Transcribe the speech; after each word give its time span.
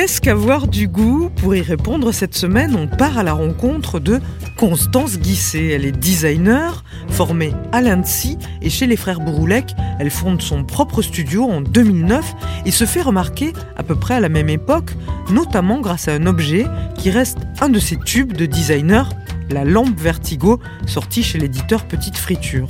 Qu'est-ce 0.00 0.22
qu'avoir 0.22 0.66
du 0.66 0.88
goût 0.88 1.28
Pour 1.28 1.54
y 1.54 1.60
répondre, 1.60 2.10
cette 2.10 2.34
semaine, 2.34 2.74
on 2.74 2.86
part 2.88 3.18
à 3.18 3.22
la 3.22 3.34
rencontre 3.34 4.00
de 4.00 4.18
Constance 4.56 5.18
Guisset. 5.18 5.66
Elle 5.66 5.84
est 5.84 5.92
designer, 5.92 6.84
formée 7.10 7.52
à 7.70 7.82
l'INSI 7.82 8.38
et 8.62 8.70
chez 8.70 8.86
les 8.86 8.96
frères 8.96 9.20
Bouroulec. 9.20 9.74
Elle 9.98 10.08
fonde 10.08 10.40
son 10.40 10.64
propre 10.64 11.02
studio 11.02 11.44
en 11.44 11.60
2009 11.60 12.34
et 12.64 12.70
se 12.70 12.86
fait 12.86 13.02
remarquer 13.02 13.52
à 13.76 13.82
peu 13.82 13.94
près 13.94 14.14
à 14.14 14.20
la 14.20 14.30
même 14.30 14.48
époque, 14.48 14.92
notamment 15.30 15.80
grâce 15.82 16.08
à 16.08 16.14
un 16.14 16.24
objet 16.24 16.64
qui 16.96 17.10
reste 17.10 17.36
un 17.60 17.68
de 17.68 17.78
ses 17.78 17.98
tubes 17.98 18.32
de 18.32 18.46
designer, 18.46 19.10
la 19.50 19.66
lampe 19.66 20.00
Vertigo, 20.00 20.60
sortie 20.86 21.22
chez 21.22 21.36
l'éditeur 21.36 21.84
Petite 21.84 22.16
Friture. 22.16 22.68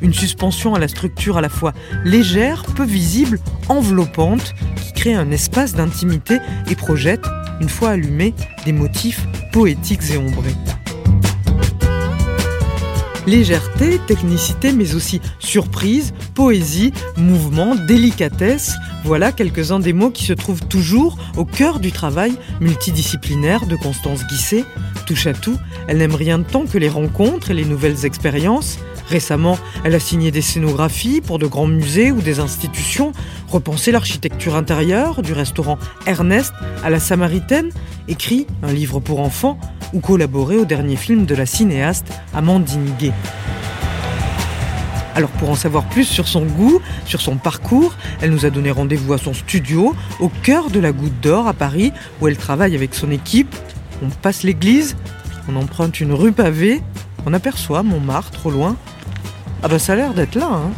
Une 0.00 0.14
suspension 0.14 0.74
à 0.74 0.78
la 0.78 0.88
structure 0.88 1.36
à 1.36 1.40
la 1.40 1.48
fois 1.48 1.72
légère, 2.04 2.64
peu 2.74 2.84
visible, 2.84 3.38
enveloppante, 3.68 4.54
qui 4.76 4.92
crée 4.92 5.14
un 5.14 5.30
espace 5.30 5.74
d'intimité 5.74 6.38
et 6.70 6.74
projette, 6.74 7.24
une 7.60 7.68
fois 7.68 7.90
allumée, 7.90 8.34
des 8.64 8.72
motifs 8.72 9.26
poétiques 9.52 10.10
et 10.10 10.16
ombrés. 10.16 10.54
Légèreté, 13.26 13.98
technicité, 14.06 14.72
mais 14.72 14.94
aussi 14.94 15.22
surprise, 15.38 16.12
poésie, 16.34 16.92
mouvement, 17.16 17.74
délicatesse, 17.74 18.74
voilà 19.04 19.32
quelques-uns 19.32 19.80
des 19.80 19.92
mots 19.92 20.10
qui 20.10 20.24
se 20.24 20.32
trouvent 20.34 20.66
toujours 20.66 21.16
au 21.36 21.44
cœur 21.44 21.78
du 21.78 21.90
travail 21.90 22.34
multidisciplinaire 22.60 23.66
de 23.66 23.76
Constance 23.76 24.26
Guisset. 24.26 24.64
Touche 25.06 25.26
à 25.26 25.32
tout, 25.32 25.58
elle 25.88 25.98
n'aime 25.98 26.14
rien 26.14 26.38
de 26.38 26.44
tant 26.44 26.66
que 26.66 26.78
les 26.78 26.88
rencontres 26.88 27.50
et 27.50 27.54
les 27.54 27.64
nouvelles 27.64 28.04
expériences. 28.04 28.78
Récemment, 29.08 29.58
elle 29.84 29.94
a 29.94 30.00
signé 30.00 30.30
des 30.30 30.42
scénographies 30.42 31.20
pour 31.20 31.38
de 31.38 31.46
grands 31.46 31.66
musées 31.66 32.10
ou 32.10 32.20
des 32.20 32.40
institutions, 32.40 33.12
repensé 33.48 33.92
l'architecture 33.92 34.56
intérieure 34.56 35.22
du 35.22 35.32
restaurant 35.32 35.78
Ernest 36.06 36.52
à 36.82 36.90
la 36.90 37.00
Samaritaine, 37.00 37.70
écrit 38.08 38.46
un 38.62 38.72
livre 38.72 39.00
pour 39.00 39.20
enfants 39.20 39.58
ou 39.92 40.00
collaboré 40.00 40.56
au 40.56 40.64
dernier 40.64 40.96
film 40.96 41.26
de 41.26 41.34
la 41.34 41.46
cinéaste 41.46 42.06
Amandine 42.34 42.92
Gay. 42.98 43.12
Alors 45.14 45.30
pour 45.30 45.50
en 45.50 45.54
savoir 45.54 45.84
plus 45.84 46.04
sur 46.04 46.26
son 46.26 46.44
goût, 46.44 46.80
sur 47.06 47.20
son 47.20 47.36
parcours, 47.36 47.94
elle 48.20 48.30
nous 48.30 48.46
a 48.46 48.50
donné 48.50 48.72
rendez-vous 48.72 49.12
à 49.12 49.18
son 49.18 49.32
studio, 49.32 49.94
au 50.18 50.28
cœur 50.28 50.70
de 50.70 50.80
la 50.80 50.90
Goutte 50.90 51.20
d'Or 51.20 51.46
à 51.46 51.52
Paris, 51.52 51.92
où 52.20 52.26
elle 52.26 52.36
travaille 52.36 52.74
avec 52.74 52.94
son 52.94 53.12
équipe. 53.12 53.54
On 54.02 54.08
passe 54.08 54.42
l'église, 54.42 54.96
on 55.48 55.54
emprunte 55.54 56.00
une 56.00 56.12
rue 56.12 56.32
pavée, 56.32 56.82
on 57.26 57.32
aperçoit 57.32 57.84
Montmartre 57.84 58.46
au 58.46 58.50
loin. 58.50 58.76
Ah 59.64 59.68
bah 59.68 59.78
ça 59.78 59.94
a 59.94 59.96
l'air 59.96 60.12
d'être 60.12 60.34
là, 60.34 60.46
hein. 60.50 60.70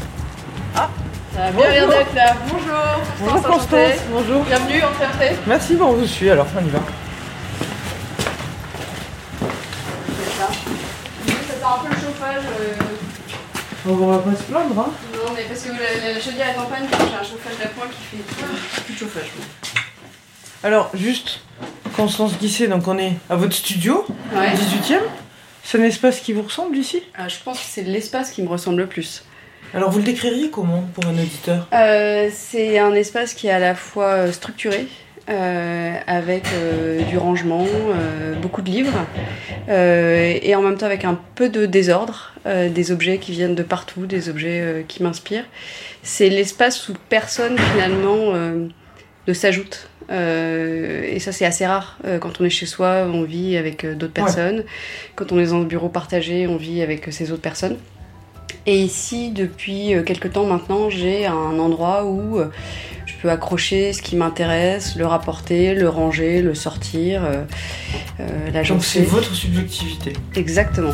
Ah, 0.77 0.89
ça 1.35 1.45
a 1.47 1.51
bien 1.51 1.69
l'air 1.71 1.89
d'être 1.89 2.15
là. 2.15 2.37
Bonjour. 2.49 2.77
Bonjour 3.21 3.43
Constance, 3.43 3.93
bonjour. 4.13 4.45
Bienvenue 4.45 4.83
en 4.85 4.93
Ferté. 4.93 5.35
Merci, 5.47 5.75
bon, 5.75 5.87
on 5.87 5.93
vous 5.95 6.07
suit 6.07 6.31
alors, 6.31 6.47
on 6.57 6.65
y 6.65 6.69
va. 6.71 6.79
Ça 10.39 10.47
sent 11.49 11.65
un 11.65 11.79
peu 11.85 11.89
le 11.89 11.95
chauffage. 12.01 12.45
euh, 12.61 13.89
On 13.91 14.07
va 14.07 14.19
pas 14.19 14.37
se 14.37 14.43
plaindre, 14.45 14.79
hein. 14.79 14.91
Non, 15.15 15.33
mais 15.35 15.43
parce 15.49 15.63
que 15.63 15.71
la, 15.71 16.13
la 16.15 16.21
chaudière 16.21 16.49
est 16.51 16.59
en 16.59 16.67
panne, 16.67 16.87
j'ai 16.89 16.97
un 16.97 17.25
chauffage 17.25 17.59
d'appoint 17.61 17.87
qui 17.89 18.17
fait 18.17 18.23
plus, 18.23 18.83
plus 18.85 18.95
de 18.95 18.99
chauffage. 18.99 19.31
Alors, 20.63 20.91
juste, 20.95 21.41
Constance 21.97 22.39
Guisset, 22.39 22.69
donc 22.69 22.87
on 22.87 22.99
est 22.99 23.15
à 23.29 23.35
votre 23.35 23.55
studio, 23.55 24.07
Ouais. 24.33 24.53
18ème. 24.55 25.01
C'est 25.69 25.81
un 25.81 25.83
espace 25.83 26.21
qui 26.21 26.33
vous 26.33 26.43
ressemble 26.43 26.77
ici? 26.77 27.03
Ah, 27.19 27.27
je 27.27 27.39
pense 27.45 27.59
que 27.59 27.67
c'est 27.69 27.83
l'espace 27.83 28.31
qui 28.31 28.41
me 28.41 28.49
ressemble 28.49 28.79
le 28.79 28.87
plus. 28.87 29.25
Alors, 29.75 29.91
vous 29.91 29.99
le 29.99 30.05
décririez 30.05 30.49
comment 30.49 30.83
pour 30.95 31.05
un 31.07 31.15
auditeur? 31.15 31.67
Euh, 31.73 32.29
c'est 32.33 32.79
un 32.79 32.95
espace 32.95 33.35
qui 33.35 33.49
est 33.49 33.51
à 33.51 33.59
la 33.59 33.75
fois 33.75 34.11
euh, 34.11 34.33
structuré, 34.33 34.87
euh, 35.29 35.93
avec 36.07 36.45
euh, 36.55 37.03
du 37.03 37.19
rangement, 37.19 37.67
euh, 37.67 38.35
beaucoup 38.37 38.63
de 38.63 38.71
livres, 38.71 39.07
euh, 39.69 40.39
et 40.41 40.55
en 40.55 40.63
même 40.63 40.79
temps 40.79 40.87
avec 40.87 41.05
un 41.05 41.19
peu 41.35 41.49
de 41.49 41.67
désordre, 41.67 42.33
euh, 42.47 42.69
des 42.69 42.93
objets 42.93 43.19
qui 43.19 43.33
viennent 43.33 43.57
de 43.57 43.65
partout, 43.65 44.07
des 44.07 44.29
objets 44.29 44.61
euh, 44.61 44.83
qui 44.87 45.03
m'inspirent. 45.03 45.47
C'est 46.05 46.29
l'espace 46.29 46.89
où 46.89 46.93
personne 47.09 47.59
finalement 47.73 48.35
euh, 48.37 48.69
ne 49.27 49.33
s'ajoute. 49.33 49.89
Euh, 50.11 51.03
et 51.05 51.19
ça 51.19 51.33
c'est 51.33 51.45
assez 51.45 51.67
rare. 51.67 51.99
Euh, 52.05 52.19
quand 52.19 52.41
on 52.41 52.45
est 52.45 52.51
chez 52.51 52.67
soi, 52.67 53.07
on 53.13 53.23
vit 53.23 53.57
avec 53.57 53.85
euh, 53.85 53.95
d'autres 53.95 54.13
Ouais. 54.17 54.25
personnes. 54.25 54.65
Quand 55.15 55.33
on 55.33 55.39
est 55.41 55.47
dans 55.47 55.57
un 55.57 55.65
bureau 55.65 55.89
partagé, 55.89 56.47
on 56.47 56.57
vit 56.57 56.83
avec 56.83 57.13
ces 57.13 57.33
autres 57.33 57.43
personnes. 57.43 57.77
Et 58.67 58.79
ici, 58.81 59.31
depuis 59.31 59.95
quelques 60.05 60.33
temps 60.33 60.45
maintenant, 60.45 60.91
j'ai 60.91 61.27
un 61.27 61.59
endroit 61.59 62.05
où 62.05 62.41
je 63.07 63.13
peux 63.23 63.31
accrocher 63.31 63.93
ce 63.93 64.03
qui 64.03 64.17
m'intéresse, 64.17 64.97
le 64.97 65.07
rapporter, 65.07 65.75
le 65.75 65.89
ranger, 65.89 66.43
le 66.43 66.55
sortir, 66.55 67.23
Donc, 68.19 68.83
c'est 68.83 69.03
votre 69.03 69.33
subjectivité. 69.35 70.13
Exactement. 70.35 70.93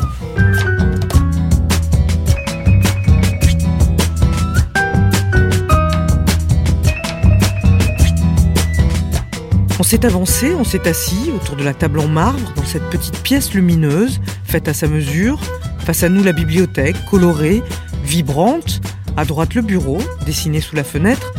On 9.79 9.83
s'est 9.83 10.05
avancé, 10.05 10.53
on 10.53 10.63
s'est 10.63 10.87
assis 10.87 11.31
autour 11.35 11.55
de 11.55 11.63
la 11.63 11.73
table 11.73 11.99
en 11.99 12.07
marbre 12.07 12.53
dans 12.55 12.63
cette 12.63 12.87
petite 12.91 13.23
pièce 13.23 13.53
lumineuse, 13.55 14.21
faite 14.45 14.67
à 14.67 14.73
sa 14.73 14.87
mesure. 14.87 15.39
Face 15.79 16.03
à 16.03 16.09
nous, 16.09 16.23
la 16.23 16.31
bibliothèque, 16.31 16.95
colorée, 17.09 17.63
vibrante. 18.03 18.81
À 19.17 19.25
droite, 19.25 19.55
le 19.55 19.63
bureau, 19.63 19.97
dessiné 20.25 20.61
sous 20.61 20.75
la 20.75 20.83
fenêtre. 20.83 21.33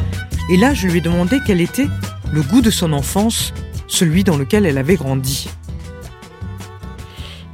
Et 0.50 0.56
là, 0.56 0.74
je 0.74 0.88
lui 0.88 0.98
ai 0.98 1.00
demandé 1.00 1.38
quel 1.46 1.60
était 1.60 1.86
le 2.32 2.42
goût 2.42 2.60
de 2.60 2.70
son 2.70 2.92
enfance, 2.92 3.54
celui 3.86 4.24
dans 4.24 4.36
lequel 4.36 4.66
elle 4.66 4.78
avait 4.78 4.96
grandi. 4.96 5.48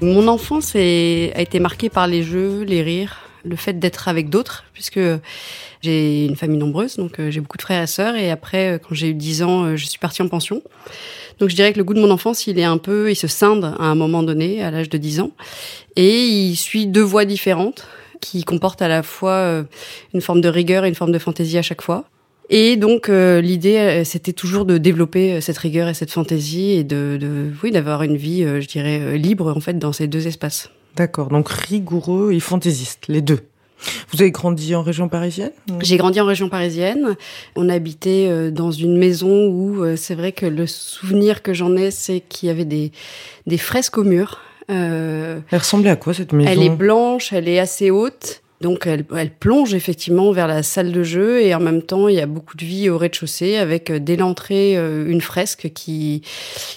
Mon 0.00 0.28
enfance 0.28 0.74
a 0.74 0.78
été 0.78 1.60
marquée 1.60 1.90
par 1.90 2.06
les 2.06 2.22
jeux, 2.22 2.62
les 2.62 2.82
rires, 2.82 3.18
le 3.44 3.56
fait 3.56 3.78
d'être 3.78 4.08
avec 4.08 4.28
d'autres, 4.28 4.64
puisque 4.72 5.00
j'ai 5.82 6.26
une 6.26 6.36
famille 6.36 6.58
nombreuse, 6.58 6.96
donc 6.96 7.18
euh, 7.18 7.30
j'ai 7.30 7.40
beaucoup 7.40 7.56
de 7.56 7.62
frères 7.62 7.82
et 7.82 7.86
sœurs. 7.86 8.16
Et 8.16 8.30
après, 8.30 8.74
euh, 8.74 8.78
quand 8.78 8.94
j'ai 8.94 9.08
eu 9.08 9.14
10 9.14 9.42
ans, 9.42 9.64
euh, 9.64 9.76
je 9.76 9.86
suis 9.86 9.98
partie 9.98 10.22
en 10.22 10.28
pension. 10.28 10.62
Donc 11.38 11.48
je 11.48 11.54
dirais 11.54 11.72
que 11.72 11.78
le 11.78 11.84
goût 11.84 11.94
de 11.94 12.00
mon 12.00 12.10
enfance, 12.10 12.46
il 12.46 12.58
est 12.58 12.64
un 12.64 12.78
peu, 12.78 13.10
il 13.10 13.16
se 13.16 13.26
scinde 13.26 13.64
à 13.64 13.84
un 13.84 13.94
moment 13.94 14.22
donné, 14.22 14.62
à 14.62 14.70
l'âge 14.70 14.90
de 14.90 14.98
10 14.98 15.20
ans, 15.20 15.30
et 15.96 16.26
il 16.26 16.56
suit 16.56 16.86
deux 16.86 17.02
voies 17.02 17.24
différentes 17.24 17.86
qui 18.20 18.44
comportent 18.44 18.82
à 18.82 18.88
la 18.88 19.02
fois 19.02 19.64
une 20.12 20.20
forme 20.20 20.42
de 20.42 20.48
rigueur 20.50 20.84
et 20.84 20.88
une 20.88 20.94
forme 20.94 21.12
de 21.12 21.18
fantaisie 21.18 21.56
à 21.56 21.62
chaque 21.62 21.80
fois. 21.80 22.04
Et 22.50 22.76
donc 22.76 23.08
l'idée, 23.08 24.02
c'était 24.04 24.34
toujours 24.34 24.66
de 24.66 24.76
développer 24.76 25.40
cette 25.40 25.56
rigueur 25.56 25.88
et 25.88 25.94
cette 25.94 26.10
fantaisie 26.10 26.72
et 26.72 26.84
de, 26.84 27.16
de 27.18 27.50
oui, 27.62 27.70
d'avoir 27.70 28.02
une 28.02 28.18
vie, 28.18 28.42
je 28.42 28.66
dirais, 28.66 29.16
libre 29.16 29.56
en 29.56 29.60
fait 29.60 29.78
dans 29.78 29.94
ces 29.94 30.08
deux 30.08 30.26
espaces. 30.26 30.68
D'accord, 30.96 31.28
donc 31.28 31.48
rigoureux 31.48 32.32
et 32.32 32.40
fantaisiste, 32.40 33.04
les 33.08 33.22
deux. 33.22 33.40
Vous 34.12 34.20
avez 34.20 34.30
grandi 34.30 34.74
en 34.74 34.82
région 34.82 35.08
parisienne? 35.08 35.52
J'ai 35.80 35.96
grandi 35.96 36.20
en 36.20 36.26
région 36.26 36.50
parisienne. 36.50 37.16
On 37.56 37.70
habitait 37.70 38.26
euh, 38.28 38.50
dans 38.50 38.70
une 38.70 38.98
maison 38.98 39.46
où 39.46 39.82
euh, 39.82 39.96
c'est 39.96 40.14
vrai 40.14 40.32
que 40.32 40.44
le 40.44 40.66
souvenir 40.66 41.42
que 41.42 41.54
j'en 41.54 41.74
ai, 41.76 41.90
c'est 41.90 42.20
qu'il 42.20 42.48
y 42.48 42.50
avait 42.50 42.66
des, 42.66 42.92
des 43.46 43.56
fresques 43.56 43.96
au 43.96 44.04
mur. 44.04 44.40
Euh, 44.70 45.40
Elle 45.50 45.58
ressemblait 45.58 45.90
à 45.90 45.96
quoi 45.96 46.12
cette 46.12 46.32
maison? 46.34 46.50
Elle 46.50 46.62
est 46.62 46.68
blanche, 46.68 47.32
elle 47.32 47.48
est 47.48 47.58
assez 47.58 47.90
haute. 47.90 48.42
Donc 48.60 48.86
elle, 48.86 49.06
elle 49.16 49.30
plonge 49.30 49.72
effectivement 49.72 50.32
vers 50.32 50.46
la 50.46 50.62
salle 50.62 50.92
de 50.92 51.02
jeu 51.02 51.40
et 51.40 51.54
en 51.54 51.60
même 51.60 51.82
temps 51.82 52.08
il 52.08 52.16
y 52.16 52.20
a 52.20 52.26
beaucoup 52.26 52.56
de 52.56 52.64
vie 52.64 52.90
au 52.90 52.98
rez-de-chaussée 52.98 53.56
avec 53.56 53.90
euh, 53.90 53.98
dès 53.98 54.16
l'entrée 54.16 54.76
euh, 54.76 55.08
une 55.08 55.22
fresque 55.22 55.70
qui, 55.74 56.22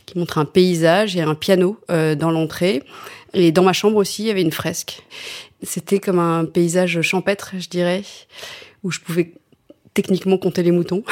qui 0.06 0.18
montre 0.18 0.38
un 0.38 0.46
paysage 0.46 1.18
et 1.18 1.22
un 1.22 1.36
piano 1.36 1.78
euh, 1.92 2.16
dans 2.16 2.32
l'entrée. 2.32 2.84
Et 3.34 3.52
dans 3.52 3.64
ma 3.64 3.74
chambre 3.74 3.98
aussi 3.98 4.24
il 4.24 4.28
y 4.28 4.32
avait 4.32 4.42
une 4.42 4.54
fresque. 4.54 5.04
C'était 5.62 6.00
comme 6.00 6.20
un 6.20 6.46
paysage 6.46 7.02
champêtre 7.02 7.52
je 7.60 7.68
dirais 7.68 8.04
où 8.84 8.92
je 8.92 9.00
pouvais 9.02 9.34
techniquement 9.94 10.38
compter 10.38 10.64
les 10.64 10.72
moutons. 10.72 11.04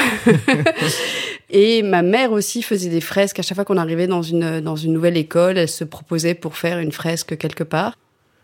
et 1.49 1.83
ma 1.83 2.01
mère 2.01 2.31
aussi 2.31 2.61
faisait 2.61 2.89
des 2.89 3.01
fresques 3.01 3.39
à 3.39 3.41
chaque 3.41 3.55
fois 3.55 3.65
qu'on 3.65 3.77
arrivait 3.77 4.07
dans 4.07 4.21
une, 4.21 4.61
dans 4.61 4.77
une 4.77 4.93
nouvelle 4.93 5.17
école. 5.17 5.57
Elle 5.57 5.69
se 5.69 5.83
proposait 5.83 6.33
pour 6.33 6.55
faire 6.55 6.79
une 6.79 6.91
fresque 6.91 7.37
quelque 7.37 7.63
part. 7.63 7.97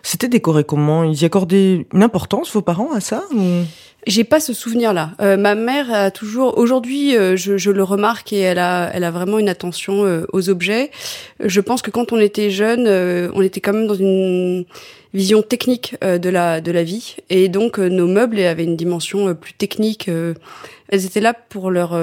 C'était 0.07 0.29
décoré 0.29 0.63
comment? 0.63 1.03
Ils 1.03 1.21
y 1.21 1.25
accordaient 1.25 1.85
une 1.91 2.01
importance, 2.01 2.53
vos 2.53 2.61
parents, 2.61 2.93
à 2.93 3.01
ça 3.01 3.25
J'ai 4.07 4.23
pas 4.23 4.39
ce 4.39 4.53
souvenir-là. 4.53 5.11
Euh, 5.19 5.35
ma 5.35 5.53
mère 5.53 5.93
a 5.93 6.11
toujours, 6.11 6.57
aujourd'hui, 6.57 7.17
euh, 7.17 7.35
je, 7.35 7.69
le 7.69 7.83
remarque 7.83 8.31
et 8.31 8.39
elle 8.39 8.57
a, 8.57 8.89
elle 8.93 9.03
a 9.03 9.11
vraiment 9.11 9.37
une 9.37 9.49
attention 9.49 10.05
euh, 10.05 10.25
aux 10.31 10.47
objets. 10.47 10.91
Je 11.43 11.59
pense 11.59 11.81
que 11.81 11.91
quand 11.91 12.13
on 12.13 12.19
était 12.19 12.49
jeune, 12.51 12.87
on 13.33 13.41
était 13.41 13.59
quand 13.59 13.73
même 13.73 13.85
dans 13.85 13.95
une 13.95 14.63
vision 15.13 15.41
technique 15.41 15.97
de 16.01 16.29
la 16.29 16.61
de 16.61 16.71
la 16.71 16.83
vie 16.83 17.17
et 17.29 17.49
donc 17.49 17.77
nos 17.77 18.07
meubles 18.07 18.39
avaient 18.39 18.63
une 18.63 18.77
dimension 18.77 19.35
plus 19.35 19.53
technique. 19.53 20.09
elles 20.87 21.05
étaient 21.05 21.19
là 21.19 21.33
pour 21.33 21.69
leur 21.69 21.97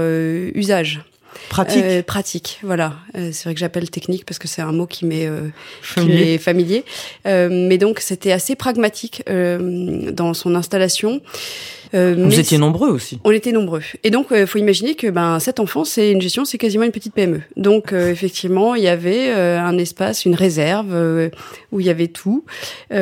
usage. 0.55 1.01
Pratique. 1.49 1.85
Euh, 1.85 2.03
pratique, 2.03 2.59
voilà. 2.63 2.95
Euh, 3.17 3.31
c'est 3.33 3.45
vrai 3.45 3.55
que 3.55 3.61
j'appelle 3.61 3.91
technique 3.91 4.25
parce 4.25 4.39
que 4.39 4.49
c'est 4.49 4.63
un 4.63 4.73
mot 4.73 4.87
qui 4.87 5.05
m'est 5.05 5.27
euh, 5.27 5.49
familier. 5.83 6.39
familier. 6.39 6.85
mais 7.25 7.79
donc 7.79 8.01
c'était 8.01 8.33
assez 8.33 8.57
pragmatique 8.57 9.23
dans 9.27 10.35
son 10.35 10.55
installation. 10.55 11.21
Euh, 11.95 12.15
Vous 12.19 12.41
étiez 12.41 12.59
nombreux 12.59 12.91
aussi. 12.91 13.21
On 13.25 13.31
était 13.31 13.53
nombreux. 13.53 13.83
Et 14.03 14.11
donc, 14.11 14.27
il 14.31 14.39
euh, 14.39 14.47
faut 14.47 14.59
imaginer 14.59 14.95
que 14.95 15.09
ben 15.09 15.39
cet 15.39 15.61
enfant, 15.61 15.85
c'est 15.85 16.11
une 16.11 16.21
gestion, 16.21 16.45
c'est 16.45 16.59
quasiment 16.59 16.85
une 16.85 16.93
petite 16.93 17.15
PME. 17.15 17.43
Donc, 17.57 17.93
euh, 17.93 18.11
effectivement, 18.13 18.75
il 18.75 18.83
y 18.83 18.89
avait 18.89 19.31
un 19.31 19.79
espace, 19.79 20.25
une 20.25 20.35
réserve 20.35 21.31
où 21.73 21.81
il 21.81 21.87
y 21.87 21.91
avait 21.91 22.09
tout. 22.09 22.45
il 22.91 22.97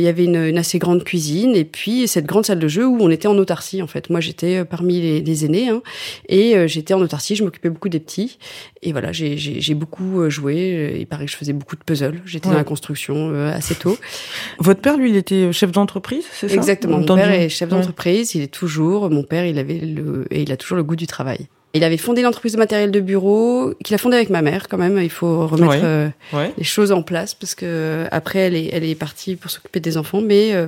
y 0.00 0.08
avait 0.08 0.24
une, 0.24 0.36
une, 0.36 0.58
assez 0.58 0.78
grande 0.78 1.04
cuisine 1.04 1.54
et 1.54 1.64
puis 1.64 2.08
cette 2.08 2.26
grande 2.26 2.46
salle 2.46 2.58
de 2.58 2.68
jeu 2.68 2.86
où 2.86 2.98
on 3.00 3.10
était 3.10 3.28
en 3.28 3.36
autarcie. 3.38 3.82
En 3.82 3.86
fait, 3.86 4.10
moi, 4.10 4.20
j'étais 4.20 4.64
parmi 4.64 5.00
les, 5.00 5.20
les 5.20 5.44
aînés 5.44 5.68
hein, 5.68 5.82
et 6.28 6.66
j'étais 6.68 6.94
en 6.94 7.00
autarcie. 7.00 7.36
Je 7.36 7.44
m'occupais 7.44 7.70
beaucoup 7.70 7.88
des 7.88 8.00
petits. 8.00 8.38
Et 8.82 8.92
voilà, 8.92 9.12
j'ai 9.12 9.74
beaucoup 9.74 10.28
joué. 10.30 10.96
Il 11.00 11.06
paraît 11.06 11.26
que 11.26 11.32
je 11.32 11.36
faisais 11.36 11.52
beaucoup 11.52 11.76
de 11.76 11.82
puzzles. 11.82 12.20
J'étais 12.24 12.48
dans 12.48 12.54
la 12.54 12.64
construction 12.64 13.32
assez 13.46 13.74
tôt. 13.74 13.96
Votre 14.58 14.80
père, 14.80 14.96
lui, 14.96 15.10
il 15.10 15.16
était 15.16 15.52
chef 15.52 15.72
d'entreprise, 15.72 16.24
c'est 16.32 16.48
ça? 16.48 16.54
Exactement. 16.54 16.98
Mon 16.98 17.16
père 17.16 17.30
est 17.30 17.48
chef 17.48 17.68
d'entreprise 17.68 18.28
il 18.34 18.42
est 18.42 18.52
toujours, 18.52 19.10
mon 19.10 19.22
père, 19.22 19.44
il 19.44 19.58
avait 19.58 19.78
le, 19.78 20.26
et 20.30 20.42
il 20.42 20.52
a 20.52 20.56
toujours 20.56 20.76
le 20.76 20.84
goût 20.84 20.96
du 20.96 21.06
travail. 21.06 21.46
Il 21.74 21.84
avait 21.84 21.98
fondé 21.98 22.22
l'entreprise 22.22 22.54
de 22.54 22.58
matériel 22.58 22.90
de 22.90 23.00
bureau, 23.00 23.74
qu'il 23.84 23.94
a 23.94 23.98
fondé 23.98 24.16
avec 24.16 24.30
ma 24.30 24.40
mère 24.40 24.68
quand 24.68 24.78
même. 24.78 24.98
Il 24.98 25.10
faut 25.10 25.46
remettre 25.46 25.84
euh, 25.84 26.08
les 26.56 26.64
choses 26.64 26.92
en 26.92 27.02
place 27.02 27.34
parce 27.34 27.54
que 27.54 28.06
après, 28.10 28.38
elle 28.40 28.56
est, 28.56 28.70
elle 28.72 28.84
est 28.84 28.94
partie 28.94 29.36
pour 29.36 29.50
s'occuper 29.50 29.80
des 29.80 29.98
enfants, 29.98 30.22
mais 30.22 30.54
euh, 30.54 30.66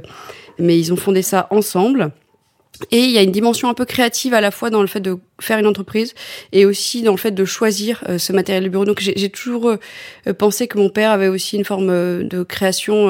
mais 0.59 0.79
ils 0.79 0.93
ont 0.93 0.97
fondé 0.97 1.23
ça 1.23 1.47
ensemble. 1.51 2.11
Et 2.91 3.01
il 3.01 3.11
y 3.11 3.19
a 3.19 3.23
une 3.23 3.33
dimension 3.33 3.69
un 3.69 3.75
peu 3.75 3.85
créative 3.85 4.33
à 4.33 4.41
la 4.41 4.51
fois 4.51 4.71
dans 4.71 4.81
le 4.81 4.87
fait 4.87 5.01
de 5.01 5.19
faire 5.41 5.59
une 5.59 5.67
entreprise 5.67 6.15
et 6.53 6.65
aussi 6.65 7.03
dans 7.03 7.13
le 7.13 7.19
fait 7.19 7.31
de 7.31 7.45
choisir 7.45 8.03
euh, 8.09 8.17
ce 8.17 8.33
matériel 8.33 8.65
de 8.65 8.69
bureau. 8.71 8.87
Donc 8.87 9.01
j'ai 9.01 9.29
toujours 9.29 9.77
pensé 10.39 10.67
que 10.67 10.79
mon 10.79 10.89
père 10.89 11.11
avait 11.11 11.29
aussi 11.29 11.57
une 11.57 11.65
forme 11.65 11.89
de 12.27 12.43
création, 12.43 13.09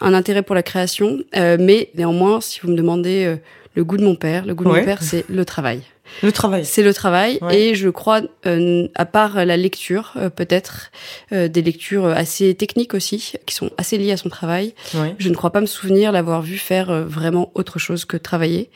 un 0.00 0.14
intérêt 0.14 0.42
pour 0.42 0.54
la 0.54 0.62
création. 0.62 1.18
mais 1.34 1.90
néanmoins, 1.94 2.40
si 2.40 2.60
vous 2.62 2.68
me 2.68 2.76
demandez 2.76 3.36
le 3.76 3.84
goût 3.84 3.98
de 3.98 4.04
mon 4.04 4.16
père. 4.16 4.44
Le 4.46 4.54
goût 4.54 4.64
de 4.64 4.70
mon 4.70 4.84
père, 4.84 5.02
c'est 5.02 5.28
le 5.28 5.44
travail. 5.44 5.82
Le 6.22 6.32
travail. 6.32 6.64
C'est 6.64 6.82
le 6.82 6.94
travail. 6.94 7.38
Et 7.50 7.74
je 7.74 7.88
crois, 7.88 8.20
euh, 8.46 8.88
à 8.94 9.04
part 9.04 9.44
la 9.44 9.56
lecture, 9.56 10.12
euh, 10.16 10.30
peut-être, 10.30 10.90
euh, 11.32 11.48
des 11.48 11.62
lectures 11.62 12.06
assez 12.06 12.54
techniques 12.54 12.94
aussi, 12.94 13.32
qui 13.46 13.54
sont 13.54 13.70
assez 13.76 13.98
liées 13.98 14.12
à 14.12 14.16
son 14.16 14.28
travail, 14.28 14.74
je 15.18 15.28
ne 15.28 15.34
crois 15.34 15.50
pas 15.50 15.60
me 15.60 15.66
souvenir 15.66 16.12
l'avoir 16.12 16.42
vu 16.42 16.58
faire 16.58 17.04
vraiment 17.04 17.50
autre 17.54 17.78
chose 17.78 18.04
que 18.04 18.16
travailler. 18.16 18.70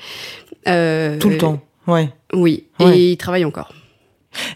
Tout 0.64 0.70
le 1.30 1.38
temps, 1.38 1.60
ouais. 1.86 2.10
Oui, 2.32 2.66
et 2.80 3.12
il 3.12 3.16
travaille 3.16 3.44
encore. 3.44 3.72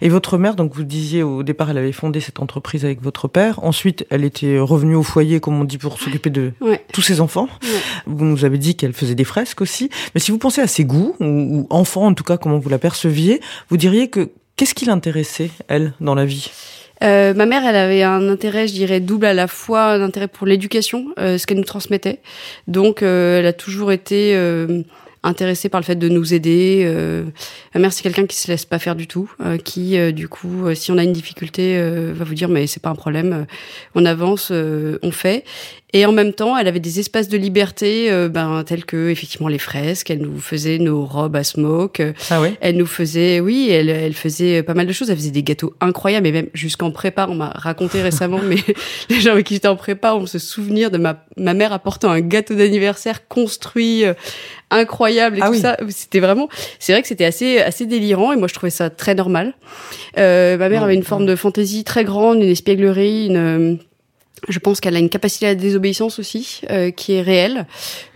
Et 0.01 0.09
votre 0.09 0.39
mère, 0.39 0.55
donc 0.55 0.75
vous 0.75 0.85
disiez 0.85 1.23
au 1.23 1.43
départ, 1.43 1.71
elle 1.71 1.79
avait 1.79 1.93
fondé 1.93 2.21
cette 2.21 2.41
entreprise 2.41 2.85
avec 2.85 3.03
votre 3.03 3.29
père. 3.29 3.63
Ensuite, 3.65 4.07
elle 4.11 4.25
était 4.25 4.59
revenue 4.59 4.95
au 4.95 5.03
foyer, 5.03 5.41
comme 5.41 5.61
on 5.61 5.65
dit, 5.65 5.79
pour 5.79 5.99
s'occuper 5.99 6.31
de 6.31 6.53
tous 6.93 7.03
ses 7.03 7.21
enfants. 7.21 7.49
Vous 8.07 8.25
nous 8.25 8.45
avez 8.45 8.59
dit 8.59 8.77
qu'elle 8.77 8.93
faisait 8.93 9.15
des 9.15 9.25
fresques 9.25 9.61
aussi. 9.61 9.91
Mais 10.15 10.21
si 10.21 10.31
vous 10.31 10.39
pensez 10.39 10.61
à 10.61 10.67
ses 10.67 10.85
goûts, 10.85 11.17
ou, 11.21 11.67
enfant 11.71 12.07
en 12.07 12.15
tout 12.15 12.25
cas, 12.25 12.37
comment 12.37 12.59
vous 12.59 12.69
l'aperceviez, 12.69 13.41
vous 13.69 13.77
diriez 13.77 14.09
que 14.09 14.31
qu'est-ce 14.57 14.75
qui 14.75 14.85
l'intéressait, 14.85 15.51
elle, 15.69 15.95
dans 16.01 16.15
la 16.15 16.25
vie? 16.25 16.51
Euh, 17.03 17.35
ma 17.35 17.45
mère, 17.45 17.65
elle 17.67 17.77
avait 17.77 18.03
un 18.03 18.29
intérêt, 18.29 18.69
je 18.69 18.73
dirais, 18.73 19.01
double 19.01 19.27
à 19.27 19.35
la 19.35 19.47
fois, 19.49 19.87
un 19.87 20.03
intérêt 20.03 20.29
pour 20.29 20.47
l'éducation, 20.47 21.07
euh, 21.19 21.39
ce 21.39 21.47
qu'elle 21.47 21.59
nous 21.59 21.65
transmettait. 21.65 22.21
Donc, 22.69 23.03
euh, 23.03 23.41
elle 23.41 23.47
a 23.47 23.53
toujours 23.53 23.93
été 23.93 24.35
intéressée 25.25 25.69
par 25.69 25.81
le 25.81 25.85
fait 25.85 25.97
de 25.97 26.09
nous 26.09 26.35
aider. 26.35 26.83
Euh, 26.85 27.25
ma 27.75 27.81
mère, 27.81 27.93
c'est 27.93 28.03
quelqu'un 28.03 28.27
qui 28.27 28.37
se 28.37 28.49
laisse 28.49 28.67
pas 28.67 28.79
faire 28.79 28.95
du 28.95 29.07
tout, 29.07 29.31
euh, 29.45 29.57
qui, 29.57 29.99
euh, 29.99 30.13
du 30.13 30.29
coup, 30.29 30.73
si 30.75 30.93
on 30.93 30.99
a 30.99 31.03
une 31.03 31.13
difficulté, 31.13 31.81
va 32.13 32.25
vous 32.25 32.35
dire 32.35 32.49
mais 32.49 32.67
c'est 32.67 32.83
pas 32.83 32.91
un 32.91 32.95
problème, 32.95 33.47
on 33.95 34.05
avance, 34.05 34.53
on 34.53 35.11
fait. 35.11 35.45
Et 35.97 36.07
en 36.07 36.13
même 36.13 36.33
temps, 36.33 36.59
elle 36.59 36.67
avait 36.67 36.81
des 36.81 36.99
espaces 36.99 37.29
de 37.29 37.39
liberté, 37.39 38.11
ben 38.29 38.65
tels 38.65 38.85
que 38.85 39.11
effectivement 39.11 39.47
les 39.47 39.61
fresques. 39.61 40.11
Elle 40.11 40.23
nous 40.23 40.41
faisait 40.41 40.79
nos 40.79 41.05
robes 41.05 41.37
à 41.37 41.45
smoke. 41.45 42.03
Ah 42.31 42.41
oui. 42.41 42.49
Elle 42.61 42.77
nous 42.77 42.87
faisait, 42.87 43.39
oui, 43.39 43.69
elle, 43.71 43.89
elle 43.89 44.15
faisait 44.15 44.65
pas 44.65 44.75
mal 44.75 44.89
de 44.89 44.93
choses. 44.93 45.09
Elle 45.11 45.17
faisait 45.17 45.31
des 45.31 45.45
gâteaux 45.45 45.73
incroyables, 45.81 46.27
et 46.27 46.33
même 46.33 46.49
jusqu'en 46.53 46.91
prépa. 46.91 47.27
On 47.31 47.37
m'a 47.37 47.51
raconté 47.51 48.03
récemment, 48.03 48.41
mais 48.43 48.57
les 49.09 49.21
gens 49.21 49.33
avec 49.33 49.47
qui 49.47 49.55
j'étais 49.55 49.69
en 49.69 49.77
prépa 49.77 50.15
ont 50.15 50.27
se 50.27 50.41
souvenir 50.41 50.91
de 50.91 50.99
ma 50.99 51.25
ma 51.37 51.55
mère 51.55 51.73
apportant 51.73 52.11
un 52.11 52.21
gâteau 52.21 52.55
d'anniversaire 52.55 53.29
construit 53.29 54.05
incroyable 54.75 55.39
et 55.39 55.41
ah 55.43 55.49
tout 55.49 55.55
ça. 55.55 55.77
C'était 55.89 56.21
vraiment, 56.21 56.49
c'est 56.79 56.93
vrai 56.93 57.03
que 57.03 57.09
c'était 57.09 57.25
assez 57.25 57.59
assez 57.59 57.87
délirant 57.87 58.33
et 58.33 58.37
moi 58.37 58.49
je 58.49 58.55
trouvais 58.55 58.71
ça 58.71 58.91
très 58.91 59.15
normal. 59.15 59.55
Euh, 60.19 60.57
ma 60.57 60.69
mère 60.69 60.83
avait 60.83 60.95
une 60.95 61.03
forme 61.03 61.27
de 61.27 61.37
fantaisie 61.37 61.85
très 61.85 62.05
grande, 62.05 62.43
une 62.43 62.51
espièglerie, 62.51 63.27
une 63.27 63.79
je 64.49 64.59
pense 64.59 64.81
qu'elle 64.81 64.97
a 64.97 64.99
une 64.99 65.09
capacité 65.09 65.47
à 65.47 65.55
désobéissance 65.55 66.19
aussi 66.19 66.63
euh, 66.71 66.91
qui 66.91 67.13
est 67.15 67.23
réelle. 67.23 67.67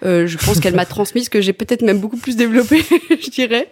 Euh, 0.05 0.27
je 0.27 0.39
pense 0.39 0.61
qu'elle 0.61 0.75
m'a 0.75 0.87
transmis 0.87 1.25
ce 1.25 1.31
que 1.31 1.41
j'ai 1.41 1.53
peut-être 1.53 1.83
même 1.83 1.99
beaucoup 1.99 2.17
plus 2.17 2.37
développé, 2.37 2.83
je 3.11 3.31
dirais. 3.31 3.69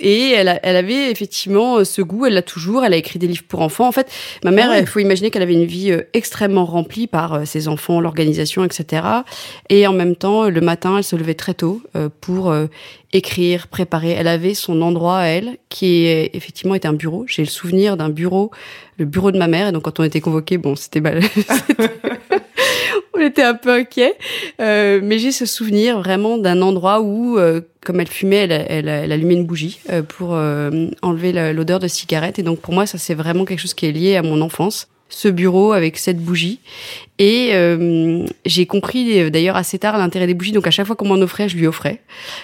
Et 0.00 0.30
elle, 0.30 0.60
elle 0.62 0.76
avait 0.76 1.10
effectivement 1.10 1.78
euh, 1.78 1.84
ce 1.84 2.02
goût, 2.02 2.26
elle 2.26 2.34
l'a 2.34 2.42
toujours. 2.42 2.84
Elle 2.84 2.94
a 2.94 2.96
écrit 2.96 3.18
des 3.18 3.26
livres 3.26 3.44
pour 3.48 3.60
enfants. 3.60 3.86
En 3.86 3.92
fait, 3.92 4.10
ma 4.44 4.50
mère, 4.50 4.68
ah 4.70 4.78
il 4.78 4.86
faut 4.86 5.00
imaginer 5.00 5.30
qu'elle 5.30 5.42
avait 5.42 5.54
une 5.54 5.64
vie 5.64 5.90
euh, 5.90 6.02
extrêmement 6.14 6.64
remplie 6.64 7.06
par 7.06 7.34
euh, 7.34 7.44
ses 7.44 7.68
enfants, 7.68 8.00
l'organisation, 8.00 8.64
etc. 8.64 9.02
Et 9.68 9.86
en 9.86 9.92
même 9.92 10.16
temps, 10.16 10.48
le 10.48 10.60
matin, 10.60 10.98
elle 10.98 11.04
se 11.04 11.16
levait 11.16 11.34
très 11.34 11.54
tôt 11.54 11.82
pour 12.20 12.54
écrire, 13.12 13.68
préparer. 13.68 14.10
Elle 14.10 14.28
avait 14.28 14.54
son 14.54 14.82
endroit 14.82 15.18
à 15.18 15.26
elle, 15.26 15.56
qui 15.68 16.04
est, 16.04 16.30
effectivement 16.34 16.74
était 16.74 16.88
un 16.88 16.92
bureau. 16.92 17.24
J'ai 17.26 17.42
le 17.42 17.48
souvenir 17.48 17.96
d'un 17.96 18.08
bureau, 18.08 18.50
le 18.98 19.04
bureau 19.04 19.30
de 19.30 19.38
ma 19.38 19.46
mère. 19.46 19.68
Et 19.68 19.72
donc 19.72 19.82
quand 19.82 20.00
on 20.00 20.04
était 20.04 20.20
convoqué, 20.20 20.58
bon, 20.58 20.76
c'était 20.76 21.00
on 23.14 23.20
était 23.20 23.42
un 23.42 23.54
peu 23.54 23.70
inquiets. 23.70 24.14
Euh, 24.60 25.00
mais 25.02 25.18
j'ai 25.18 25.32
ce 25.32 25.46
souvenir 25.46 25.98
vraiment 25.98 26.38
d'un 26.38 26.62
endroit 26.62 27.00
où, 27.00 27.38
euh, 27.38 27.60
comme 27.84 28.00
elle 28.00 28.08
fumait, 28.08 28.36
elle, 28.48 28.66
elle, 28.68 28.88
elle 28.88 29.12
allumait 29.12 29.34
une 29.34 29.46
bougie 29.46 29.80
euh, 29.90 30.02
pour 30.02 30.34
euh, 30.34 30.88
enlever 31.02 31.52
l'odeur 31.52 31.78
de 31.78 31.88
cigarette. 31.88 32.38
Et 32.38 32.42
donc 32.42 32.60
pour 32.60 32.74
moi, 32.74 32.86
ça 32.86 32.98
c'est 32.98 33.14
vraiment 33.14 33.44
quelque 33.44 33.60
chose 33.60 33.74
qui 33.74 33.86
est 33.86 33.92
lié 33.92 34.16
à 34.16 34.22
mon 34.22 34.40
enfance 34.40 34.88
ce 35.08 35.28
bureau 35.28 35.72
avec 35.72 35.98
cette 35.98 36.18
bougie. 36.18 36.60
Et 37.18 37.50
euh, 37.52 38.24
j'ai 38.46 38.66
compris 38.66 39.20
euh, 39.20 39.30
d'ailleurs 39.30 39.56
assez 39.56 39.78
tard 39.78 39.98
l'intérêt 39.98 40.26
des 40.26 40.34
bougies. 40.34 40.52
Donc 40.52 40.66
à 40.66 40.70
chaque 40.70 40.86
fois 40.86 40.96
qu'on 40.96 41.08
m'en 41.08 41.16
offrait, 41.16 41.48
je 41.48 41.56
lui 41.56 41.66
offrais 41.66 42.00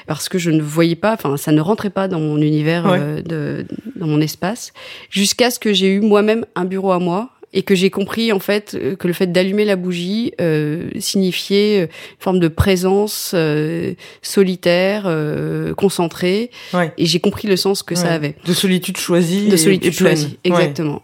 parce 0.07 0.29
que 0.29 0.39
je 0.39 0.51
ne 0.51 0.63
voyais 0.63 0.97
pas, 0.97 1.13
enfin 1.13 1.37
ça 1.37 1.53
ne 1.53 1.61
rentrait 1.61 1.91
pas 1.91 2.09
dans 2.09 2.21
mon 2.21 2.39
univers, 2.39 2.87
euh, 2.87 3.23
de, 3.23 3.67
dans 3.97 4.07
mon 4.07 4.21
espace, 4.21 4.73
jusqu'à 5.11 5.51
ce 5.51 5.59
que 5.59 5.73
j'ai 5.73 5.89
eu 5.89 6.01
moi-même 6.01 6.45
un 6.57 6.65
bureau 6.65 6.93
à 6.93 6.99
moi 6.99 7.31
et 7.53 7.63
que 7.63 7.77
j'ai 7.77 7.89
compris 7.89 8.33
en 8.33 8.41
fait 8.41 8.77
que 8.99 9.07
le 9.07 9.13
fait 9.13 9.29
d'allumer 9.29 9.65
la 9.65 9.77
bougie 9.77 10.33
euh, 10.41 10.89
signifiait 10.99 11.83
une 11.83 11.89
forme 12.19 12.41
de 12.41 12.49
présence 12.49 13.33
solitaire, 14.23 15.05
concentrée. 15.77 16.51
Et 16.99 17.07
j'ai 17.07 17.21
compris 17.21 17.47
le 17.47 17.57
sens 17.57 17.85
que 17.85 17.95
ça 17.95 18.11
avait. 18.11 18.35
De 18.45 18.53
solitude 18.53 18.97
choisie. 18.97 19.47
De 19.47 19.57
solitude 19.57 19.93
choisie, 19.93 20.37
exactement. 20.43 21.03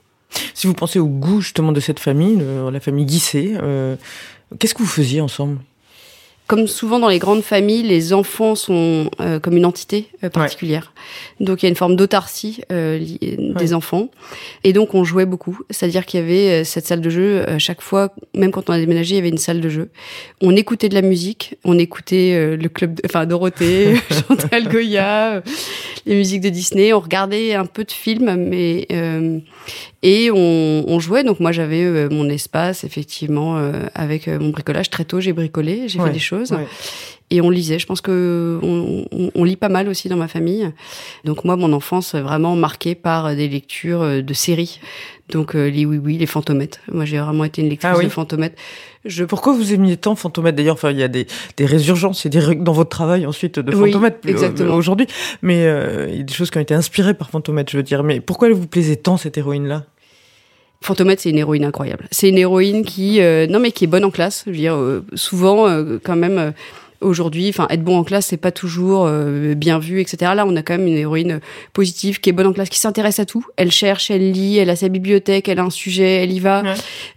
Si 0.54 0.66
vous 0.66 0.74
pensez 0.74 0.98
au 0.98 1.06
goût 1.06 1.40
justement 1.40 1.72
de 1.72 1.80
cette 1.80 2.00
famille, 2.00 2.42
la 2.70 2.80
famille 2.80 3.06
Guisset, 3.06 3.54
euh, 3.62 3.96
qu'est-ce 4.58 4.74
que 4.74 4.82
vous 4.82 4.88
faisiez 4.88 5.20
ensemble? 5.20 5.58
Comme 6.50 6.66
souvent 6.66 6.98
dans 6.98 7.08
les 7.08 7.20
grandes 7.20 7.42
familles, 7.42 7.84
les 7.84 8.12
enfants 8.12 8.56
sont 8.56 9.08
euh, 9.20 9.38
comme 9.38 9.56
une 9.56 9.64
entité 9.64 10.08
euh, 10.24 10.30
particulière. 10.30 10.92
Donc 11.38 11.62
il 11.62 11.66
y 11.66 11.68
a 11.68 11.70
une 11.70 11.76
forme 11.76 11.94
d'autarcie 11.94 12.60
euh, 12.72 12.98
des 13.20 13.72
enfants. 13.72 14.08
Et 14.64 14.72
donc 14.72 14.92
on 14.96 15.04
jouait 15.04 15.26
beaucoup. 15.26 15.60
C'est-à-dire 15.70 16.04
qu'il 16.04 16.18
y 16.18 16.22
avait 16.24 16.64
cette 16.64 16.86
salle 16.86 17.02
de 17.02 17.08
jeu 17.08 17.48
à 17.48 17.60
chaque 17.60 17.80
fois, 17.80 18.12
même 18.34 18.50
quand 18.50 18.68
on 18.68 18.72
a 18.72 18.80
déménagé, 18.80 19.14
il 19.14 19.18
y 19.18 19.20
avait 19.20 19.28
une 19.28 19.38
salle 19.38 19.60
de 19.60 19.68
jeu. 19.68 19.90
On 20.40 20.56
écoutait 20.56 20.88
de 20.88 20.94
la 20.96 21.02
musique, 21.02 21.54
on 21.62 21.78
écoutait 21.78 22.56
le 22.56 22.68
club, 22.68 22.94
de, 22.94 23.02
enfin 23.04 23.26
Dorothée, 23.26 23.94
Chantal 24.28 24.68
Goya, 24.68 25.44
les 26.04 26.16
musiques 26.16 26.40
de 26.40 26.48
Disney. 26.48 26.92
On 26.92 26.98
regardait 26.98 27.54
un 27.54 27.66
peu 27.66 27.84
de 27.84 27.92
films, 27.92 28.34
mais 28.34 28.88
et 30.02 30.30
on, 30.30 30.84
on, 30.88 30.98
jouait. 31.00 31.24
Donc 31.24 31.40
moi 31.40 31.52
j'avais 31.52 32.08
mon 32.08 32.28
espace 32.28 32.84
effectivement 32.84 33.58
avec 33.94 34.28
mon 34.28 34.48
bricolage. 34.48 34.90
Très 34.90 35.04
tôt 35.04 35.20
j'ai 35.20 35.32
bricolé, 35.32 35.88
j'ai 35.88 35.98
fait 35.98 36.10
des 36.10 36.18
choses. 36.18 36.54
et 37.30 37.40
on 37.40 37.50
lisait. 37.50 37.78
Je 37.78 37.86
pense 37.86 38.00
que 38.00 38.58
on, 38.62 39.04
on, 39.34 39.44
lit 39.44 39.56
pas 39.56 39.68
mal 39.68 39.88
aussi 39.88 40.08
dans 40.08 40.16
ma 40.16 40.28
famille. 40.28 40.70
Donc 41.24 41.44
moi, 41.44 41.56
mon 41.56 41.72
enfance 41.72 42.14
vraiment 42.14 42.56
marquée 42.56 42.94
par 42.94 43.34
des 43.36 43.48
lectures 43.48 44.22
de 44.22 44.34
séries. 44.34 44.80
Donc 45.28 45.54
les 45.54 45.84
oui 45.84 45.98
oui, 45.98 46.16
les 46.18 46.26
fantomètres. 46.26 46.80
Moi, 46.90 47.04
j'ai 47.04 47.18
vraiment 47.18 47.44
été 47.44 47.62
une 47.62 47.68
lectrice 47.68 47.96
ah 47.98 48.02
de 48.02 48.08
fantomètres. 48.08 48.56
Je... 49.04 49.24
Pourquoi 49.24 49.54
vous 49.54 49.72
aimiez 49.72 49.96
tant 49.96 50.14
Fantomètre? 50.14 50.56
D'ailleurs, 50.56 50.74
enfin, 50.74 50.90
il 50.90 50.98
y 50.98 51.02
a 51.02 51.08
des, 51.08 51.26
des 51.56 51.66
résurgences, 51.66 52.26
a 52.26 52.28
des 52.28 52.54
dans 52.56 52.72
votre 52.72 52.90
travail 52.90 53.26
ensuite 53.26 53.58
de 53.58 53.72
Fantomètre 53.72 54.18
oui, 54.24 54.30
exactement. 54.30 54.74
aujourd'hui, 54.74 55.06
mais 55.42 55.66
euh, 55.66 56.08
il 56.10 56.16
y 56.18 56.20
a 56.20 56.22
des 56.22 56.34
choses 56.34 56.50
qui 56.50 56.58
ont 56.58 56.62
été 56.62 56.74
inspirées 56.74 57.14
par 57.14 57.30
Fantomètre, 57.30 57.70
je 57.72 57.78
veux 57.78 57.82
dire. 57.82 58.02
Mais 58.02 58.20
pourquoi 58.20 58.48
elle 58.48 58.54
vous 58.54 58.66
plaisait 58.66 58.96
tant 58.96 59.16
cette 59.16 59.38
héroïne-là? 59.38 59.84
Fantomètre, 60.82 61.22
c'est 61.22 61.30
une 61.30 61.38
héroïne 61.38 61.64
incroyable. 61.64 62.08
C'est 62.10 62.28
une 62.28 62.38
héroïne 62.38 62.84
qui, 62.84 63.20
euh, 63.20 63.46
non 63.46 63.58
mais 63.58 63.70
qui 63.70 63.84
est 63.84 63.86
bonne 63.86 64.04
en 64.04 64.10
classe. 64.10 64.42
Je 64.46 64.50
veux 64.50 64.56
dire, 64.56 64.74
euh, 64.74 65.04
souvent, 65.14 65.66
quand 66.02 66.16
même 66.16 66.52
aujourd'hui, 67.00 67.48
enfin 67.48 67.66
être 67.70 67.82
bon 67.82 67.96
en 67.96 68.04
classe, 68.04 68.26
c'est 68.26 68.36
pas 68.36 68.52
toujours 68.52 69.06
euh, 69.06 69.54
bien 69.54 69.78
vu, 69.78 70.00
etc. 70.00 70.32
Là, 70.34 70.44
on 70.46 70.54
a 70.56 70.62
quand 70.62 70.76
même 70.76 70.86
une 70.86 70.96
héroïne 70.96 71.40
positive 71.72 72.20
qui 72.20 72.30
est 72.30 72.32
bonne 72.32 72.46
en 72.46 72.52
classe, 72.52 72.68
qui 72.68 72.78
s'intéresse 72.78 73.18
à 73.18 73.26
tout. 73.26 73.44
Elle 73.56 73.70
cherche, 73.70 74.10
elle 74.10 74.30
lit, 74.30 74.58
elle 74.58 74.70
a 74.70 74.76
sa 74.76 74.88
bibliothèque, 74.88 75.48
elle 75.48 75.58
a 75.58 75.64
un 75.64 75.70
sujet, 75.70 76.22
elle 76.22 76.32
y 76.32 76.40
va. 76.40 76.62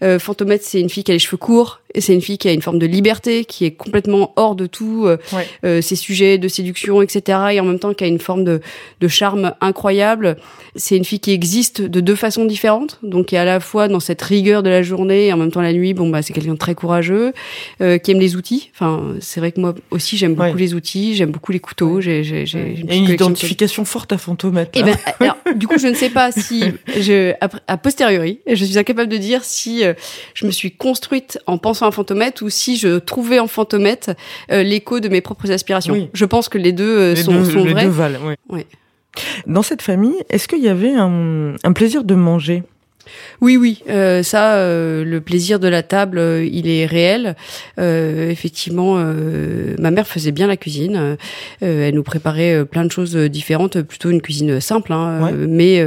Euh, 0.03 0.19
Fantomètre, 0.19 0.65
c'est 0.65 0.79
une 0.79 0.89
fille 0.89 1.03
qui 1.03 1.11
a 1.11 1.15
les 1.15 1.19
cheveux 1.19 1.37
courts, 1.37 1.81
c'est 1.97 2.13
une 2.13 2.21
fille 2.21 2.37
qui 2.37 2.47
a 2.47 2.53
une 2.53 2.61
forme 2.61 2.79
de 2.79 2.85
liberté, 2.85 3.45
qui 3.45 3.65
est 3.65 3.71
complètement 3.71 4.33
hors 4.35 4.55
de 4.55 4.65
tout 4.65 5.05
euh, 5.05 5.17
euh 5.63 5.81
ses 5.81 5.95
sujets 5.95 6.37
de 6.37 6.47
séduction, 6.47 7.01
etc. 7.01 7.39
Et 7.51 7.59
en 7.59 7.65
même 7.65 7.79
temps, 7.79 7.93
qui 7.93 8.03
a 8.03 8.07
une 8.07 8.19
forme 8.19 8.43
de, 8.43 8.61
de 8.99 9.07
charme 9.07 9.53
incroyable. 9.61 10.37
C'est 10.75 10.97
une 10.97 11.05
fille 11.05 11.19
qui 11.19 11.31
existe 11.31 11.81
de 11.81 11.99
deux 11.99 12.15
façons 12.15 12.45
différentes, 12.45 12.99
donc 13.03 13.27
qui 13.27 13.35
est 13.35 13.39
à 13.39 13.45
la 13.45 13.59
fois 13.59 13.87
dans 13.87 13.99
cette 13.99 14.21
rigueur 14.21 14.63
de 14.63 14.69
la 14.69 14.81
journée 14.81 15.27
et 15.27 15.33
en 15.33 15.37
même 15.37 15.51
temps 15.51 15.61
la 15.61 15.73
nuit. 15.73 15.93
Bon, 15.93 16.09
bah 16.09 16.21
c'est 16.21 16.33
quelqu'un 16.33 16.53
de 16.53 16.57
très 16.57 16.75
courageux, 16.75 17.33
euh, 17.81 17.97
qui 17.97 18.11
aime 18.11 18.19
les 18.19 18.35
outils. 18.35 18.71
Enfin, 18.73 19.15
c'est 19.19 19.39
vrai 19.39 19.51
que 19.51 19.59
moi 19.59 19.75
aussi 19.91 20.17
j'aime 20.17 20.35
beaucoup 20.35 20.57
les 20.57 20.73
outils, 20.73 21.15
j'aime 21.15 21.31
beaucoup 21.31 21.51
les 21.51 21.59
couteaux. 21.59 22.01
J'ai, 22.01 22.23
j'ai, 22.23 22.45
j'ai 22.45 22.75
une, 22.79 22.91
une 22.91 23.09
identification 23.09 23.85
forte 23.85 24.11
à 24.13 24.17
Fantomètre. 24.17 24.71
Et 24.75 24.81
eh 24.81 24.83
ben, 24.83 24.97
alors, 25.19 25.37
du 25.55 25.67
coup, 25.67 25.77
je 25.77 25.87
ne 25.87 25.93
sais 25.93 26.09
pas 26.09 26.31
si 26.31 26.63
je, 26.87 27.33
a, 27.67 27.77
posteriori, 27.77 28.39
je 28.47 28.65
suis 28.65 28.77
incapable 28.77 29.09
de 29.09 29.17
dire 29.17 29.43
si 29.43 29.83
euh, 29.83 29.93
je 30.33 30.45
me 30.45 30.51
suis 30.51 30.71
construite 30.71 31.39
en 31.47 31.57
pensant 31.57 31.82
à 31.85 31.91
Fantomètre 31.91 32.43
ou 32.43 32.49
si 32.49 32.77
je 32.77 32.99
trouvais 32.99 33.39
en 33.39 33.47
Fantomètre 33.47 34.11
euh, 34.51 34.63
l'écho 34.63 34.99
de 34.99 35.09
mes 35.09 35.21
propres 35.21 35.51
aspirations. 35.51 36.09
Je 36.13 36.25
pense 36.25 36.49
que 36.49 36.57
les 36.57 36.71
deux 36.71 36.97
euh, 36.97 37.15
sont, 37.15 37.45
sont 37.45 37.63
les 37.63 37.73
vrais. 37.73 37.85
Deux 37.85 37.89
valent, 37.89 38.19
oui. 38.49 38.65
Dans 39.45 39.61
cette 39.61 39.83
famille, 39.83 40.15
est-ce 40.29 40.47
qu'il 40.47 40.63
y 40.63 40.69
avait 40.69 40.95
un, 40.95 41.53
un 41.63 41.73
plaisir 41.73 42.03
de 42.03 42.15
manger? 42.15 42.63
Oui, 43.41 43.57
oui, 43.57 43.79
euh, 43.89 44.23
ça, 44.23 44.55
euh, 44.55 45.03
le 45.03 45.21
plaisir 45.21 45.59
de 45.59 45.67
la 45.67 45.83
table, 45.83 46.17
euh, 46.17 46.45
il 46.45 46.67
est 46.67 46.85
réel. 46.85 47.35
effectivement, 47.77 49.03
ma 49.79 49.91
mère 49.91 50.07
faisait 50.07 50.31
bien 50.31 50.47
la 50.47 50.57
cuisine. 50.57 51.17
elle 51.61 51.93
nous 51.93 52.03
préparait 52.03 52.65
plein 52.65 52.85
de 52.85 52.91
choses 52.91 53.15
différentes, 53.15 53.81
plutôt 53.81 54.09
une 54.09 54.21
cuisine 54.21 54.59
simple, 54.59 54.93
hein, 54.93 55.31
mais 55.47 55.83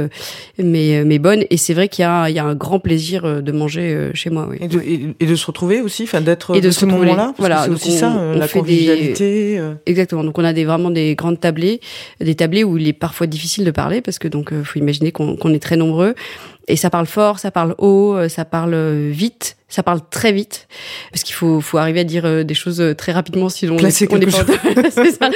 mais 0.57 1.03
mais 1.05 1.19
bonne. 1.19 1.43
Et 1.49 1.57
c'est 1.57 1.73
vrai 1.73 1.87
qu'il 1.87 2.03
y 2.03 2.05
a, 2.05 2.29
il 2.29 2.35
y 2.35 2.39
a 2.39 2.45
un 2.45 2.55
grand 2.55 2.79
plaisir 2.79 3.41
de 3.41 3.51
manger 3.51 4.11
chez 4.13 4.29
moi. 4.29 4.47
Oui. 4.49 4.57
Et, 4.61 4.67
de, 4.67 4.81
et, 5.19 5.25
de 5.25 5.35
se 5.35 5.45
retrouver 5.45 5.81
aussi, 5.81 6.03
enfin 6.03 6.21
d'être 6.21 6.59
de, 6.59 6.71
ce 6.71 6.85
moment-là. 6.85 7.33
Voilà, 7.37 7.63
c'est 7.63 7.71
aussi 7.71 7.91
ça, 7.91 8.33
la 8.35 8.47
convivialité. 8.47 9.61
Exactement. 9.85 10.23
Donc 10.23 10.37
on 10.37 10.43
a 10.43 10.53
des 10.53 10.65
vraiment 10.65 10.91
des 10.91 11.15
grandes 11.15 11.39
tablées, 11.39 11.79
des 12.19 12.35
tablées 12.35 12.63
où 12.63 12.77
il 12.77 12.87
est 12.87 12.93
parfois 12.93 13.27
difficile 13.27 13.65
de 13.65 13.71
parler 13.71 14.01
parce 14.01 14.19
que 14.19 14.27
donc 14.27 14.53
faut 14.63 14.79
imaginer 14.79 15.11
qu'on 15.11 15.53
est 15.53 15.59
très 15.59 15.77
nombreux 15.77 16.15
et 16.67 16.75
ça 16.75 16.89
parle 16.89 17.05
fort, 17.05 17.39
ça 17.39 17.51
parle 17.51 17.75
haut, 17.77 18.15
euh, 18.15 18.29
ça 18.29 18.45
parle 18.45 18.73
euh, 18.73 19.09
vite 19.11 19.56
ça 19.69 19.83
parle 19.83 19.99
très 20.09 20.31
vite 20.31 20.67
parce 21.11 21.23
qu'il 21.23 21.35
faut, 21.35 21.59
faut 21.59 21.77
arriver 21.77 21.99
à 21.99 22.03
dire 22.05 22.25
euh, 22.25 22.43
des 22.43 22.53
choses 22.53 22.79
euh, 22.79 22.95
très 22.95 23.11
rapidement 23.11 23.49
sinon 23.49 23.73
on 23.73 23.81
n'est 23.81 23.83
pas 23.83 23.91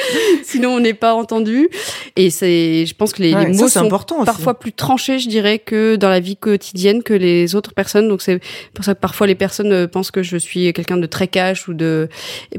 sinon 0.44 0.70
on 0.70 0.80
n'est 0.80 0.94
pas 0.94 1.14
entendu. 1.14 1.70
Et 2.16 2.30
c'est 2.30 2.86
je 2.86 2.96
pense 2.96 3.12
que 3.12 3.22
les, 3.22 3.36
mots 3.36 3.68
sont 3.68 3.90
parfois 4.26 4.58
plus 4.58 4.72
tranchés 4.72 5.20
je 5.20 5.28
dirais 5.28 5.60
que 5.60 5.98
dans 5.98 6.10
la 6.10 6.22
vie 6.22 6.38
quotidienne 6.38 7.04
que 7.04 7.14
les 7.14 7.56
autres 7.56 7.74
personnes. 7.74 8.08
Donc 8.08 8.22
c'est 8.22 8.40
pour 8.74 8.86
ça 8.86 8.96
que 8.96 9.02
parfois 9.02 9.28
les 9.28 9.36
personnes 9.36 9.74
euh, 9.74 9.88
pensent 9.88 10.12
que 10.12 10.24
je 10.24 10.38
suis 10.38 10.72
quelqu'un 10.72 10.98
de 10.98 11.08
très 11.08 11.28
cash 11.28 11.68
ou 11.68 11.74
de 11.74 12.08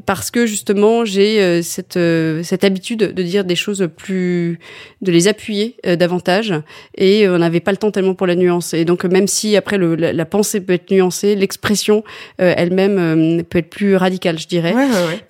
parce 0.04 0.30
que 0.30 0.44
justement 0.44 1.06
j'ai 1.06 1.62
cette 1.62 1.98
cette 2.42 2.64
habitude 2.64 3.14
de 3.14 3.22
dire 3.22 3.44
des 3.44 3.56
choses 3.56 3.88
plus 3.96 4.58
de 5.00 5.10
les 5.10 5.26
appuyer 5.26 5.76
davantage. 5.84 6.52
Et 6.98 7.26
on 7.28 7.38
n'avait 7.38 7.60
pas 7.60 7.70
le 7.70 7.78
temps 7.78 7.90
tellement 7.90 8.14
pour 8.14 8.26
la 8.26 8.34
nuance. 8.34 8.74
Et 8.74 8.84
donc 8.84 9.04
même 9.04 9.26
si 9.26 9.56
après 9.56 9.78
le, 9.78 9.94
la, 9.94 10.24
pensée 10.26 10.60
peut 10.60 10.74
être 10.74 10.90
nuancée 10.90 11.34
expression 11.40 11.61
euh, 11.70 12.54
elle-même 12.56 12.98
euh, 12.98 13.42
peut 13.42 13.58
être 13.58 13.70
plus 13.70 13.96
radicale, 13.96 14.38
je 14.38 14.46
dirais. 14.46 14.74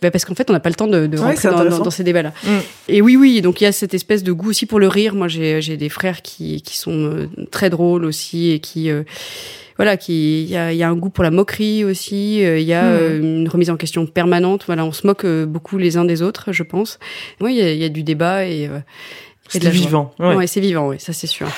Bah, 0.00 0.10
parce 0.10 0.24
qu'en 0.24 0.34
fait, 0.34 0.50
on 0.50 0.52
n'a 0.52 0.60
pas 0.60 0.68
le 0.68 0.74
temps 0.74 0.86
de, 0.86 1.06
de 1.06 1.18
rentrer 1.18 1.48
dans, 1.48 1.90
ces 1.90 2.04
débats-là. 2.04 2.32
Mm. 2.44 2.58
Et 2.88 3.02
oui, 3.02 3.16
oui, 3.16 3.42
donc 3.42 3.60
il 3.60 3.64
y 3.64 3.66
a 3.66 3.72
cette 3.72 3.94
espèce 3.94 4.22
de 4.22 4.32
goût 4.32 4.50
aussi 4.50 4.66
pour 4.66 4.80
le 4.80 4.88
rire. 4.88 5.14
Moi, 5.14 5.28
j'ai 5.28 5.76
des 5.76 5.88
frères 5.88 6.22
qui, 6.22 6.62
qui 6.62 6.76
sont 6.76 6.92
euh, 6.92 7.28
très 7.50 7.70
drôles 7.70 8.04
aussi 8.04 8.50
et 8.50 8.60
qui 8.60 8.90
voilà, 9.76 9.96
qui 9.96 10.42
il 10.42 10.50
y 10.50 10.56
a, 10.56 10.72
y 10.72 10.82
a, 10.82 10.88
un 10.88 10.94
goût 10.94 11.08
pour 11.08 11.24
la 11.24 11.30
moquerie 11.30 11.84
aussi. 11.84 12.40
Il 12.40 12.62
y 12.62 12.74
a 12.74 12.82
mm. 12.82 13.20
une 13.20 13.48
remise 13.48 13.70
en 13.70 13.76
question 13.76 14.06
permanente. 14.06 14.64
Voilà, 14.66 14.84
on 14.84 14.92
se 14.92 15.06
moque 15.06 15.26
beaucoup 15.26 15.78
les 15.78 15.96
uns 15.96 16.04
des 16.04 16.22
autres, 16.22 16.52
je 16.52 16.62
pense. 16.62 16.98
Oui, 17.40 17.58
il 17.58 17.76
y, 17.76 17.84
a 17.84 17.88
du 17.88 18.02
débat 18.02 18.46
et, 18.46 18.68
c'est 19.48 19.68
vivant. 19.68 20.14
Ouais, 20.18 20.46
c'est 20.46 20.60
vivant, 20.60 20.88
oui, 20.88 20.96
ça 20.98 21.12
c'est 21.12 21.26
sûr. 21.26 21.48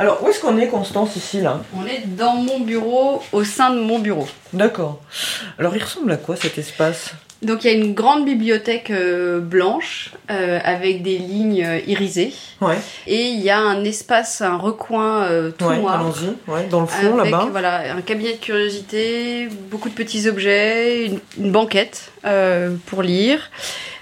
Alors, 0.00 0.22
où 0.22 0.28
est-ce 0.28 0.40
qu'on 0.40 0.56
est, 0.58 0.68
Constance, 0.68 1.16
ici, 1.16 1.40
là? 1.40 1.60
On 1.76 1.84
est 1.84 2.06
dans 2.06 2.36
mon 2.36 2.60
bureau, 2.60 3.20
au 3.32 3.42
sein 3.42 3.70
de 3.74 3.80
mon 3.80 3.98
bureau. 3.98 4.28
D'accord. 4.52 5.00
Alors, 5.58 5.74
il 5.74 5.82
ressemble 5.82 6.12
à 6.12 6.16
quoi 6.16 6.36
cet 6.36 6.56
espace? 6.58 7.14
Donc 7.40 7.62
il 7.62 7.70
y 7.70 7.74
a 7.74 7.76
une 7.76 7.94
grande 7.94 8.24
bibliothèque 8.24 8.90
euh, 8.90 9.38
blanche 9.38 10.10
euh, 10.28 10.58
avec 10.64 11.04
des 11.04 11.18
lignes 11.18 11.64
euh, 11.64 11.78
irisées. 11.86 12.32
Ouais. 12.60 12.78
Et 13.06 13.28
il 13.28 13.38
y 13.38 13.48
a 13.48 13.60
un 13.60 13.84
espace, 13.84 14.40
un 14.40 14.56
recoin 14.56 15.28
tout 15.56 15.64
ouais, 15.66 15.78
noir. 15.78 16.00
Allons-y. 16.00 16.50
Ouais, 16.50 16.66
dans 16.68 16.80
le 16.80 16.88
fond 16.88 17.16
là-bas. 17.16 17.46
Voilà, 17.52 17.94
un 17.94 18.00
cabinet 18.00 18.32
de 18.32 18.38
curiosité, 18.38 19.48
beaucoup 19.70 19.88
de 19.88 19.94
petits 19.94 20.28
objets, 20.28 21.06
une, 21.06 21.20
une 21.38 21.52
banquette 21.52 22.10
pour 22.86 23.02
lire. 23.02 23.50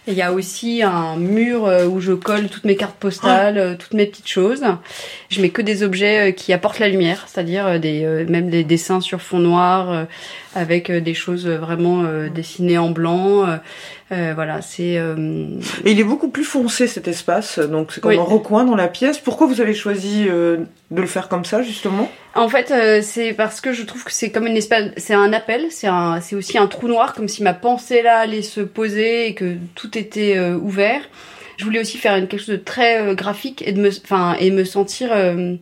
Il 0.09 0.15
y 0.15 0.23
a 0.23 0.33
aussi 0.33 0.85
un 0.85 1.17
mur 1.17 1.67
euh, 1.67 1.87
où 1.87 2.01
je 2.01 2.13
colle 2.13 2.49
toutes 2.49 2.65
mes 2.65 2.77
cartes 2.77 2.97
postales, 2.97 3.59
euh, 3.59 3.75
toutes 3.75 3.95
mes 3.95 4.07
petites 4.07 4.29
choses. 4.29 4.63
Je 5.31 5.43
mets 5.43 5.51
que 5.51 5.63
des 5.63 5.83
objets 5.83 6.29
euh, 6.29 6.33
qui 6.33 6.53
apportent 6.53 6.79
la 6.79 6.89
lumière, 6.89 7.25
c'est-à-dire 7.27 7.81
des 7.81 8.05
même 8.29 8.49
des 8.49 8.63
dessins 8.63 9.01
sur 9.01 9.21
fond 9.21 9.41
noir 9.41 10.07
avec 10.55 10.91
des 10.93 11.15
choses 11.15 11.49
vraiment 11.49 12.05
dessinées 12.29 12.79
en 12.79 12.91
blanc. 12.91 13.59
Voilà, 14.11 14.63
c'est. 14.63 14.95
Et 15.85 15.91
il 15.91 16.01
est 16.01 16.05
beaucoup 16.05 16.29
plus 16.29 16.45
foncé 16.45 16.87
cet 16.87 17.09
espace, 17.09 17.59
donc 17.59 17.93
c'est 17.93 18.01
comme 18.01 18.13
un 18.13 18.23
recoin 18.23 18.65
dans 18.65 18.77
la 18.77 18.89
pièce. 18.89 19.19
Pourquoi 19.19 19.47
vous 19.47 19.61
avez 19.61 19.75
choisi 19.75 20.25
de 20.27 20.67
le 20.91 21.07
faire 21.07 21.29
comme 21.29 21.45
ça 21.45 21.63
justement? 21.63 22.09
En 22.37 22.49
fait, 22.51 22.71
euh, 22.71 23.01
c'est 23.03 23.33
parce 23.33 23.63
que 23.63 23.73
je 23.73 23.83
trouve 23.83 24.05
que 24.05 24.13
c'est 24.13 24.31
comme 24.31 24.47
une 24.47 24.59
espèce, 24.59 24.93
c'est 24.99 25.15
un 25.15 25.33
appel, 25.33 25.67
c'est 25.71 25.87
un, 25.87 26.21
c'est 26.21 26.37
aussi 26.37 26.59
un 26.59 26.67
trou 26.67 26.87
noir, 26.87 27.15
comme 27.15 27.29
si 27.29 27.43
ma 27.43 27.55
pensée 27.55 28.03
là 28.03 28.19
allait 28.19 28.43
se 28.43 28.61
poser 28.61 29.29
et 29.29 29.35
que 29.35 29.57
tout 29.75 29.97
était 29.97 30.37
euh, 30.37 30.55
ouvert 30.55 31.01
je 31.57 31.65
voulais 31.65 31.81
aussi 31.81 31.97
faire 31.97 32.15
quelque 32.17 32.39
chose 32.39 32.49
de 32.49 32.57
très 32.57 33.01
euh, 33.01 33.15
graphique 33.15 33.63
et 33.67 33.73
de 33.73 33.81
me, 33.81 33.89
enfin, 33.89 34.37
et 34.39 34.51
me 34.51 34.65
sentir 34.65 35.09
euh, 35.13 35.55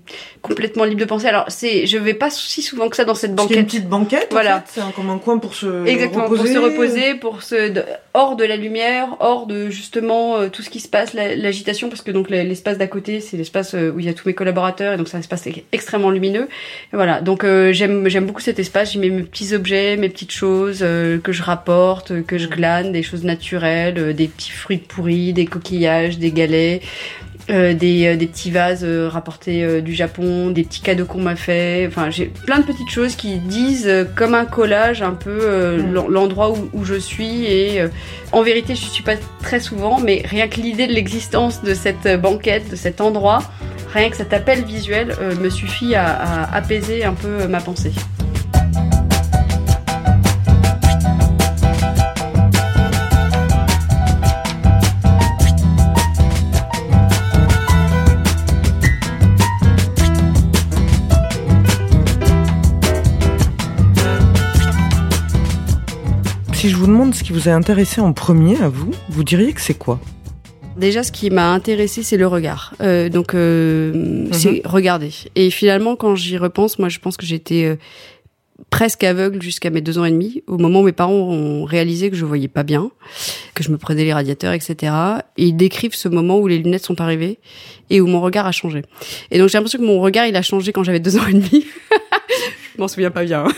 complètement 0.43 0.85
libre 0.85 1.01
de 1.01 1.05
penser. 1.05 1.27
Alors, 1.27 1.45
c'est, 1.49 1.87
je 1.87 1.99
vais 1.99 2.15
pas 2.15 2.31
si 2.31 2.63
souvent 2.63 2.89
que 2.89 2.97
ça 2.97 3.05
dans 3.05 3.15
cette 3.15 3.35
banquette. 3.35 3.55
C'est 3.55 3.61
une 3.61 3.67
petite 3.67 3.89
banquette. 3.89 4.29
Voilà. 4.33 4.65
C'est 4.67 4.81
comme 4.97 5.11
un 5.11 5.19
coin 5.19 5.39
pour 5.39 5.55
se 5.55 5.87
Exactement, 5.87 6.25
reposer. 6.25 6.43
pour 6.43 6.53
se 6.53 6.59
reposer, 6.59 7.15
pour 7.15 7.43
se, 7.43 7.85
hors 8.13 8.35
de 8.35 8.45
la 8.45 8.57
lumière, 8.57 9.17
hors 9.21 9.47
de 9.47 9.71
justement 9.71 10.37
euh, 10.37 10.49
tout 10.49 10.63
ce 10.63 10.71
qui 10.71 10.81
se 10.81 10.89
passe, 10.89 11.15
l'agitation, 11.15 11.89
parce 11.89 12.03
que 12.03 12.11
donc 12.11 12.29
l'espace 12.29 12.77
d'à 12.77 12.89
côté, 12.89 13.21
c'est 13.21 13.37
l'espace 13.37 13.75
où 13.75 14.01
il 14.01 14.05
y 14.05 14.09
a 14.09 14.15
tous 14.15 14.27
mes 14.27 14.35
collaborateurs 14.35 14.95
et 14.95 14.97
donc 14.97 15.09
c'est 15.09 15.17
un 15.17 15.21
espace 15.21 15.49
extrêmement 15.73 16.11
lumineux. 16.11 16.49
Et 16.93 16.97
voilà. 16.97 17.21
Donc, 17.21 17.45
j'aime, 17.45 18.09
j'aime 18.09 18.27
beaucoup 18.27 18.41
cet 18.41 18.59
espace. 18.59 18.93
J'y 18.93 18.99
mets 18.99 19.11
mes 19.11 19.23
petits 19.23 19.55
objets, 19.55 19.97
mes 19.97 20.09
petites 20.09 20.33
choses 20.33 20.81
que 20.81 21.33
je 21.33 21.43
rapporte, 21.43 22.25
que 22.25 22.39
je 22.39 22.49
glane, 22.49 22.93
des 22.93 23.03
choses 23.03 23.25
naturelles, 23.25 24.15
des 24.15 24.29
petits 24.29 24.51
fruits 24.51 24.79
pourris, 24.79 25.33
des 25.33 25.47
des 26.19 26.33
galets, 26.33 26.81
euh, 27.51 27.75
des, 27.75 28.07
euh, 28.07 28.17
des, 28.17 28.27
petits 28.27 28.51
vases 28.51 28.85
euh, 28.85 29.07
rapportés 29.07 29.83
du 29.83 29.93
Japon, 29.93 30.51
des 30.51 30.63
petits 30.65 30.81
cadeaux 30.81 31.05
qu'on 31.05 31.21
m'a 31.21 31.37
fait. 31.37 31.87
Enfin, 31.87 32.09
j'ai 32.09 32.27
plein 32.47 32.59
de 32.59 32.65
petites 32.65 32.89
choses 32.89 33.17
qui 33.17 33.37
disent 33.37 33.91
comme 34.15 34.35
un 34.35 34.47
collage 34.47 35.03
un 35.03 35.13
peu 35.13 35.77
mm. 35.77 36.09
l'endroit 36.09 36.53
où, 36.53 36.71
où, 36.73 36.85
je 36.85 36.95
suis. 36.95 37.45
Et 37.45 37.83
en 38.33 38.43
vérité, 38.43 38.75
je 38.75 38.87
suis 38.87 39.03
pas 39.03 39.17
très 39.43 39.61
souvent, 39.61 40.01
mais 40.01 40.23
rien 40.25 40.49
que 40.49 40.59
l'idée 40.61 40.87
de 40.87 40.93
l'existence 40.93 41.63
de 41.63 41.75
cette 41.75 42.21
banquette, 42.21 42.71
de 42.71 42.77
cet 42.77 43.03
endroit, 43.03 43.43
rien 43.93 44.09
que 44.09 44.17
cet 44.17 44.33
appel 44.33 44.65
visuel 44.65 45.15
me 45.41 45.51
suffit 45.51 45.95
à, 45.95 46.07
à 46.07 46.57
apaiser 46.57 47.05
un 47.05 47.15
peu 47.15 47.47
ma 47.47 47.61
pensée. 47.61 47.93
Si 66.65 66.71
je 66.71 66.77
vous 66.77 66.87
demande 66.87 67.15
ce 67.15 67.23
qui 67.23 67.35
vous 67.35 67.51
a 67.51 67.53
intéressé 67.53 68.01
en 68.01 68.15
premier 68.15 68.59
à 68.63 68.71
vous, 68.71 68.91
vous 69.11 69.23
diriez 69.23 69.53
que 69.53 69.61
c'est 69.61 69.75
quoi? 69.77 70.01
Déjà, 70.79 71.03
ce 71.03 71.13
qui 71.13 71.29
m'a 71.29 71.53
intéressé, 71.53 72.03
c'est 72.03 72.17
le 72.17 72.27
regard. 72.27 72.73
Euh, 72.81 73.11
donc, 73.11 73.35
euh, 73.35 73.93
Mhm. 73.93 74.33
c'est 74.33 74.63
regarder. 74.65 75.11
Et 75.37 75.51
finalement, 75.51 75.95
quand 75.95 76.15
j'y 76.17 76.39
repense, 76.39 76.79
moi, 76.79 76.89
je 76.89 77.01
pense 77.01 77.19
que 77.19 77.27
j'étais 77.27 77.65
euh, 77.67 77.77
presque 78.71 79.05
aveugle 79.05 79.43
jusqu'à 79.43 79.69
mes 79.69 79.83
deux 79.83 79.99
ans 79.99 80.07
et 80.07 80.11
demi, 80.11 80.43
au 80.47 80.57
moment 80.57 80.81
où 80.81 80.85
mes 80.85 80.93
parents 80.93 81.13
ont 81.13 81.65
réalisé 81.65 82.09
que 82.09 82.17
je 82.17 82.25
voyais 82.25 82.49
pas 82.49 82.63
bien, 82.63 82.91
que 83.55 83.63
je 83.63 83.71
me 83.71 83.77
prenais 83.77 84.05
les 84.05 84.15
radiateurs, 84.15 84.55
etc. 84.55 84.91
Et 85.37 85.49
ils 85.49 85.57
décrivent 85.57 85.95
ce 85.95 86.09
moment 86.09 86.39
où 86.39 86.47
les 86.47 86.57
lunettes 86.57 86.87
sont 86.87 86.99
arrivées 87.03 87.41
et 87.91 88.01
où 88.01 88.07
mon 88.07 88.23
regard 88.23 88.47
a 88.47 88.53
changé. 88.53 88.81
Et 89.31 89.37
donc, 89.39 89.51
j'ai 89.51 89.59
l'impression 89.59 89.79
que 89.81 89.85
mon 89.85 90.01
regard, 90.01 90.25
il 90.29 90.35
a 90.35 90.41
changé 90.41 90.73
quand 90.73 90.83
j'avais 90.83 90.99
deux 91.01 91.19
ans 91.19 91.27
et 91.29 91.35
demi. 91.35 91.67
je 92.75 92.81
m'en 92.81 92.89
souviens 92.89 93.11
pas 93.11 93.25
bien. 93.25 93.45
hein. 93.45 93.53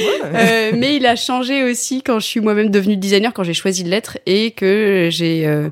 Euh, 0.00 0.72
mais 0.74 0.96
il 0.96 1.06
a 1.06 1.16
changé 1.16 1.62
aussi 1.62 2.02
quand 2.02 2.18
je 2.18 2.26
suis 2.26 2.40
moi-même 2.40 2.70
devenue 2.70 2.96
designer, 2.96 3.32
quand 3.32 3.42
j'ai 3.42 3.54
choisi 3.54 3.84
de 3.84 3.90
l'être 3.90 4.18
et 4.26 4.52
que 4.52 5.08
j'ai 5.10 5.46
euh, 5.46 5.68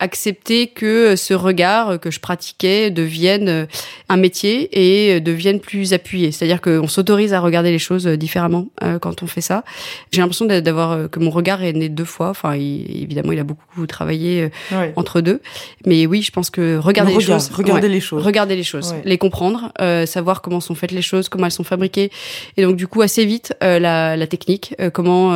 accepté 0.00 0.66
que 0.66 1.14
ce 1.16 1.34
regard 1.34 2.00
que 2.00 2.10
je 2.10 2.18
pratiquais 2.20 2.90
devienne 2.90 3.48
euh, 3.48 3.66
un 4.08 4.16
métier 4.16 4.68
et 4.72 5.16
euh, 5.16 5.20
devienne 5.20 5.60
plus 5.60 5.92
appuyé. 5.92 6.32
C'est-à-dire 6.32 6.60
qu'on 6.60 6.88
s'autorise 6.88 7.32
à 7.32 7.40
regarder 7.40 7.70
les 7.70 7.78
choses 7.78 8.06
euh, 8.06 8.16
différemment 8.16 8.66
quand 9.00 9.22
on 9.22 9.26
fait 9.26 9.40
ça. 9.40 9.62
J'ai 10.10 10.20
l'impression 10.20 10.46
d'a- 10.46 10.60
d'avoir 10.60 11.08
que 11.10 11.18
mon 11.20 11.30
regard 11.30 11.62
est 11.62 11.72
né 11.72 11.88
deux 11.88 12.04
fois. 12.04 12.30
Enfin, 12.30 12.56
il- 12.56 13.02
évidemment, 13.02 13.32
il 13.32 13.38
a 13.38 13.44
beaucoup 13.44 13.86
travaillé 13.86 14.50
Ouais. 14.72 14.92
entre 14.96 15.20
deux. 15.20 15.40
Mais 15.86 16.06
oui, 16.06 16.22
je 16.22 16.30
pense 16.32 16.50
que 16.50 16.78
regarder 16.78 17.12
Le 17.12 17.18
les 17.18 17.24
choses, 17.24 17.50
regarder 17.52 17.86
ouais, 17.88 17.92
les 17.92 18.00
choses. 18.00 18.24
regarder 18.24 18.56
les 18.56 18.62
choses, 18.62 18.92
Ouais. 18.92 19.02
les 19.04 19.18
comprendre, 19.18 19.72
euh, 19.80 20.06
savoir 20.06 20.40
comment 20.42 20.60
sont 20.60 20.74
faites 20.74 20.92
les 20.92 21.02
choses, 21.02 21.28
comment 21.28 21.44
elles 21.46 21.52
sont 21.52 21.64
fabriquées, 21.64 22.10
et 22.56 22.62
donc 22.62 22.76
du 22.76 22.86
coup 22.86 23.02
assez 23.02 23.24
vite 23.26 23.54
euh, 23.62 23.78
la, 23.78 24.16
la 24.16 24.26
technique, 24.26 24.74
euh, 24.80 24.88
comment 24.90 25.34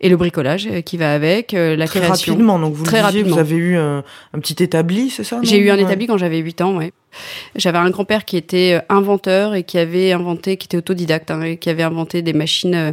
et 0.00 0.08
le 0.08 0.16
bricolage 0.16 0.68
qui 0.84 0.96
va 0.96 1.12
avec, 1.14 1.52
la 1.52 1.86
Très 1.86 2.00
création. 2.00 2.32
rapidement, 2.32 2.58
donc 2.58 2.74
vous 2.74 2.84
Très 2.84 2.96
disiez, 3.02 3.02
rapidement. 3.20 3.34
vous 3.36 3.40
avez 3.40 3.56
eu 3.56 3.76
un, 4.32 4.38
petit 4.40 4.62
établi, 4.62 5.10
c'est 5.10 5.24
ça 5.24 5.40
J'ai 5.42 5.58
eu 5.58 5.70
un 5.70 5.78
établi 5.78 6.06
quand 6.06 6.18
j'avais 6.18 6.38
8 6.38 6.60
ans, 6.62 6.76
ouais. 6.76 6.92
J'avais 7.56 7.78
un 7.78 7.90
grand-père 7.90 8.24
qui 8.24 8.36
était 8.36 8.80
euh, 8.80 8.94
inventeur 8.94 9.54
et 9.54 9.64
qui 9.64 9.78
avait 9.78 10.12
inventé, 10.12 10.56
qui 10.56 10.66
était 10.66 10.78
autodidacte, 10.78 11.30
hein, 11.30 11.42
et 11.42 11.56
qui 11.58 11.68
avait 11.68 11.82
inventé 11.82 12.22
des 12.22 12.32
machines, 12.32 12.74
euh, 12.74 12.92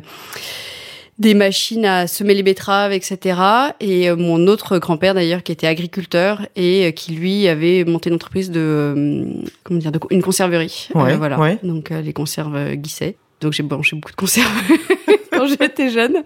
des 1.20 1.34
machines 1.34 1.86
à 1.86 2.08
semer 2.08 2.34
les 2.34 2.44
betteraves, 2.44 2.94
etc. 2.94 3.40
Et 3.82 4.10
euh, 4.10 4.16
mon 4.16 4.48
autre 4.48 4.80
grand-père 4.80 5.14
d'ailleurs, 5.14 5.44
qui 5.44 5.52
était 5.52 5.68
agriculteur 5.68 6.48
et 6.56 6.94
qui 6.94 7.14
lui 7.14 7.48
avait 7.48 7.84
monté 7.84 8.10
une 8.10 8.16
entreprise 8.16 8.50
de, 8.50 9.28
comment 9.64 9.80
dire, 9.80 9.92
de, 9.92 10.00
une 10.10 10.24
conserverie. 10.24 10.90
Euh, 10.96 11.04
Ouais, 11.04 11.18
voilà. 11.18 11.38
ouais. 11.38 11.60
Donc 11.62 11.92
euh, 11.92 12.02
les 12.02 12.14
conserves 12.14 12.74
Guisset. 12.76 13.16
Donc 13.42 13.54
j'ai 13.54 13.64
mangé 13.64 13.96
beaucoup 13.96 14.12
de 14.12 14.16
conserves 14.16 14.52
quand 15.40 15.48
j'étais 15.48 15.90
jeune. 15.90 16.24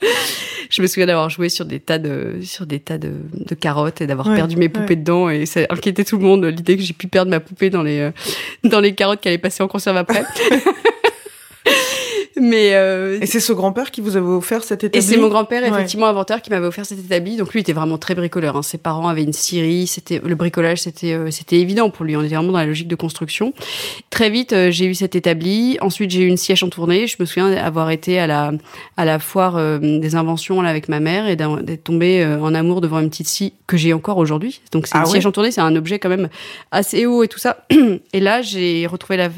Je 0.70 0.82
me 0.82 0.88
souviens 0.88 1.06
d'avoir 1.06 1.30
joué 1.30 1.50
sur 1.50 1.66
des 1.66 1.80
tas 1.80 2.00
de 2.00 2.40
sur 2.42 2.66
des 2.66 2.80
tas 2.80 2.98
de, 2.98 3.12
de 3.34 3.56
carottes 3.56 4.02
et 4.02 4.08
d'avoir 4.08 4.28
Ouais, 4.28 4.36
perdu 4.36 4.56
mes 4.56 4.70
poupées 4.70 4.90
ouais. 4.90 4.96
dedans 4.96 5.30
et 5.30 5.46
ça 5.46 5.62
inquiétait 5.70 6.04
tout 6.04 6.18
le 6.18 6.24
monde 6.24 6.46
l'idée 6.46 6.78
que 6.78 6.82
j'ai 6.84 6.94
pu 6.94 7.08
perdre 7.08 7.30
ma 7.30 7.40
poupée 7.40 7.70
dans 7.70 7.84
les 7.84 8.00
euh, 8.00 8.12
dans 8.64 8.80
les 8.80 8.96
carottes 8.96 9.20
qui 9.22 9.28
allaient 9.28 9.38
passer 9.38 9.62
en 9.64 9.68
conserve 9.68 9.98
après. 9.98 10.24
Mais 12.40 12.72
euh, 12.74 13.20
Et 13.22 13.26
c'est 13.26 13.40
ce 13.40 13.54
grand-père 13.54 13.92
qui 13.92 14.02
vous 14.02 14.18
avait 14.18 14.26
offert 14.26 14.64
cet 14.64 14.84
établi 14.84 14.98
et 14.98 15.08
c'est 15.08 15.18
mon 15.18 15.28
grand-père, 15.28 15.62
Ouais. 15.64 15.70
effectivement, 15.70 16.08
inventeur, 16.08 16.42
qui 16.42 16.50
m'avait 16.50 16.66
offert 16.66 16.86
cet 16.86 17.00
établi. 17.00 17.38
Donc 17.38 17.54
lui 17.54 17.60
était 17.60 17.74
vraiment 17.74 17.98
très 17.98 18.16
bricoleur. 18.16 18.58
Hein. 18.58 18.64
Ses 18.64 18.78
parents 18.80 19.08
avaient 19.08 19.24
une 19.24 19.34
scierie. 19.34 19.86
C'était 19.88 20.20
le 20.24 20.36
bricolage, 20.36 20.80
c'était 20.80 21.14
euh, 21.14 21.30
c'était 21.32 21.60
évident 21.60 21.90
pour 21.90 22.06
lui. 22.06 22.16
On 22.18 22.24
était 22.24 22.36
vraiment 22.36 22.52
dans 22.52 22.58
la 22.58 22.66
logique 22.66 22.88
de 22.88 22.96
construction. 22.96 23.54
Très 24.10 24.30
vite, 24.30 24.54
euh, 24.54 24.72
j'ai 24.72 24.86
eu 24.86 24.96
cet 24.96 25.16
établi. 25.16 25.78
Ensuite, 25.82 26.10
j'ai 26.12 26.22
eu 26.24 26.28
une 26.28 26.38
siège 26.38 26.64
en 26.64 26.70
tournée. 26.70 27.06
Je 27.08 27.18
me 27.20 27.26
souviens 27.26 27.52
avoir 27.56 27.92
été 27.92 28.18
à 28.20 28.26
la 28.28 28.52
à 28.98 29.06
la 29.06 29.20
foire 29.20 29.56
euh, 29.58 29.78
des 29.80 30.16
inventions 30.16 30.62
là 30.62 30.70
avec 30.70 30.90
ma 30.90 31.00
mère 31.00 31.28
et 31.28 31.36
d'être 31.36 31.84
tombée 31.84 32.26
en 32.26 32.54
amour 32.56 32.82
devant 32.82 33.00
une 33.00 33.10
petite 33.10 33.28
scie 33.28 33.54
que 33.68 33.78
j'ai 33.78 33.94
encore 33.94 34.18
aujourd'hui. 34.18 34.62
Donc 34.72 34.88
c'est 34.88 34.96
Ah 34.96 35.00
une 35.00 35.06
ouais 35.06 35.12
siège 35.12 35.26
en 35.28 35.32
tournée, 35.32 35.52
c'est 35.52 35.62
un 35.62 35.76
objet 35.76 36.00
quand 36.00 36.10
même 36.10 36.30
assez 36.72 37.06
haut 37.06 37.24
et 37.24 37.28
tout 37.28 37.40
ça. 37.40 37.66
Et 38.14 38.20
là, 38.20 38.42
j'ai 38.42 38.88
retrouvé 38.88 39.18
la 39.18 39.30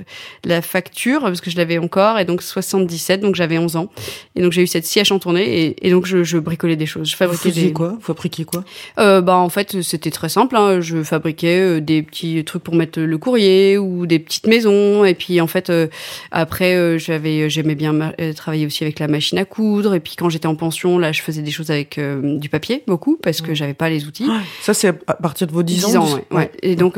la 0.46 0.62
facture 0.62 1.22
parce 1.22 1.42
que 1.42 1.50
je 1.50 1.58
l'avais 1.58 1.78
encore 1.78 2.20
et 2.20 2.26
donc 2.26 2.42
77, 2.90 3.22
donc 3.22 3.36
j'avais 3.36 3.58
11 3.58 3.76
ans. 3.76 3.90
Et 4.36 4.42
donc 4.42 4.52
j'ai 4.52 4.62
eu 4.62 4.68
cette 4.68 4.86
siège 4.86 5.12
en 5.12 5.20
tournée 5.20 5.44
et, 5.66 5.88
et 5.88 5.92
donc 5.92 6.06
je, 6.06 6.24
je 6.24 6.38
bricolais 6.38 6.76
des 6.76 6.86
choses. 6.86 7.08
Je 7.10 7.14
Vous 7.14 7.18
fabriquais 7.18 7.50
faisiez 7.50 7.68
des. 7.68 7.74
quoi? 7.74 7.90
Vous 7.90 8.02
fabriquiez 8.02 8.46
quoi? 8.46 8.64
Euh, 9.00 9.22
bah 9.22 9.36
en 9.38 9.50
fait 9.50 9.82
c'était 9.82 10.12
très 10.12 10.30
simple. 10.30 10.56
Hein. 10.56 10.82
Je 10.82 11.04
fabriquais 11.04 11.60
euh, 11.60 11.82
des 11.82 12.02
petits 12.04 12.44
trucs 12.46 12.64
pour 12.64 12.76
mettre 12.76 13.00
le 13.00 13.18
courrier 13.18 13.78
ou 13.78 14.06
des 14.06 14.20
petites 14.20 14.48
maisons. 14.48 15.06
Et 15.06 15.14
puis 15.16 15.42
en 15.42 15.48
fait 15.48 15.70
euh, 15.70 15.88
après 16.32 16.98
j'avais 17.00 17.50
j'aimais 17.50 17.76
bien 17.76 18.12
travailler 18.36 18.66
aussi 18.66 18.84
avec 18.84 19.00
la 19.00 19.08
machine 19.08 19.38
à 19.38 19.46
coudre. 19.46 19.96
Et 19.96 20.00
puis 20.00 20.16
quand 20.18 20.30
j'étais 20.30 20.48
en 20.48 20.56
pension 20.56 20.98
là 20.98 21.12
je 21.12 21.22
faisais 21.22 21.42
des 21.42 21.52
choses 21.52 21.72
avec 21.72 21.98
euh, 21.98 22.38
du 22.38 22.50
papier 22.50 22.84
beaucoup 22.88 23.18
parce 23.22 23.42
que 23.42 23.54
j'avais 23.54 23.74
pas 23.74 23.90
les 23.90 24.06
outils. 24.06 24.28
Ça, 24.62 24.74
c'est 24.74 24.88
à 25.08 25.14
partir 25.14 25.48
de 25.48 25.52
vos 25.52 25.64
10, 25.64 25.76
10 25.88 25.96
ans, 25.98 26.04
vous- 26.04 26.16
ouais, 26.16 26.24
ouais. 26.32 26.52
Et 26.62 26.76
donc, 26.76 26.96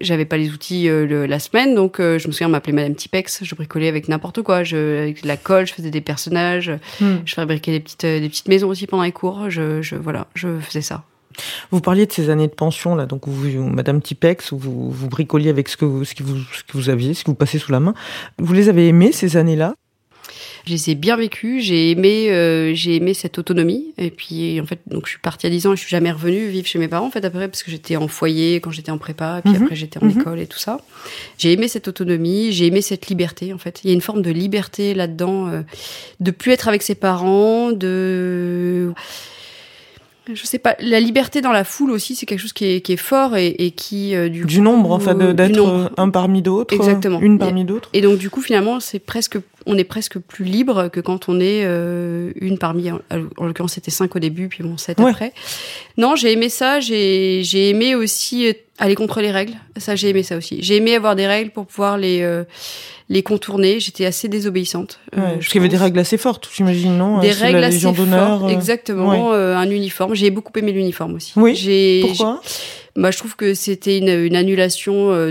j'avais 0.00 0.24
pas 0.24 0.36
les 0.36 0.50
outils 0.50 0.86
le- 0.86 1.26
la 1.26 1.38
semaine, 1.38 1.74
donc 1.74 1.96
je 1.98 2.26
me 2.26 2.32
souviens, 2.32 2.46
on 2.48 2.50
m'appelait 2.50 2.72
Madame 2.72 2.94
Tipex. 2.94 3.40
Je 3.42 3.54
bricolais 3.54 3.88
avec 3.88 4.08
n'importe 4.08 4.42
quoi. 4.42 4.64
Je, 4.64 4.76
avec 4.98 5.22
de 5.22 5.28
la 5.28 5.36
colle, 5.36 5.66
je 5.66 5.74
faisais 5.74 5.90
des 5.90 6.00
personnages. 6.00 6.70
Hmm. 7.00 7.16
Je 7.24 7.34
fabriquais 7.34 7.72
des 7.72 7.80
petites, 7.80 8.04
euh, 8.04 8.20
des 8.20 8.28
petites 8.28 8.48
maisons 8.48 8.68
aussi 8.68 8.86
pendant 8.86 9.02
les 9.02 9.12
cours. 9.12 9.50
Je, 9.50 9.82
je, 9.82 9.96
voilà, 9.96 10.26
je 10.34 10.58
faisais 10.60 10.82
ça. 10.82 11.04
Vous 11.70 11.80
parliez 11.80 12.06
de 12.06 12.12
ces 12.12 12.30
années 12.30 12.46
de 12.46 12.54
pension, 12.54 12.94
là, 12.94 13.06
donc 13.06 13.28
vous, 13.28 13.62
Madame 13.64 14.00
Tipex, 14.00 14.52
où 14.52 14.58
vous, 14.58 14.90
vous 14.90 15.08
bricoliez 15.08 15.50
avec 15.50 15.68
ce 15.68 15.76
que, 15.76 15.84
vous, 15.84 16.04
ce, 16.04 16.14
qui 16.14 16.22
vous, 16.22 16.38
ce 16.38 16.62
que 16.64 16.72
vous 16.72 16.88
aviez, 16.88 17.14
ce 17.14 17.24
que 17.24 17.30
vous 17.30 17.36
passez 17.36 17.58
sous 17.58 17.72
la 17.72 17.80
main. 17.80 17.94
Vous 18.38 18.52
les 18.54 18.68
avez 18.68 18.88
aimées, 18.88 19.12
ces 19.12 19.36
années-là? 19.36 19.74
Je 20.66 20.72
les 20.72 20.90
ai 20.90 20.94
bien 20.94 21.16
vécues. 21.16 21.60
J'ai 21.60 21.90
aimé, 21.92 22.30
euh, 22.30 22.74
j'ai 22.74 22.96
aimé 22.96 23.14
cette 23.14 23.38
autonomie. 23.38 23.94
Et 23.98 24.10
puis, 24.10 24.60
en 24.60 24.66
fait, 24.66 24.80
donc 24.86 25.06
je 25.06 25.10
suis 25.10 25.18
partie 25.20 25.46
à 25.46 25.50
10 25.50 25.66
ans 25.66 25.72
et 25.72 25.76
je 25.76 25.80
suis 25.82 25.90
jamais 25.90 26.10
revenue 26.10 26.48
vivre 26.48 26.66
chez 26.66 26.78
mes 26.78 26.88
parents, 26.88 27.06
en 27.06 27.10
fait, 27.10 27.24
après, 27.24 27.48
parce 27.48 27.62
que 27.62 27.70
j'étais 27.70 27.96
en 27.96 28.08
foyer 28.08 28.56
quand 28.60 28.70
j'étais 28.70 28.90
en 28.90 28.98
prépa, 28.98 29.40
puis 29.44 29.54
Mhm. 29.54 29.62
après 29.62 29.76
j'étais 29.76 30.02
en 30.02 30.06
Mhm. 30.06 30.20
école 30.20 30.40
et 30.40 30.46
tout 30.46 30.58
ça. 30.58 30.80
J'ai 31.38 31.52
aimé 31.52 31.68
cette 31.68 31.88
autonomie, 31.88 32.52
j'ai 32.52 32.66
aimé 32.66 32.80
cette 32.82 33.06
liberté, 33.08 33.52
en 33.52 33.58
fait. 33.58 33.80
Il 33.84 33.88
y 33.88 33.90
a 33.90 33.94
une 33.94 34.00
forme 34.00 34.22
de 34.22 34.30
liberté 34.30 34.94
là-dedans, 34.94 35.48
euh, 35.48 35.62
de 36.20 36.30
plus 36.30 36.52
être 36.52 36.68
avec 36.68 36.82
ses 36.82 36.94
parents, 36.96 37.70
de 37.72 38.92
je 40.32 40.44
sais 40.46 40.58
pas, 40.58 40.74
la 40.80 40.98
liberté 41.00 41.40
dans 41.40 41.52
la 41.52 41.64
foule 41.64 41.90
aussi, 41.90 42.14
c'est 42.16 42.26
quelque 42.26 42.40
chose 42.40 42.52
qui 42.52 42.64
est, 42.66 42.80
qui 42.80 42.92
est 42.92 42.96
fort 42.96 43.36
et, 43.36 43.48
et 43.48 43.70
qui 43.70 44.14
euh, 44.14 44.28
du 44.28 44.44
Du 44.44 44.60
nombre, 44.60 44.90
enfin, 44.92 45.14
de- 45.14 45.28
du 45.28 45.34
d'être 45.34 45.66
euh, 45.66 45.88
un 45.96 46.10
parmi 46.10 46.42
d'autres 46.42 46.74
Exactement. 46.74 47.20
Une 47.20 47.38
parmi 47.38 47.64
d'autres 47.64 47.88
Et 47.92 48.00
donc 48.00 48.18
du 48.18 48.28
coup 48.30 48.40
finalement 48.42 48.80
c'est 48.80 48.98
presque 48.98 49.38
on 49.66 49.76
est 49.78 49.84
presque 49.84 50.18
plus 50.18 50.44
libre 50.44 50.88
que 50.88 51.00
quand 51.00 51.28
on 51.28 51.40
est 51.40 51.62
euh, 51.64 52.30
une 52.36 52.58
parmi 52.58 52.90
en, 52.90 53.00
en 53.36 53.46
l'occurrence 53.46 53.72
c'était 53.74 53.90
cinq 53.90 54.14
au 54.16 54.18
début 54.18 54.48
puis 54.48 54.62
bon 54.62 54.76
sept 54.76 54.98
Ouais. 55.00 55.10
après. 55.10 55.32
Non 55.96 56.14
j'ai 56.16 56.32
aimé 56.32 56.48
ça 56.48 56.80
j'ai 56.80 57.42
j'ai 57.42 57.68
aimé 57.70 57.94
aussi 57.94 58.48
euh, 58.48 58.52
aller 58.78 58.94
contre 58.94 59.20
les 59.20 59.30
règles. 59.30 59.54
Ça 59.76 59.96
j'ai 59.96 60.08
aimé 60.10 60.22
ça 60.22 60.36
aussi. 60.36 60.58
J'ai 60.62 60.76
aimé 60.76 60.94
avoir 60.94 61.16
des 61.16 61.26
règles 61.26 61.50
pour 61.50 61.66
pouvoir 61.66 61.98
les 61.98 62.22
euh, 62.22 62.44
les 63.08 63.22
contourner. 63.22 63.78
J'étais 63.80 64.04
assez 64.04 64.28
désobéissante. 64.28 64.98
euh, 65.16 65.20
Ouais, 65.20 65.34
Parce 65.36 65.46
qu'il 65.48 65.56
y 65.56 65.64
avait 65.64 65.68
des 65.68 65.76
règles 65.76 65.98
assez 65.98 66.18
fortes, 66.18 66.48
j'imagine, 66.54 66.96
non 66.98 67.20
Des 67.20 67.30
Euh, 67.30 67.40
règles 67.40 67.58
la 67.60 67.66
assez 67.68 67.80
fortes, 67.80 67.98
euh, 68.00 68.48
exactement, 68.48 69.32
euh, 69.32 69.54
un 69.56 69.70
uniforme. 69.70 70.14
J'ai 70.14 70.30
beaucoup 70.30 70.52
aimé 70.58 70.72
l'uniforme 70.72 71.14
aussi. 71.14 71.32
Oui, 71.36 71.54
J'ai, 71.54 72.00
Pourquoi? 72.02 72.40
bah, 72.96 73.10
je 73.10 73.18
trouve 73.18 73.36
que 73.36 73.54
c'était 73.54 73.98
une, 73.98 74.08
une 74.08 74.34
annulation 74.36 75.10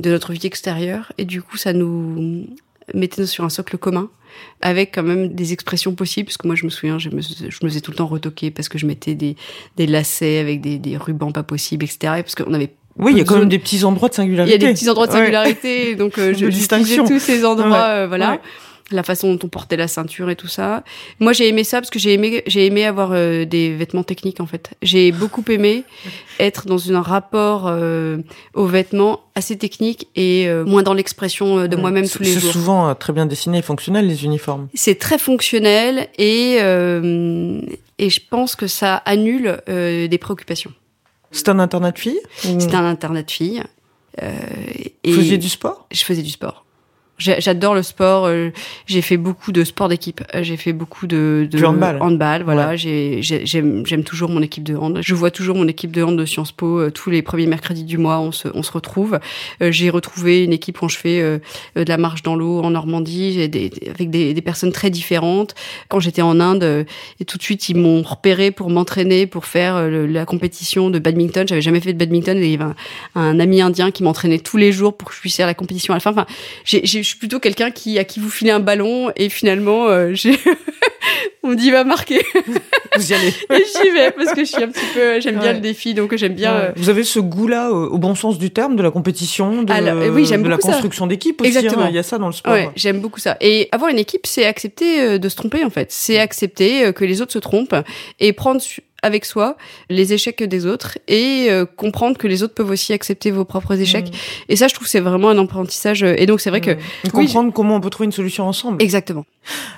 de 0.00 0.10
notre 0.10 0.32
vie 0.32 0.46
extérieure. 0.46 1.12
Et 1.18 1.24
du 1.24 1.40
coup 1.42 1.56
ça 1.56 1.72
nous 1.72 2.46
mettait 2.92 3.24
sur 3.26 3.44
un 3.44 3.48
socle 3.48 3.78
commun 3.78 4.10
avec 4.60 4.94
quand 4.94 5.02
même 5.02 5.28
des 5.34 5.52
expressions 5.52 5.94
possibles 5.94 6.26
parce 6.26 6.36
que 6.36 6.46
moi 6.46 6.56
je 6.56 6.64
me 6.64 6.70
souviens 6.70 6.98
je 6.98 7.10
me, 7.10 7.20
je 7.22 7.58
me 7.62 7.68
faisais 7.68 7.80
tout 7.80 7.90
le 7.90 7.96
temps 7.96 8.06
retoquer 8.06 8.50
parce 8.50 8.68
que 8.68 8.78
je 8.78 8.86
mettais 8.86 9.14
des, 9.14 9.36
des 9.76 9.86
lacets 9.86 10.38
avec 10.38 10.60
des, 10.60 10.78
des 10.78 10.96
rubans 10.96 11.32
pas 11.32 11.42
possibles 11.42 11.84
etc 11.84 12.14
et 12.18 12.22
parce 12.22 12.34
qu'on 12.34 12.52
avait 12.54 12.70
Oui, 12.98 13.12
il 13.12 13.18
y 13.18 13.20
a 13.20 13.24
quand 13.24 13.38
même 13.38 13.48
des 13.48 13.58
petits 13.58 13.84
endroits 13.84 14.08
de 14.08 14.14
il 14.14 14.16
singularité. 14.16 14.52
y 14.52 14.64
a 14.64 14.68
des 14.68 14.72
petits 14.74 14.88
endroits 14.88 15.06
de 15.06 15.12
Ouais. 15.12 15.18
singularité 15.18 15.94
donc 15.96 16.18
euh, 16.18 16.32
je 16.34 16.46
distinction. 16.46 17.06
tous 17.06 17.18
ces 17.18 17.44
endroits 17.44 17.68
Ouais. 17.70 17.76
euh, 18.02 18.06
voilà 18.08 18.30
Ouais. 18.32 18.40
La 18.90 19.02
façon 19.02 19.32
dont 19.34 19.46
on 19.46 19.48
portait 19.48 19.76
la 19.78 19.88
ceinture 19.88 20.28
et 20.28 20.36
tout 20.36 20.46
ça. 20.46 20.84
Moi, 21.18 21.32
j'ai 21.32 21.48
aimé 21.48 21.64
ça 21.64 21.80
parce 21.80 21.88
que 21.90 21.98
j'ai 21.98 22.12
aimé, 22.12 22.42
j'ai 22.46 22.66
aimé 22.66 22.84
avoir 22.84 23.10
euh, 23.12 23.44
des 23.46 23.74
vêtements 23.74 24.02
techniques 24.02 24.40
en 24.40 24.46
fait. 24.46 24.70
J'ai 24.82 25.10
beaucoup 25.10 25.42
aimé 25.48 25.84
être 26.38 26.66
dans 26.66 26.92
un 26.92 27.00
rapport 27.00 27.66
euh, 27.66 28.18
aux 28.52 28.66
vêtements 28.66 29.20
assez 29.34 29.56
technique 29.56 30.08
et 30.16 30.46
euh, 30.48 30.64
moins 30.66 30.82
dans 30.82 30.92
l'expression 30.94 31.66
de 31.66 31.76
moi-même 31.76 32.04
C'est- 32.04 32.18
tous 32.18 32.22
les 32.24 32.34
C'est 32.34 32.40
jours. 32.40 32.52
souvent 32.52 32.88
euh, 32.90 32.94
très 32.94 33.12
bien 33.14 33.24
dessiné 33.26 33.58
et 33.58 33.62
fonctionnel, 33.62 34.06
les 34.06 34.24
uniformes. 34.24 34.68
C'est 34.74 34.98
très 34.98 35.18
fonctionnel 35.18 36.08
et 36.18 36.58
euh, 36.60 37.60
et 37.98 38.10
je 38.10 38.20
pense 38.28 38.54
que 38.56 38.66
ça 38.66 38.96
annule 38.96 39.58
des 39.66 40.18
préoccupations. 40.20 40.72
C'est 41.30 41.48
un 41.48 41.58
internat 41.58 41.90
de 41.92 41.98
filles 41.98 42.20
ou- 42.44 42.60
C'était 42.60 42.76
un 42.76 42.84
internat 42.84 43.22
de 43.22 43.30
filles. 43.30 43.62
Euh, 44.22 44.30
et 45.02 45.10
Vous 45.12 45.18
faisiez 45.20 45.38
du 45.38 45.48
sport? 45.48 45.86
Je 45.90 46.04
faisais 46.04 46.22
du 46.22 46.30
sport. 46.30 46.63
J'adore 47.18 47.74
le 47.74 47.82
sport. 47.84 48.24
euh, 48.26 48.50
J'ai 48.86 49.00
fait 49.00 49.16
beaucoup 49.16 49.52
de 49.52 49.62
sport 49.62 49.88
d'équipe. 49.88 50.22
Euh, 50.34 50.42
J'ai 50.42 50.56
fait 50.56 50.72
beaucoup 50.72 51.06
de, 51.06 51.46
de 51.50 51.56
Du 51.58 51.64
handball. 51.64 52.42
voilà. 52.44 52.70
Ouais. 52.70 52.76
J'aime 53.22 54.02
toujours 54.04 54.30
mon 54.30 54.42
équipe 54.42 54.64
de 54.64 54.74
hand. 54.74 54.98
Je 55.00 55.14
vois 55.14 55.30
toujours 55.30 55.56
mon 55.56 55.68
équipe 55.68 55.92
de 55.92 56.02
hand 56.02 56.18
de 56.18 56.24
Sciences 56.24 56.50
Po 56.50 56.80
euh, 56.80 56.90
tous 56.90 57.10
les 57.10 57.22
premiers 57.22 57.46
mercredis 57.46 57.84
du 57.84 57.98
mois. 57.98 58.18
On 58.18 58.32
se, 58.32 58.48
on 58.54 58.62
se 58.64 58.72
retrouve. 58.72 59.20
J'ai 59.60 59.90
retrouvé 59.90 60.42
une 60.44 60.52
équipe 60.52 60.82
où 60.82 60.88
je 60.88 60.96
fais 60.96 61.20
de 61.22 61.84
la 61.88 61.96
marche 61.98 62.22
dans 62.24 62.34
l'eau 62.34 62.60
en 62.62 62.70
Normandie 62.70 63.48
des, 63.48 63.70
avec 63.88 64.10
des, 64.10 64.34
des 64.34 64.42
personnes 64.42 64.72
très 64.72 64.90
différentes. 64.90 65.54
Quand 65.88 66.00
j'étais 66.00 66.22
en 66.22 66.40
Inde, 66.40 66.84
et 67.20 67.24
tout 67.24 67.38
de 67.38 67.42
suite 67.42 67.68
ils 67.68 67.76
m'ont 67.76 68.02
repéré 68.02 68.50
pour 68.50 68.70
m'entraîner 68.70 69.26
pour 69.26 69.44
faire 69.46 69.88
la 69.88 70.24
compétition 70.26 70.90
de 70.90 70.98
badminton. 70.98 71.46
J'avais 71.46 71.60
jamais 71.62 71.80
fait 71.80 71.92
de 71.92 71.98
badminton 71.98 72.36
et 72.38 72.44
il 72.44 72.50
y 72.50 72.54
avait 72.54 72.64
un, 72.64 72.74
un 73.14 73.38
ami 73.40 73.60
indien 73.60 73.90
qui 73.92 74.02
m'entraînait 74.02 74.40
tous 74.40 74.56
les 74.56 74.72
jours 74.72 74.96
pour 74.96 75.08
que 75.10 75.14
je 75.14 75.20
puisse 75.20 75.36
faire 75.36 75.46
la 75.46 75.54
compétition 75.54 75.94
à 75.94 75.96
la 75.96 76.00
fin. 76.00 76.10
Enfin, 76.10 76.26
j'ai- 76.64 76.84
suis 77.08 77.18
plutôt 77.18 77.40
quelqu'un 77.40 77.70
qui 77.70 77.98
à 77.98 78.04
qui 78.04 78.20
vous 78.20 78.30
filez 78.30 78.50
un 78.50 78.60
ballon 78.60 79.10
et 79.16 79.28
finalement 79.28 79.88
euh, 79.88 80.10
j'ai 80.14 80.38
on 81.42 81.48
me 81.48 81.56
dit 81.56 81.70
va 81.70 81.84
marquer 81.84 82.22
Vous 82.96 83.10
y 83.10 83.14
allez. 83.14 83.28
et 83.28 83.64
j'y 83.74 83.90
vais 83.90 84.12
parce 84.12 84.32
que 84.32 84.44
je 84.44 84.50
suis 84.52 84.62
un 84.62 84.68
petit 84.68 84.86
peu 84.94 85.20
j'aime 85.20 85.38
bien 85.38 85.52
le 85.52 85.58
défi 85.60 85.94
donc 85.94 86.14
j'aime 86.16 86.34
bien 86.34 86.52
euh, 86.54 86.72
Vous 86.76 86.90
avez 86.90 87.02
ce 87.02 87.18
goût-là, 87.18 87.68
euh, 87.68 87.88
au 87.88 87.98
bon 87.98 88.14
sens 88.14 88.38
du 88.38 88.50
terme, 88.50 88.76
de 88.76 88.82
la 88.82 88.90
compétition, 88.90 89.62
de, 89.62 89.72
Alors, 89.72 89.98
euh, 89.98 90.10
oui, 90.10 90.26
j'aime 90.26 90.42
de 90.42 90.48
la 90.48 90.58
construction 90.58 91.06
d'équipe 91.06 91.40
aussi. 91.40 91.48
Exactement. 91.48 91.84
hein, 91.84 91.88
Il 91.90 91.94
y 91.96 91.98
a 91.98 92.02
ça 92.02 92.18
dans 92.18 92.26
le 92.26 92.32
sport. 92.32 92.52
Ouais, 92.52 92.70
j'aime 92.76 93.00
beaucoup 93.00 93.20
ça. 93.20 93.36
Et 93.40 93.68
avoir 93.72 93.90
une 93.90 93.98
équipe, 93.98 94.26
c'est 94.26 94.44
accepter 94.46 95.18
de 95.18 95.28
se 95.28 95.36
tromper 95.36 95.64
en 95.64 95.70
fait. 95.70 95.90
C'est 95.90 96.18
accepter 96.18 96.86
euh, 96.86 96.92
que 96.92 97.04
les 97.04 97.20
autres 97.20 97.32
se 97.32 97.38
trompent 97.38 97.74
et 98.20 98.32
prendre 98.32 98.60
avec 99.04 99.24
soi 99.24 99.56
les 99.90 100.12
échecs 100.12 100.42
des 100.42 100.66
autres 100.66 100.98
et 101.06 101.46
euh, 101.50 101.64
comprendre 101.66 102.16
que 102.18 102.26
les 102.26 102.42
autres 102.42 102.54
peuvent 102.54 102.70
aussi 102.70 102.92
accepter 102.92 103.30
vos 103.30 103.44
propres 103.44 103.78
échecs. 103.80 104.08
Mmh. 104.08 104.50
Et 104.52 104.56
ça, 104.56 104.66
je 104.68 104.74
trouve, 104.74 104.88
c'est 104.88 105.00
vraiment 105.00 105.28
un 105.30 105.38
apprentissage. 105.38 106.02
euh, 106.02 106.14
Et 106.18 106.26
donc, 106.26 106.40
c'est 106.40 106.50
vrai 106.50 106.60
que 106.60 106.72
Et 107.04 107.10
comprendre 107.10 107.52
comment 107.52 107.76
on 107.76 107.80
peut 107.80 107.90
trouver 107.90 108.06
une 108.06 108.12
solution 108.12 108.44
ensemble. 108.48 108.82
exactement. 108.82 109.24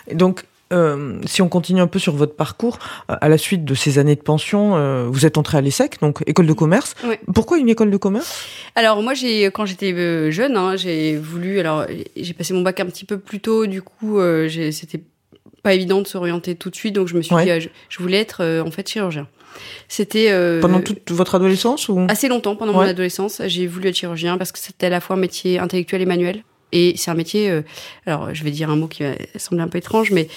Et 0.09 0.15
donc, 0.15 0.45
euh, 0.73 1.21
si 1.27 1.43
on 1.43 1.49
continue 1.49 1.81
un 1.81 1.87
peu 1.87 1.99
sur 2.01 2.15
votre 2.17 2.35
parcours, 2.35 2.79
à 3.09 3.29
la 3.29 3.39
suite 3.39 3.65
de 3.65 3.75
ces 3.75 3.99
années 4.01 4.17
de 4.17 4.21
pension, 4.23 4.77
euh, 4.77 5.07
vous 5.09 5.25
êtes 5.25 5.39
entré 5.39 5.59
à 5.59 5.61
l'ESSEC, 5.61 6.01
donc 6.01 6.23
école 6.27 6.47
de 6.47 6.53
commerce. 6.53 6.95
Ouais. 7.05 7.21
Pourquoi 7.35 7.59
une 7.59 7.69
école 7.69 7.91
de 7.91 7.97
commerce? 7.97 8.45
Alors 8.75 9.01
moi, 9.03 9.15
j'ai 9.15 9.45
quand 9.47 9.65
j'étais 9.67 9.93
jeune, 10.33 10.57
hein, 10.57 10.75
j'ai 10.77 11.17
voulu. 11.17 11.61
Alors, 11.61 11.87
j'ai 12.17 12.35
passé 12.35 12.53
mon 12.53 12.63
bac 12.63 12.81
un 12.81 12.87
petit 12.87 13.05
peu 13.05 13.19
plus 13.19 13.39
tôt. 13.41 13.67
Du 13.67 13.81
coup, 13.83 14.19
c'était 14.73 15.01
pas 15.67 15.75
évident 15.75 16.01
de 16.01 16.07
s'orienter 16.07 16.55
tout 16.55 16.71
de 16.71 16.77
suite. 16.77 16.95
Donc, 16.95 17.09
je 17.09 17.15
me 17.17 17.23
suis 17.23 17.35
Ouais. 17.35 17.45
dit, 17.45 17.51
euh, 17.51 17.61
je, 17.61 17.69
je 17.89 17.99
voulais 18.03 18.19
être 18.19 18.39
euh, 18.43 18.63
en 18.63 18.71
fait 18.71 18.89
chirurgien. 18.89 19.27
C'était 19.89 20.29
euh, 20.31 20.61
Pendant 20.61 20.81
toute 20.81 21.11
votre 21.11 21.35
adolescence 21.35 21.89
ou? 21.89 22.07
Assez 22.09 22.29
longtemps, 22.29 22.55
pendant 22.57 22.73
Ouais. 22.73 22.85
mon 22.85 22.91
adolescence, 22.91 23.43
j'ai 23.47 23.67
voulu 23.67 23.89
être 23.89 23.97
chirurgien 23.97 24.39
parce 24.39 24.53
que 24.53 24.59
c'était 24.59 24.87
à 24.87 24.91
la 24.91 25.01
fois 25.01 25.17
un 25.17 25.19
métier 25.19 25.59
intellectuel 25.59 26.03
et 26.03 26.07
manuel. 26.07 26.43
Et 26.73 26.95
c'est 26.97 27.11
un 27.11 27.15
métier, 27.15 27.51
euh, 27.51 27.63
alors 28.07 28.35
je 28.35 28.45
vais 28.45 28.51
dire 28.51 28.71
un 28.71 28.77
mot 28.77 28.87
qui 28.87 29.03
va 29.03 29.13
sembler 29.37 29.63
un 29.65 29.69
peu 29.69 29.79
étrange, 29.79 30.11
mais 30.13 30.29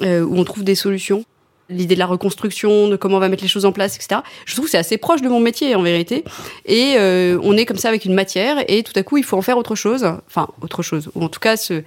où 0.00 0.36
on 0.38 0.44
trouve 0.44 0.64
des 0.64 0.74
solutions. 0.76 1.24
L'idée 1.70 1.96
de 1.96 1.98
la 1.98 2.06
reconstruction, 2.06 2.88
de 2.88 2.96
comment 2.96 3.18
on 3.18 3.20
va 3.20 3.28
mettre 3.28 3.42
les 3.42 3.48
choses 3.48 3.66
en 3.66 3.72
place, 3.72 3.94
etc. 3.96 4.22
Je 4.46 4.54
trouve 4.54 4.64
que 4.64 4.70
c'est 4.70 4.78
assez 4.78 4.96
proche 4.96 5.20
de 5.20 5.28
mon 5.28 5.38
métier 5.38 5.74
en 5.74 5.82
vérité. 5.82 6.24
Et 6.64 6.94
euh, 6.96 7.38
on 7.42 7.58
est 7.58 7.66
comme 7.66 7.76
ça 7.76 7.88
avec 7.88 8.06
une 8.06 8.14
matière 8.14 8.56
et 8.68 8.82
tout 8.82 8.94
à 8.96 9.02
coup 9.02 9.18
il 9.18 9.24
faut 9.24 9.36
en 9.36 9.42
faire 9.42 9.58
autre 9.58 9.74
chose. 9.74 10.02
Enfin, 10.26 10.48
autre 10.62 10.82
chose. 10.82 11.10
Ou 11.14 11.22
en 11.24 11.28
tout 11.28 11.40
cas, 11.40 11.58
se, 11.58 11.82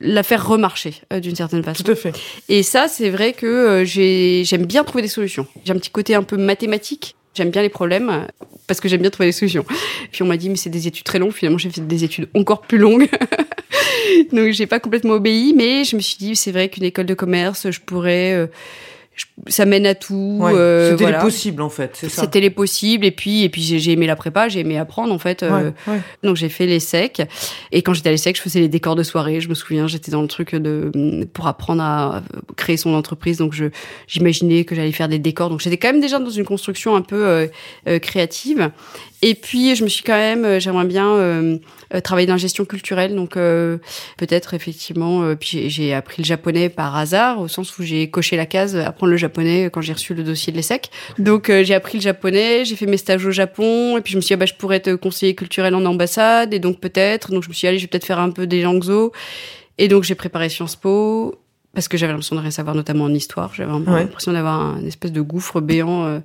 la 0.00 0.22
faire 0.22 0.46
remarcher 0.46 0.94
euh, 1.12 1.20
d'une 1.20 1.36
certaine 1.36 1.62
façon. 1.62 1.82
Tout 1.82 1.90
à 1.92 1.94
fait. 1.94 2.12
Et 2.48 2.62
ça, 2.62 2.88
c'est 2.88 3.10
vrai 3.10 3.32
que 3.32 3.46
euh, 3.46 3.84
j'ai- 3.84 4.44
j'aime 4.44 4.64
bien 4.66 4.84
trouver 4.84 5.02
des 5.02 5.08
solutions. 5.08 5.46
J'ai 5.64 5.72
un 5.72 5.76
petit 5.78 5.90
côté 5.90 6.14
un 6.14 6.22
peu 6.22 6.36
mathématique. 6.36 7.14
J'aime 7.34 7.50
bien 7.50 7.62
les 7.62 7.68
problèmes 7.68 8.10
euh, 8.10 8.46
parce 8.66 8.80
que 8.80 8.88
j'aime 8.88 9.00
bien 9.00 9.10
trouver 9.10 9.28
des 9.28 9.32
solutions. 9.32 9.64
Puis 10.12 10.22
on 10.22 10.26
m'a 10.26 10.36
dit 10.36 10.48
mais 10.50 10.56
c'est 10.56 10.70
des 10.70 10.86
études 10.86 11.04
très 11.04 11.18
longues. 11.18 11.32
Finalement, 11.32 11.58
j'ai 11.58 11.70
fait 11.70 11.80
des 11.86 12.04
études 12.04 12.28
encore 12.34 12.62
plus 12.62 12.78
longues. 12.78 13.08
Donc 14.32 14.50
j'ai 14.52 14.66
pas 14.66 14.80
complètement 14.80 15.14
obéi, 15.14 15.54
mais 15.56 15.84
je 15.84 15.94
me 15.96 16.00
suis 16.00 16.16
dit 16.16 16.34
c'est 16.36 16.52
vrai 16.52 16.68
qu'une 16.68 16.84
école 16.84 17.06
de 17.06 17.14
commerce, 17.14 17.70
je 17.70 17.80
pourrais, 17.80 18.32
euh, 18.34 18.46
ça 19.46 19.64
mène 19.64 19.86
à 19.86 19.94
tout. 19.94 20.38
Ouais. 20.40 20.52
euh, 20.54 20.90
C'était 20.90 21.04
voilà. 21.04 21.18
les 21.18 21.24
possibles 21.24 21.62
en 21.62 21.68
fait, 21.70 21.90
c'est 21.94 22.08
ça. 22.08 22.22
C'était 22.22 22.40
les 22.40 22.50
possibles 22.50 23.04
et 23.06 23.10
puis 23.10 23.42
et 23.44 23.48
puis 23.48 23.62
j'ai 23.62 23.92
aimé 23.92 24.06
la 24.06 24.16
prépa, 24.16 24.48
j'ai 24.48 24.60
aimé 24.60 24.78
apprendre 24.78 25.12
en 25.12 25.18
fait. 25.18 25.42
euh, 25.42 25.70
Ouais, 25.86 25.92
ouais. 25.94 26.00
donc 26.22 26.36
j'ai 26.36 26.48
fait 26.48 26.66
les 26.66 26.80
secs 26.80 27.22
et 27.72 27.82
quand 27.82 27.94
j'étais 27.94 28.08
à 28.08 28.12
l'ESSEC, 28.12 28.36
je 28.36 28.42
faisais 28.42 28.60
les 28.60 28.68
décors 28.68 28.96
de 28.96 29.02
soirée. 29.02 29.40
Je 29.40 29.48
me 29.48 29.54
souviens, 29.54 29.86
j'étais 29.86 30.10
dans 30.10 30.22
le 30.22 30.28
truc 30.28 30.54
de 30.54 30.90
pour 31.32 31.46
apprendre 31.46 31.82
à 31.82 32.22
créer 32.56 32.76
son 32.76 32.94
entreprise. 32.94 33.38
Donc 33.38 33.52
je 33.52 33.66
j'imaginais 34.06 34.64
que 34.64 34.74
j'allais 34.74 34.92
faire 34.92 35.08
des 35.08 35.18
décors. 35.18 35.50
Donc 35.50 35.60
j'étais 35.60 35.76
quand 35.76 35.92
même 35.92 36.00
déjà 36.00 36.18
dans 36.18 36.30
une 36.30 36.44
construction 36.44 36.96
un 36.96 37.02
peu 37.02 37.26
euh, 37.26 37.46
euh, 37.88 37.98
créative. 37.98 38.70
Et 39.20 39.34
puis 39.34 39.74
je 39.74 39.82
me 39.82 39.88
suis 39.88 40.04
quand 40.04 40.16
même, 40.16 40.44
euh, 40.44 40.60
j'aimerais 40.60 40.84
bien 40.86 41.08
euh, 41.08 41.58
euh, 41.92 42.00
travailler 42.00 42.26
dans 42.28 42.34
la 42.34 42.38
gestion 42.38 42.64
culturelle. 42.64 43.14
Donc 43.16 43.36
euh, 43.36 43.78
peut-être 44.16 44.54
effectivement. 44.54 45.22
euh, 45.22 45.34
puis 45.34 45.48
j'ai- 45.52 45.68
j'ai 45.70 45.94
appris 45.94 46.22
le 46.22 46.26
japonais 46.26 46.68
par 46.68 46.96
hasard 46.96 47.40
au 47.40 47.48
sens 47.48 47.78
où 47.78 47.82
j'ai 47.82 48.10
coché 48.10 48.36
la 48.36 48.46
case 48.46 48.76
apprendre 48.76 49.07
le 49.08 49.16
japonais 49.16 49.70
quand 49.72 49.80
j'ai 49.80 49.92
reçu 49.92 50.14
le 50.14 50.22
dossier 50.22 50.52
de 50.52 50.56
l'ESSEC. 50.56 50.90
Donc 51.18 51.50
euh, 51.50 51.64
j'ai 51.64 51.74
appris 51.74 51.98
le 51.98 52.02
japonais, 52.02 52.64
j'ai 52.64 52.76
fait 52.76 52.86
mes 52.86 52.96
stages 52.96 53.24
au 53.26 53.30
Japon 53.30 53.96
et 53.96 54.00
puis 54.00 54.12
je 54.12 54.16
me 54.16 54.20
suis 54.20 54.28
dit 54.28 54.34
ah, 54.34 54.36
bah 54.36 54.46
je 54.46 54.54
pourrais 54.54 54.76
être 54.76 54.94
conseiller 54.94 55.34
culturel 55.34 55.74
en 55.74 55.84
ambassade 55.84 56.54
et 56.54 56.58
donc 56.58 56.80
peut-être 56.80 57.30
donc 57.32 57.42
je 57.42 57.48
me 57.48 57.54
suis 57.54 57.66
dit 57.66 57.68
allez 57.68 57.78
je 57.78 57.84
vais 57.84 57.88
peut-être 57.88 58.06
faire 58.06 58.20
un 58.20 58.30
peu 58.30 58.46
des 58.46 58.62
langues 58.62 58.84
zo 58.84 59.12
et 59.78 59.88
donc 59.88 60.04
j'ai 60.04 60.14
préparé 60.14 60.48
Sciences 60.48 60.76
Po 60.76 61.34
parce 61.74 61.86
que 61.86 61.96
j'avais 61.96 62.12
l'impression 62.12 62.34
de 62.34 62.40
rien 62.40 62.50
savoir 62.50 62.74
notamment 62.74 63.04
en 63.04 63.14
histoire, 63.14 63.54
j'avais 63.54 63.70
Ouais. 63.72 64.00
l'impression 64.04 64.32
d'avoir 64.32 64.60
un 64.60 64.84
espèce 64.84 65.12
de 65.12 65.20
gouffre 65.20 65.60
béant 65.60 66.04
euh, 66.06 66.20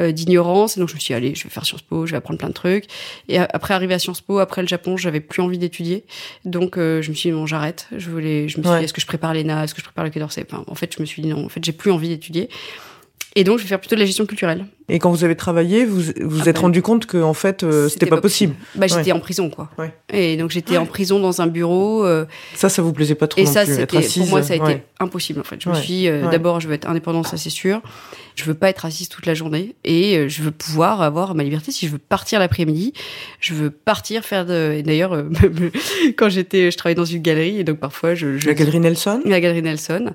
euh, 0.00 0.10
d'ignorance. 0.12 0.76
Et 0.76 0.80
donc 0.80 0.88
je 0.88 0.94
me 0.94 0.98
suis 0.98 1.12
dit 1.12 1.16
allez 1.16 1.34
je 1.34 1.44
vais 1.44 1.50
faire 1.50 1.64
Sciences 1.64 1.82
Po, 1.82 2.06
je 2.06 2.12
vais 2.12 2.16
apprendre 2.16 2.38
plein 2.38 2.48
de 2.48 2.54
trucs. 2.54 2.86
Et 3.28 3.38
après 3.38 3.74
arriver 3.74 3.94
à 3.94 3.98
Sciences 3.98 4.20
Po, 4.22 4.38
après 4.38 4.62
le 4.62 4.68
Japon, 4.68 4.96
j'avais 4.96 5.20
plus 5.20 5.42
envie 5.42 5.58
d'étudier. 5.58 6.04
Donc 6.44 6.78
euh, 6.78 7.02
je 7.02 7.10
me 7.10 7.14
suis 7.14 7.30
dit 7.30 7.34
non 7.36 7.46
j'arrête, 7.46 7.86
je 7.96 8.10
voulais 8.10 8.48
je 8.48 8.58
me 8.58 8.62
suis 8.64 8.72
Ouais. 8.72 8.78
dit 8.78 8.84
est-ce 8.84 8.92
que 8.94 9.00
je 9.00 9.06
prépare 9.06 9.34
l'ENA, 9.34 9.64
est-ce 9.64 9.74
que 9.74 9.80
je 9.80 9.84
prépare 9.84 10.04
le 10.04 10.10
Quai 10.10 10.20
d'Orsay? 10.20 10.44
Enfin, 10.50 10.64
en 10.66 10.74
fait 10.74 10.92
je 10.96 11.00
me 11.00 11.06
suis 11.06 11.22
dit 11.22 11.28
non 11.28 11.44
en 11.44 11.48
fait 11.48 11.64
j'ai 11.64 11.72
plus 11.72 11.90
envie 11.90 12.08
d'étudier 12.08 12.48
et 13.36 13.44
donc 13.44 13.58
je 13.58 13.62
vais 13.64 13.68
faire 13.68 13.80
plutôt 13.80 13.94
de 13.94 14.00
la 14.00 14.06
gestion 14.06 14.26
culturelle. 14.26 14.66
Et 14.88 14.98
quand 14.98 15.10
vous 15.10 15.22
avez 15.22 15.36
travaillé, 15.36 15.84
vous 15.84 16.00
vous 16.22 16.40
Ah 16.46 16.48
êtes 16.48 16.58
rendu 16.58 16.80
compte 16.80 17.04
que 17.06 17.18
en 17.22 17.34
fait 17.34 17.62
euh, 17.62 17.88
c'était 17.88 18.06
pas 18.06 18.20
possible. 18.20 18.54
Bah, 18.74 18.86
j'étais 18.86 19.12
en 19.12 19.20
prison, 19.20 19.50
quoi. 19.50 19.68
Ouais. 19.78 19.92
Et 20.12 20.36
donc 20.38 20.50
j'étais 20.50 20.78
en 20.78 20.86
prison 20.86 21.20
dans 21.20 21.42
un 21.42 21.46
bureau. 21.46 22.04
euh, 22.06 22.24
Ça, 22.54 22.68
ça 22.68 22.80
vous 22.82 22.92
plaisait 22.92 23.14
pas 23.14 23.28
trop 23.28 23.40
et 23.40 23.44
non 23.44 23.52
ça, 23.52 23.64
plus, 23.64 23.72
être 23.74 23.80
c'était 23.80 23.96
assise. 23.98 24.22
pour 24.22 24.28
moi, 24.30 24.42
ça 24.42 24.54
a 24.54 24.56
été 24.56 24.82
impossible 24.98 25.40
en 25.40 25.44
fait. 25.44 25.56
Je 25.62 25.68
me 25.68 25.74
suis 25.74 25.86
dit, 25.86 26.08
euh, 26.08 26.24
Ouais. 26.24 26.30
d'abord, 26.32 26.60
je 26.60 26.68
veux 26.68 26.74
être 26.74 26.88
indépendante, 26.88 27.26
ça 27.26 27.36
c'est 27.36 27.50
sûr. 27.50 27.80
Je 28.38 28.44
veux 28.44 28.54
pas 28.54 28.68
être 28.68 28.84
assise 28.84 29.08
toute 29.08 29.26
la 29.26 29.34
journée 29.34 29.74
et 29.82 30.16
euh, 30.16 30.28
je 30.28 30.42
veux 30.42 30.52
pouvoir 30.52 31.02
avoir 31.02 31.34
ma 31.34 31.42
liberté. 31.42 31.72
Si 31.72 31.86
je 31.86 31.90
veux 31.90 31.98
partir 31.98 32.38
l'après-midi, 32.38 32.92
je 33.40 33.52
veux 33.52 33.70
partir 33.70 34.24
faire 34.24 34.46
de. 34.46 34.80
D'ailleurs, 34.80 35.12
euh, 35.12 35.24
quand 36.16 36.28
j'étais, 36.28 36.70
je 36.70 36.76
travaillais 36.76 36.94
dans 36.94 37.04
une 37.04 37.20
galerie 37.20 37.58
et 37.58 37.64
donc 37.64 37.78
parfois 37.78 38.14
je. 38.14 38.38
je 38.38 38.46
La 38.46 38.54
galerie 38.54 38.78
Nelson? 38.78 39.22
la 39.24 39.40
galerie 39.40 39.62
Nelson. 39.62 40.12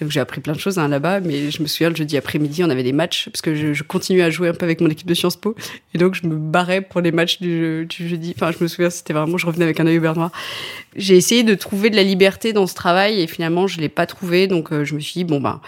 Donc 0.00 0.10
j'ai 0.12 0.20
appris 0.20 0.40
plein 0.40 0.52
de 0.52 0.60
choses 0.60 0.78
hein, 0.78 0.86
là-bas, 0.86 1.18
mais 1.18 1.50
je 1.50 1.62
me 1.62 1.66
souviens 1.66 1.88
le 1.88 1.96
jeudi 1.96 2.16
après-midi, 2.16 2.62
on 2.62 2.70
avait 2.70 2.82
des 2.82 2.92
matchs 2.92 3.28
parce 3.30 3.40
que 3.40 3.54
je, 3.54 3.72
je 3.72 3.82
continuais 3.82 4.22
à 4.22 4.30
jouer 4.30 4.48
un 4.48 4.52
peu 4.52 4.64
avec 4.64 4.80
mon 4.80 4.88
équipe 4.88 5.06
de 5.06 5.14
Sciences 5.14 5.36
Po, 5.36 5.54
et 5.94 5.98
donc 5.98 6.14
je 6.14 6.26
me 6.26 6.36
barrais 6.36 6.80
pour 6.80 7.00
les 7.00 7.12
matchs 7.12 7.40
du, 7.40 7.86
du 7.86 8.08
jeudi. 8.08 8.34
Enfin, 8.36 8.52
je 8.56 8.62
me 8.62 8.68
souviens, 8.68 8.90
c'était 8.90 9.12
vraiment, 9.12 9.38
je 9.38 9.46
revenais 9.46 9.64
avec 9.64 9.80
un 9.80 9.86
œil 9.86 9.98
au 9.98 10.14
noir. 10.14 10.30
J'ai 10.96 11.16
essayé 11.16 11.42
de 11.42 11.54
trouver 11.54 11.90
de 11.90 11.96
la 11.96 12.02
liberté 12.02 12.52
dans 12.52 12.66
ce 12.66 12.74
travail 12.74 13.20
et 13.20 13.26
finalement 13.26 13.66
je 13.66 13.80
l'ai 13.80 13.88
pas 13.88 14.06
trouvé, 14.06 14.46
donc 14.46 14.72
euh, 14.72 14.84
je 14.84 14.94
me 14.94 15.00
suis 15.00 15.12
dit 15.14 15.24
bon 15.24 15.40
bah, 15.40 15.60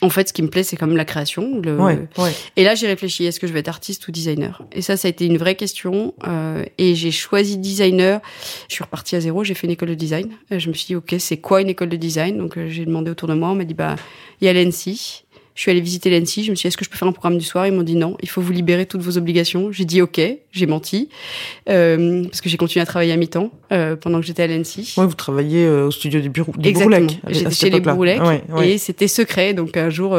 en 0.00 0.10
fait, 0.10 0.28
ce 0.28 0.32
qui 0.32 0.42
me 0.42 0.48
plaît, 0.48 0.64
c'est 0.64 0.76
quand 0.76 0.88
même 0.88 0.96
la 0.96 1.04
création. 1.04 1.60
Le, 1.62 1.78
Ouais, 1.80 1.98
ouais. 2.18 2.32
et 2.56 2.64
là, 2.64 2.74
j'ai 2.74 2.88
réfléchi, 2.88 3.24
est-ce 3.24 3.38
que 3.40 3.46
je 3.46 3.52
vais 3.52 3.60
être 3.60 3.68
artiste 3.68 4.06
ou 4.08 4.10
designer? 4.12 4.60
Et 4.72 4.82
ça, 4.82 4.96
ça 4.96 5.06
a 5.06 5.10
été 5.10 5.24
une 5.24 5.38
vraie 5.38 5.54
question. 5.54 6.14
euh, 6.26 6.64
et 6.78 6.94
j'ai 6.96 7.12
choisi 7.12 7.56
designer. 7.56 8.20
Je 8.68 8.74
suis 8.74 8.84
repartie 8.84 9.14
à 9.16 9.20
zéro, 9.20 9.44
j'ai 9.44 9.54
fait 9.54 9.66
une 9.66 9.72
école 9.72 9.90
de 9.90 9.94
design. 9.94 10.30
Euh, 10.52 10.58
Je 10.58 10.68
me 10.68 10.74
suis 10.74 10.86
dit, 10.88 10.96
OK, 10.96 11.14
c'est 11.18 11.36
quoi 11.38 11.62
une 11.62 11.68
école 11.68 11.88
de 11.88 11.96
design? 11.96 12.36
Donc, 12.36 12.58
euh, 12.58 12.68
j'ai 12.68 12.84
demandé 12.84 13.10
autour 13.10 13.28
de 13.28 13.34
moi, 13.34 13.50
on 13.50 13.54
m'a 13.54 13.64
dit, 13.64 13.72
bah, 13.72 13.94
il 14.40 14.46
y 14.46 14.48
a 14.48 14.52
l'ENSI. 14.52 15.24
Je 15.54 15.60
suis 15.60 15.70
allée 15.70 15.80
visiter 15.80 16.10
l'ENSI, 16.10 16.44
je 16.44 16.50
me 16.50 16.56
suis 16.56 16.62
dit, 16.62 16.68
est-ce 16.68 16.76
que 16.76 16.84
je 16.84 16.90
peux 16.90 16.96
faire 16.96 17.06
un 17.06 17.12
programme 17.12 17.38
du 17.38 17.44
soir? 17.44 17.66
Ils 17.66 17.72
m'ont 17.72 17.82
dit 17.84 17.94
non, 17.94 18.16
il 18.20 18.28
faut 18.28 18.40
vous 18.40 18.52
libérer 18.52 18.86
toutes 18.86 19.02
vos 19.02 19.16
obligations. 19.16 19.70
J'ai 19.70 19.84
dit 19.84 20.02
OK, 20.02 20.20
j'ai 20.50 20.66
menti, 20.66 21.08
euh, 21.68 22.24
parce 22.24 22.40
que 22.40 22.48
j'ai 22.48 22.56
continué 22.56 22.82
à 22.82 22.86
travailler 22.86 23.12
à 23.12 23.16
mi-temps 23.16 23.50
euh, 23.72 23.94
pendant 23.96 24.20
que 24.20 24.26
j'étais 24.26 24.42
à 24.42 24.46
l'ENSI. 24.48 24.94
Ouais, 24.96 25.06
vous 25.06 25.14
travaillez 25.14 25.64
euh, 25.64 25.86
au 25.86 25.90
studio 25.90 26.20
des, 26.20 26.28
bureaux, 26.28 26.52
des 26.56 26.70
Exactement. 26.70 27.06
J'étais 27.28 27.50
chez 27.50 27.70
les. 27.70 27.80
Bourlecs 27.80 28.20
Ouais, 28.22 28.42
ouais. 28.50 28.70
et 28.70 28.78
c'était 28.78 29.08
secret. 29.08 29.54
Donc 29.54 29.76
un 29.76 29.90
jour, 29.90 30.16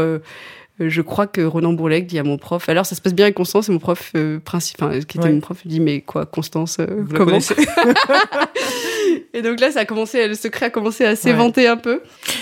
euh, 0.81 0.89
je 0.89 1.01
crois 1.01 1.25
que 1.25 1.41
Ronan 1.41 1.71
Bourlec 1.73 2.05
dit 2.05 2.19
à 2.19 2.23
mon 2.23 2.37
prof, 2.37 2.67
alors 2.67 2.85
ça 2.85 2.95
se 2.95 3.01
passe 3.01 3.13
bien 3.13 3.25
avec 3.25 3.35
Constance, 3.35 3.69
et 3.69 3.71
mon 3.71 3.79
prof 3.79 4.11
euh, 4.15 4.39
principal, 4.39 4.89
enfin, 4.89 4.99
qui 4.99 5.17
était 5.17 5.27
Ouais. 5.27 5.33
mon 5.33 5.39
prof, 5.39 5.57
il 5.63 5.69
dit 5.69 5.79
mais 5.79 6.01
quoi, 6.01 6.25
Constance, 6.25 6.77
euh, 6.79 7.03
comment 7.13 7.39
Et 9.33 9.41
donc 9.41 9.59
là, 9.59 9.71
ça 9.71 9.81
a 9.81 9.85
commencé, 9.85 10.27
le 10.27 10.35
secret 10.35 10.67
a 10.67 10.69
commencé 10.69 11.05
à 11.05 11.15
s'éventer 11.15 11.67
un 11.67 11.77
peu. 11.77 12.01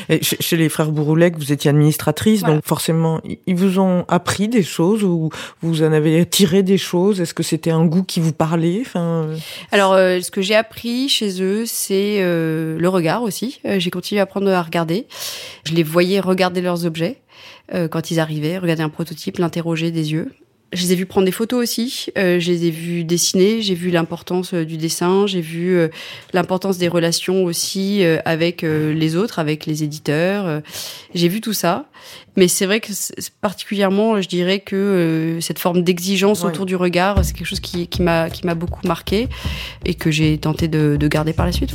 Et 0.10 0.21
chez, 0.21 0.58
les 0.58 0.69
frères 0.69 0.91
Bourroulec, 0.91 1.38
vous 1.38 1.52
étiez 1.52 1.69
administratrice, 1.69 2.41
Voilà. 2.41 2.56
donc 2.56 2.65
forcément, 2.65 3.21
ils 3.47 3.56
vous 3.56 3.80
ont 3.80 4.06
appris 4.08 4.47
des 4.47 4.63
choses 4.63 5.04
ou 5.04 5.30
vous 5.62 5.84
en 5.84 5.91
avez 5.91 6.26
tiré 6.26 6.63
des 6.63 6.78
choses? 6.78 7.21
Est-ce 7.21 7.34
que 7.34 7.43
c'était 7.43 7.71
un 7.71 7.86
goût 7.86 8.04
qui 8.04 8.19
vous 8.19 8.34
parlait? 8.34 8.80
Enfin, 8.82 9.26
euh, 9.30 9.38
Alors, 9.71 9.93
euh, 9.93 10.19
ce 10.21 10.32
que 10.32 10.41
j'ai 10.41 10.56
appris 10.56 11.10
chez 11.10 11.41
eux, 11.41 11.63
c'est 11.65 12.17
euh, 12.21 12.78
le 12.80 12.89
regard 12.89 13.23
aussi. 13.23 13.60
Euh, 13.65 13.80
j'ai 13.80 13.89
continué 13.89 14.19
à 14.19 14.23
apprendre 14.23 14.49
à 14.52 14.62
regarder. 14.62 15.08
Je 15.65 15.73
les 15.73 15.84
voyais 15.84 16.19
regarder 16.19 16.62
leurs 16.62 16.86
objets 16.86 17.17
euh, 17.73 17.88
quand 17.88 18.12
ils 18.12 18.19
arrivaient, 18.19 18.58
regarder 18.58 18.84
un 18.84 18.89
prototype, 18.89 19.38
l'interroger 19.39 19.91
des 19.91 20.12
yeux. 20.12 20.32
Je 20.74 20.82
les 20.82 20.94
ai 20.94 20.96
vus 20.96 21.06
prendre 21.06 21.26
des 21.26 21.32
photos 21.32 21.62
aussi, 21.62 22.08
euh, 22.18 22.40
je 22.40 22.52
les 22.52 22.66
ai 22.66 22.72
vus 22.72 23.04
dessiner, 23.04 23.62
j'ai 23.62 23.76
vu 23.76 23.92
l'importance 23.92 24.54
euh, 24.56 24.66
du 24.66 24.78
dessin, 24.78 25.28
j'ai 25.28 25.40
vu 25.42 25.76
euh, 25.78 25.88
l'importance 26.34 26.80
des 26.80 26.88
relations 26.88 27.44
aussi 27.44 28.04
euh, 28.04 28.18
avec 28.26 28.64
euh, 28.64 28.92
les 28.94 29.16
autres, 29.16 29.38
avec 29.40 29.66
les 29.68 29.84
éditeurs. 29.84 30.48
euh, 30.48 30.60
j'ai 31.14 31.28
vu 31.28 31.42
tout 31.42 31.54
ça, 31.54 31.86
mais 32.36 32.48
c'est 32.48 32.66
vrai 32.66 32.80
que 32.80 32.92
c'est- 32.92 33.30
particulièrement, 33.40 34.20
je 34.20 34.28
dirais 34.28 34.60
que 34.62 34.76
euh, 34.76 35.42
cette 35.42 35.60
forme 35.60 35.84
d'exigence 35.84 36.42
Ouais. 36.42 36.48
autour 36.50 36.66
du 36.66 36.76
regard, 36.76 37.24
c'est 37.24 37.34
quelque 37.34 37.46
chose 37.48 37.60
qui, 37.60 37.88
qui 37.88 38.02
m'a 38.02 38.30
qui 38.32 38.46
m'a 38.46 38.56
beaucoup 38.56 38.88
marqué 38.88 39.28
et 39.86 39.94
que 39.94 40.10
j'ai 40.10 40.38
tenté 40.40 40.68
de, 40.68 40.98
de 41.00 41.08
garder 41.08 41.34
par 41.34 41.46
la 41.46 41.52
suite. 41.52 41.72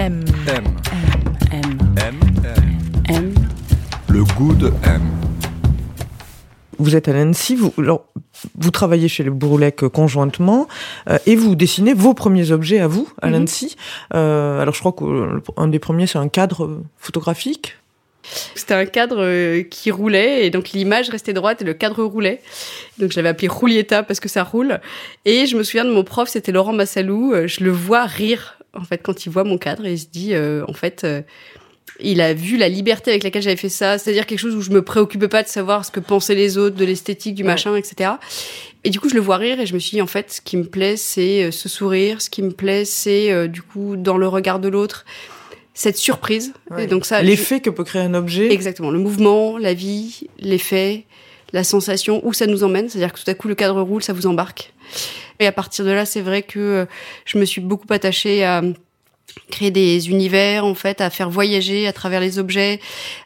M, 0.00 0.24
M. 0.46 0.64
M, 1.52 1.60
M, 1.64 1.78
M. 1.96 2.14
M. 3.08 3.14
M. 3.16 3.34
Le 4.08 4.22
goût 4.36 4.54
de 4.54 4.68
M. 4.84 5.02
Vous 6.78 6.96
êtes 6.96 7.08
à 7.08 7.12
l'ANSI, 7.12 7.56
vous, 7.56 7.72
alors, 7.78 8.06
vous 8.56 8.70
travaillez 8.70 9.08
chez 9.08 9.22
le 9.22 9.30
Bourlec 9.30 9.84
euh, 9.84 9.88
conjointement 9.88 10.66
euh, 11.08 11.18
et 11.26 11.36
vous 11.36 11.54
dessinez 11.54 11.94
vos 11.94 12.14
premiers 12.14 12.50
objets 12.50 12.80
à 12.80 12.86
vous, 12.86 13.08
à. 13.22 13.28
Euh, 14.14 14.60
alors 14.60 14.74
je 14.74 14.80
crois 14.80 14.92
qu'un 14.92 15.68
des 15.68 15.78
premiers, 15.78 16.06
c'est 16.06 16.18
un 16.18 16.28
cadre 16.28 16.82
photographique. 16.98 17.76
C'était 18.54 18.74
un 18.74 18.86
cadre 18.86 19.18
euh, 19.20 19.62
qui 19.62 19.90
roulait 19.90 20.46
et 20.46 20.50
donc 20.50 20.70
l'image 20.70 21.10
restait 21.10 21.34
droite 21.34 21.60
et 21.60 21.64
le 21.64 21.74
cadre 21.74 22.02
roulait. 22.04 22.40
Donc 22.98 23.12
je 23.12 23.16
l'avais 23.16 23.28
appelé 23.28 23.48
Roulietta 23.48 24.02
parce 24.02 24.20
que 24.20 24.28
ça 24.28 24.42
roule. 24.42 24.80
Et 25.24 25.46
je 25.46 25.56
me 25.56 25.62
souviens 25.62 25.84
de 25.84 25.90
mon 25.90 26.04
prof, 26.04 26.28
c'était 26.28 26.52
Laurent 26.52 26.72
Massalou. 26.72 27.34
Je 27.46 27.62
le 27.62 27.70
vois 27.70 28.04
rire 28.04 28.58
en 28.74 28.84
fait 28.84 28.98
quand 28.98 29.26
il 29.26 29.30
voit 29.30 29.44
mon 29.44 29.58
cadre 29.58 29.86
et 29.86 29.92
il 29.92 29.98
se 29.98 30.06
dit 30.06 30.34
euh, 30.34 30.64
en 30.68 30.72
fait 30.72 31.06
il 32.00 32.20
a 32.20 32.34
vu 32.34 32.56
la 32.56 32.68
liberté 32.68 33.10
avec 33.10 33.22
laquelle 33.22 33.42
j'avais 33.42 33.56
fait 33.56 33.68
ça, 33.68 33.98
c'est-à-dire 33.98 34.26
quelque 34.26 34.38
chose 34.40 34.54
où 34.56 34.60
je 34.60 34.70
me 34.70 34.82
préoccupais 34.82 35.28
pas 35.28 35.42
de 35.42 35.48
savoir 35.48 35.84
ce 35.84 35.90
que 35.90 36.00
pensaient 36.00 36.34
les 36.34 36.58
autres, 36.58 36.76
de 36.76 36.84
l'esthétique, 36.84 37.34
du 37.34 37.42
Ouais. 37.42 37.48
machin, 37.50 37.76
etc. 37.76 38.10
Et 38.82 38.90
du 38.90 39.00
coup, 39.00 39.08
je 39.08 39.14
le 39.14 39.20
vois 39.20 39.36
rire 39.36 39.60
et 39.60 39.66
je 39.66 39.74
me 39.74 39.78
suis 39.78 39.92
dit, 39.96 40.02
en 40.02 40.06
fait, 40.06 40.32
ce 40.32 40.40
qui 40.40 40.56
me 40.56 40.64
plaît, 40.64 40.96
c'est 40.96 41.44
euh, 41.44 41.50
ce 41.50 41.68
sourire. 41.68 42.20
Ce 42.20 42.28
qui 42.30 42.42
me 42.42 42.50
plaît, 42.50 42.84
c'est 42.84 43.30
euh, 43.32 43.46
du 43.46 43.62
coup, 43.62 43.96
dans 43.96 44.16
le 44.18 44.26
regard 44.28 44.58
de 44.58 44.68
l'autre, 44.68 45.04
cette 45.72 45.96
surprise. 45.96 46.52
Et 46.78 46.86
donc 46.86 47.06
ça, 47.06 47.20
je- 47.22 47.26
L'effet 47.26 47.60
que 47.60 47.70
peut 47.70 47.84
créer 47.84 48.02
un 48.02 48.14
objet. 48.14 48.52
Exactement. 48.52 48.90
Le 48.90 48.98
mouvement, 48.98 49.56
la 49.58 49.72
vie, 49.74 50.26
l'effet, 50.38 51.04
la 51.52 51.64
sensation, 51.64 52.20
où 52.26 52.32
ça 52.32 52.46
nous 52.46 52.62
emmène. 52.64 52.88
C'est-à-dire 52.88 53.12
que 53.12 53.20
tout 53.22 53.30
à 53.30 53.34
coup, 53.34 53.48
le 53.48 53.54
cadre 53.54 53.80
roule, 53.80 54.02
ça 54.02 54.12
vous 54.12 54.26
embarque. 54.26 54.72
Et 55.40 55.46
à 55.46 55.52
partir 55.52 55.84
de 55.84 55.90
là, 55.90 56.04
c'est 56.04 56.20
vrai 56.20 56.42
que 56.42 56.58
euh, 56.58 56.84
je 57.24 57.38
me 57.38 57.44
suis 57.44 57.60
beaucoup 57.60 57.86
attachée 57.90 58.44
à 58.44 58.62
créer 59.50 59.70
des 59.70 60.10
univers, 60.10 60.64
en 60.64 60.74
fait, 60.74 61.00
à 61.00 61.10
faire 61.10 61.28
voyager 61.30 61.86
à 61.86 61.92
travers 61.92 62.20
les 62.20 62.38
objets, 62.38 62.80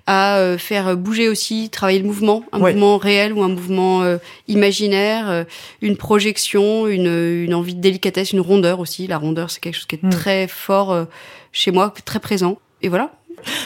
à 0.06 0.38
euh, 0.38 0.56
faire 0.58 0.96
bouger 0.96 1.28
aussi, 1.28 1.68
travailler 1.70 1.98
le 1.98 2.06
mouvement, 2.06 2.44
un 2.52 2.60
Ouais. 2.60 2.72
mouvement 2.72 2.96
réel 2.96 3.32
ou 3.32 3.42
un 3.42 3.48
mouvement 3.48 4.02
euh, 4.02 4.16
imaginaire, 4.48 5.28
euh, 5.30 5.44
une 5.82 5.96
projection, 5.96 6.86
une, 6.86 7.44
une 7.44 7.54
envie 7.54 7.74
de 7.74 7.80
délicatesse, 7.80 8.32
une 8.32 8.40
rondeur 8.40 8.80
aussi. 8.80 9.06
La 9.06 9.18
rondeur, 9.18 9.50
c'est 9.50 9.60
quelque 9.60 9.74
chose 9.76 9.86
qui 9.86 9.96
est 9.96 10.02
Mm. 10.02 10.10
très 10.10 10.48
fort 10.48 10.92
euh, 10.92 11.04
chez 11.52 11.70
moi, 11.70 11.92
très 12.04 12.20
présent. 12.20 12.58
Et 12.82 12.88
voilà. 12.88 13.12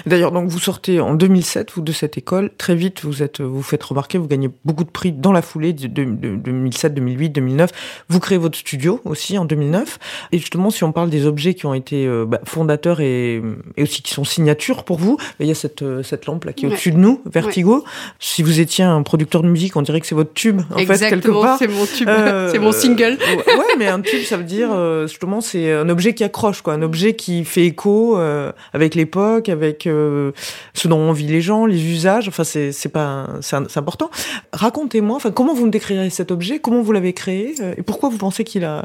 D'ailleurs, 0.07 0.33
donc 0.33 0.49
vous 0.49 0.59
sortez 0.59 1.01
en 1.01 1.15
2007, 1.15 1.73
vous 1.75 1.83
de 1.83 1.93
cette 1.93 2.19
école. 2.19 2.51
Très 2.59 2.75
vite, 2.75 3.05
vous 3.05 3.23
êtes, 3.23 3.41
vous 3.41 3.63
faites 3.63 3.83
remarquer, 3.83 4.19
vous 4.19 4.27
gagnez 4.29 4.51
beaucoup 4.65 4.85
de 4.85 4.91
prix 4.91 5.13
dans 5.13 5.33
la 5.33 5.43
foulée 5.43 5.73
de, 5.73 5.87
de- 5.87 6.05
de 6.05 6.37
2007, 6.37 6.95
2008, 6.95 7.31
2009. 7.31 7.71
Vous 8.09 8.21
créez 8.21 8.39
votre 8.39 8.59
studio 8.59 9.01
aussi 9.05 9.39
en 9.39 9.45
2009. 9.45 9.99
Et 10.33 10.39
justement, 10.39 10.71
si 10.71 10.85
on 10.85 10.93
parle 10.93 11.11
des 11.11 11.27
objets 11.27 11.55
qui 11.55 11.67
ont 11.67 11.75
été 11.75 12.07
euh, 12.07 12.25
bah, 12.27 12.41
fondateurs 12.45 13.01
et, 13.01 13.43
et 13.77 13.83
aussi 13.83 14.03
qui 14.03 14.13
sont 14.13 14.25
signatures 14.25 14.85
pour 14.85 14.99
vous, 14.99 15.17
il 15.41 15.47
y 15.47 15.51
a 15.51 15.55
cette, 15.55 15.83
euh, 15.83 16.03
cette 16.03 16.27
lampe 16.27 16.45
là 16.45 16.53
qui 16.53 16.65
est 16.65 16.69
Ouais. 16.69 16.75
au-dessus 16.75 16.93
de 16.93 16.99
nous, 16.99 17.21
Vertigo. 17.27 17.85
Si 18.19 18.43
vous 18.43 18.61
étiez 18.61 18.85
un 18.85 19.03
producteur 19.03 19.43
de 19.43 19.49
musique, 19.49 19.77
on 19.77 19.83
dirait 19.83 20.01
que 20.01 20.07
c'est 20.07 20.15
votre 20.15 20.33
tube 20.35 20.61
en 20.71 20.79
fait 20.79 20.87
quelque 20.87 20.93
Exactement, 20.93 21.43
part. 21.43 21.59
c'est 21.59 21.69
mon 21.69 21.87
tube, 21.87 22.09
Euh, 22.09 22.49
c'est 22.51 22.59
mon 22.59 22.73
single. 22.73 23.19
Ouais, 23.21 23.55
ouais, 23.57 23.65
mais 23.79 23.89
un 23.89 24.01
tube, 24.01 24.23
ça 24.23 24.37
veut 24.37 24.45
dire 24.45 24.69
euh, 24.73 25.07
justement, 25.07 25.41
c'est 25.41 25.73
un 25.73 25.89
objet 25.89 26.15
qui 26.15 26.25
accroche, 26.25 26.63
quoi, 26.63 26.75
un 26.75 26.83
objet 26.83 27.15
qui 27.15 27.45
fait 27.45 27.67
écho 27.67 28.17
euh, 28.19 28.53
avec 28.73 28.95
l'époque, 28.95 29.49
avec 29.49 29.62
euh, 29.87 30.33
ce 30.75 30.89
dont 30.89 30.99
on 30.99 31.13
vit 31.13 31.27
les 31.27 31.41
gens, 31.41 31.67
les 31.67 31.85
usages. 31.85 32.29
Enfin, 32.29 32.45
c'est 32.45 32.93
pas, 32.93 33.29
c'est 33.41 33.77
important. 33.77 34.11
Racontez-moi, 34.53 35.17
enfin, 35.17 35.31
comment 35.31 35.55
vous 35.55 35.67
me 35.67 35.71
décrirez 35.71 36.11
cet 36.11 36.31
objet, 36.31 36.59
comment 36.59 36.83
vous 36.83 36.93
l'avez 36.93 37.13
créé, 37.13 37.55
euh, 37.61 37.75
et 37.77 37.83
pourquoi 37.83 38.09
vous 38.09 38.19
pensez 38.19 38.45
qu'il 38.45 38.65
a 38.65 38.85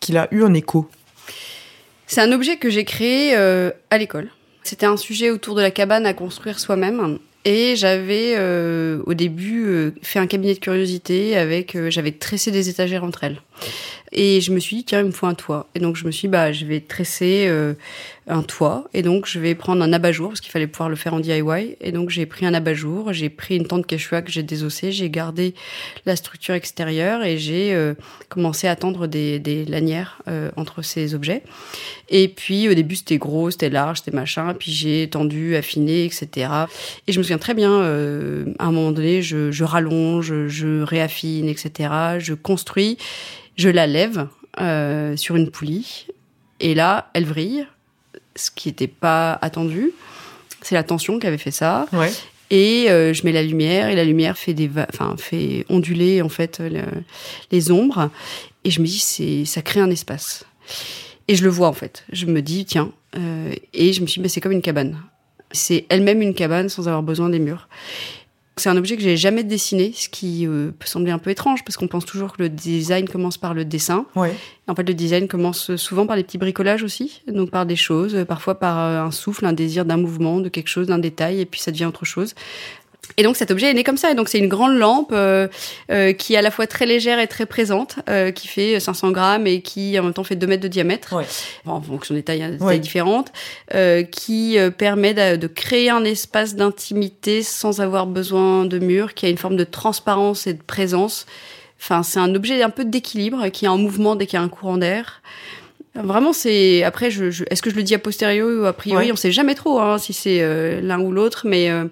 qu'il 0.00 0.16
a 0.18 0.28
eu 0.32 0.42
un 0.42 0.54
écho? 0.54 0.88
C'est 2.06 2.20
un 2.20 2.32
objet 2.32 2.56
que 2.56 2.68
j'ai 2.68 2.84
créé 2.84 3.34
euh, 3.34 3.70
à 3.90 3.98
l'école. 3.98 4.30
C'était 4.62 4.86
un 4.86 4.96
sujet 4.96 5.30
autour 5.30 5.54
de 5.54 5.62
la 5.62 5.70
cabane 5.70 6.06
à 6.06 6.14
construire 6.14 6.58
soi-même. 6.58 7.18
Et 7.46 7.76
j'avais 7.76 8.38
au 9.04 9.12
début 9.12 9.92
fait 10.00 10.18
un 10.18 10.26
cabinet 10.26 10.54
de 10.54 10.60
curiosité 10.60 11.36
avec, 11.36 11.76
j'avais 11.90 12.12
tressé 12.12 12.50
des 12.50 12.70
étagères 12.70 13.04
entre 13.04 13.22
elles. 13.24 13.42
Et 14.14 14.40
je 14.40 14.52
me 14.52 14.60
suis 14.60 14.76
dit 14.76 14.84
tiens 14.84 15.00
il 15.00 15.06
me 15.06 15.10
faut 15.10 15.26
un 15.26 15.34
toit. 15.34 15.68
Et 15.74 15.80
donc 15.80 15.96
je 15.96 16.06
me 16.06 16.10
suis 16.10 16.28
dit 16.28 16.32
bah 16.32 16.52
je 16.52 16.64
vais 16.64 16.80
tresser 16.80 17.46
euh, 17.48 17.74
un 18.26 18.42
toit 18.42 18.84
et 18.94 19.02
donc 19.02 19.26
je 19.26 19.38
vais 19.38 19.54
prendre 19.54 19.82
un 19.82 19.92
abat-jour 19.92 20.28
parce 20.28 20.40
qu'il 20.40 20.50
fallait 20.50 20.66
pouvoir 20.66 20.88
le 20.88 20.96
faire 20.96 21.14
en 21.14 21.20
DIY. 21.20 21.76
Et 21.80 21.92
donc 21.92 22.10
j'ai 22.10 22.24
pris 22.24 22.46
un 22.46 22.54
abat-jour, 22.54 23.12
j'ai 23.12 23.28
pris 23.28 23.56
une 23.56 23.66
tente 23.66 23.86
quechua 23.86 24.22
que 24.22 24.30
j'ai 24.30 24.42
désossée, 24.42 24.92
j'ai 24.92 25.10
gardé 25.10 25.54
la 26.06 26.16
structure 26.16 26.54
extérieure 26.54 27.24
et 27.24 27.38
j'ai 27.38 27.74
euh, 27.74 27.94
commencé 28.28 28.68
à 28.68 28.76
tendre 28.76 29.06
des, 29.06 29.38
des 29.40 29.64
lanières 29.64 30.22
euh, 30.28 30.50
entre 30.56 30.82
ces 30.82 31.14
objets. 31.14 31.42
Et 32.08 32.28
puis 32.28 32.68
au 32.68 32.74
début 32.74 32.96
c'était 32.96 33.18
gros, 33.18 33.50
c'était 33.50 33.70
large, 33.70 33.98
c'était 33.98 34.16
machin. 34.16 34.54
Puis 34.54 34.72
j'ai 34.72 35.08
tendu, 35.10 35.56
affiné, 35.56 36.04
etc. 36.04 36.48
Et 37.06 37.12
je 37.12 37.18
me 37.18 37.22
souviens 37.24 37.38
très 37.38 37.54
bien, 37.54 37.72
euh, 37.72 38.44
à 38.58 38.66
un 38.66 38.72
moment 38.72 38.92
donné, 38.92 39.22
je, 39.22 39.50
je 39.50 39.64
rallonge, 39.64 40.46
je 40.46 40.82
réaffine, 40.82 41.48
etc. 41.48 41.90
Je 42.18 42.34
construis, 42.34 42.96
je 43.56 43.68
la 43.68 43.86
lève 43.86 44.28
euh, 44.60 45.16
sur 45.16 45.36
une 45.36 45.50
poulie. 45.50 46.06
Et 46.60 46.74
là, 46.74 47.10
elle 47.14 47.24
vrille, 47.24 47.66
ce 48.36 48.50
qui 48.50 48.68
n'était 48.68 48.86
pas 48.88 49.38
attendu. 49.42 49.90
C'est 50.62 50.74
la 50.74 50.82
tension 50.84 51.18
qui 51.18 51.26
avait 51.26 51.38
fait 51.38 51.50
ça. 51.50 51.86
Ouais. 51.92 52.10
Et 52.50 52.90
euh, 52.90 53.12
je 53.12 53.24
mets 53.24 53.32
la 53.32 53.42
lumière 53.42 53.88
et 53.88 53.96
la 53.96 54.04
lumière 54.04 54.38
fait 54.38 54.54
des, 54.54 54.70
enfin 54.92 55.16
fait 55.18 55.66
onduler 55.68 56.22
en 56.22 56.28
fait 56.28 56.60
le- 56.60 57.02
les 57.50 57.70
ombres. 57.70 58.10
Et 58.64 58.70
je 58.70 58.80
me 58.80 58.86
dis 58.86 58.98
c'est, 58.98 59.44
ça 59.44 59.62
crée 59.62 59.80
un 59.80 59.90
espace. 59.90 60.44
Et 61.28 61.34
je 61.36 61.42
le 61.44 61.50
vois 61.50 61.68
en 61.68 61.72
fait. 61.72 62.04
Je 62.12 62.26
me 62.26 62.40
dis 62.42 62.64
tiens. 62.64 62.92
euh, 63.16 63.52
et 63.72 63.92
je 63.92 64.00
me 64.02 64.06
suis 64.06 64.20
dit 64.20 64.22
bah, 64.24 64.28
c'est 64.28 64.40
comme 64.40 64.52
une 64.52 64.62
cabane. 64.62 64.98
C'est 65.50 65.86
elle-même 65.88 66.20
une 66.22 66.34
cabane 66.34 66.68
sans 66.68 66.86
avoir 66.88 67.02
besoin 67.02 67.28
des 67.30 67.38
murs. 67.38 67.68
C'est 68.56 68.68
un 68.68 68.76
objet 68.76 68.96
que 68.96 69.02
j'ai 69.02 69.16
jamais 69.16 69.42
dessiné, 69.42 69.92
ce 69.94 70.08
qui 70.08 70.46
euh, 70.46 70.70
peut 70.78 70.86
sembler 70.86 71.10
un 71.10 71.18
peu 71.18 71.30
étrange 71.30 71.64
parce 71.64 71.76
qu'on 71.76 71.88
pense 71.88 72.04
toujours 72.04 72.36
que 72.36 72.42
le 72.42 72.48
design 72.48 73.08
commence 73.08 73.36
par 73.36 73.52
le 73.52 73.64
dessin. 73.64 74.06
Ouais. 74.14 74.32
En 74.68 74.76
fait, 74.76 74.84
le 74.84 74.94
design 74.94 75.26
commence 75.26 75.74
souvent 75.74 76.06
par 76.06 76.14
les 76.14 76.22
petits 76.22 76.38
bricolages 76.38 76.84
aussi, 76.84 77.22
donc 77.26 77.50
par 77.50 77.66
des 77.66 77.74
choses, 77.74 78.14
euh, 78.14 78.24
parfois 78.24 78.58
par 78.58 78.78
euh, 78.78 79.02
un 79.02 79.10
souffle, 79.10 79.44
un 79.44 79.52
désir 79.52 79.84
d'un 79.84 79.96
mouvement, 79.96 80.38
de 80.38 80.48
quelque 80.48 80.68
chose, 80.68 80.86
d'un 80.86 81.00
détail, 81.00 81.40
et 81.40 81.46
puis 81.46 81.60
ça 81.60 81.72
devient 81.72 81.86
autre 81.86 82.04
chose. 82.04 82.34
Et 83.16 83.22
donc 83.22 83.36
cet 83.36 83.50
objet 83.50 83.70
est 83.70 83.74
né 83.74 83.84
comme 83.84 83.96
ça. 83.96 84.10
Et 84.10 84.14
donc 84.14 84.28
c'est 84.28 84.38
une 84.38 84.48
grande 84.48 84.76
lampe 84.76 85.10
euh, 85.12 85.46
euh, 85.90 86.12
qui 86.12 86.34
est 86.34 86.36
à 86.36 86.42
la 86.42 86.50
fois 86.50 86.66
très 86.66 86.86
légère 86.86 87.18
et 87.20 87.26
très 87.26 87.46
présente, 87.46 87.96
euh, 88.08 88.30
qui 88.30 88.48
fait 88.48 88.80
500 88.80 89.10
grammes 89.12 89.46
et 89.46 89.60
qui 89.60 89.98
en 89.98 90.02
même 90.02 90.12
temps 90.14 90.24
fait 90.24 90.36
2 90.36 90.46
mètres 90.46 90.62
de 90.62 90.68
diamètre, 90.68 91.14
Ouais. 91.14 91.24
Bon, 91.64 91.72
en 91.72 91.80
fonction 91.80 92.14
des 92.14 92.22
tailles, 92.22 92.42
hein, 92.42 92.50
des 92.50 92.62
Ouais. 92.62 92.72
tailles 92.72 92.80
différentes, 92.80 93.32
euh, 93.74 94.02
qui 94.02 94.58
euh, 94.58 94.70
permet 94.70 95.14
de, 95.14 95.36
de 95.36 95.46
créer 95.46 95.90
un 95.90 96.04
espace 96.04 96.54
d'intimité 96.56 97.42
sans 97.42 97.80
avoir 97.80 98.06
besoin 98.06 98.64
de 98.64 98.78
murs, 98.78 99.14
qui 99.14 99.26
a 99.26 99.28
une 99.28 99.38
forme 99.38 99.56
de 99.56 99.64
transparence 99.64 100.46
et 100.46 100.54
de 100.54 100.62
présence. 100.62 101.26
Enfin, 101.80 102.02
c'est 102.02 102.18
un 102.20 102.34
objet 102.34 102.62
un 102.62 102.70
peu 102.70 102.84
d'équilibre 102.84 103.48
qui 103.48 103.66
est 103.66 103.68
en 103.68 103.78
mouvement 103.78 104.16
dès 104.16 104.26
qu'il 104.26 104.38
y 104.38 104.40
a 104.40 104.44
un 104.44 104.48
courant 104.48 104.78
d'air. 104.78 105.20
Vraiment, 105.94 106.32
c'est 106.32 106.82
après, 106.82 107.10
je, 107.10 107.30
je- 107.30 107.44
est-ce 107.50 107.62
que 107.62 107.70
je 107.70 107.76
le 107.76 107.82
dis 107.84 107.94
a 107.94 107.98
posteriori 108.00 108.54
ou 108.56 108.64
a 108.64 108.72
priori? 108.72 109.06
Ouais. 109.06 109.12
On 109.12 109.16
sait 109.16 109.30
jamais 109.30 109.54
trop 109.54 109.78
hein, 109.78 109.98
si 109.98 110.12
c'est 110.12 110.38
euh, 110.40 110.80
l'un 110.80 110.98
ou 111.00 111.12
l'autre, 111.12 111.42
mais 111.46 111.70
euh, 111.70 111.84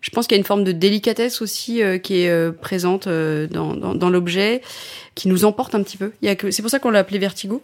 je 0.00 0.10
pense 0.10 0.26
qu'il 0.26 0.36
y 0.36 0.38
a 0.38 0.40
une 0.40 0.44
forme 0.46 0.64
de 0.64 0.72
délicatesse 0.72 1.42
aussi 1.42 1.82
euh, 1.82 1.98
qui 1.98 2.22
est 2.22 2.28
euh, 2.30 2.52
présente 2.52 3.06
euh, 3.06 3.46
dans, 3.48 3.74
dans, 3.74 3.94
dans 3.94 4.10
l'objet, 4.10 4.60
qui 5.14 5.28
nous 5.28 5.44
emporte 5.44 5.74
un 5.74 5.82
petit 5.82 5.96
peu. 5.96 6.12
Il 6.22 6.26
y 6.26 6.28
a 6.28 6.36
que 6.36 6.50
c'est 6.50 6.62
pour 6.62 6.70
ça 6.70 6.78
qu'on 6.78 6.90
l'a 6.90 6.98
appelé 7.00 7.18
Vertigo. 7.18 7.62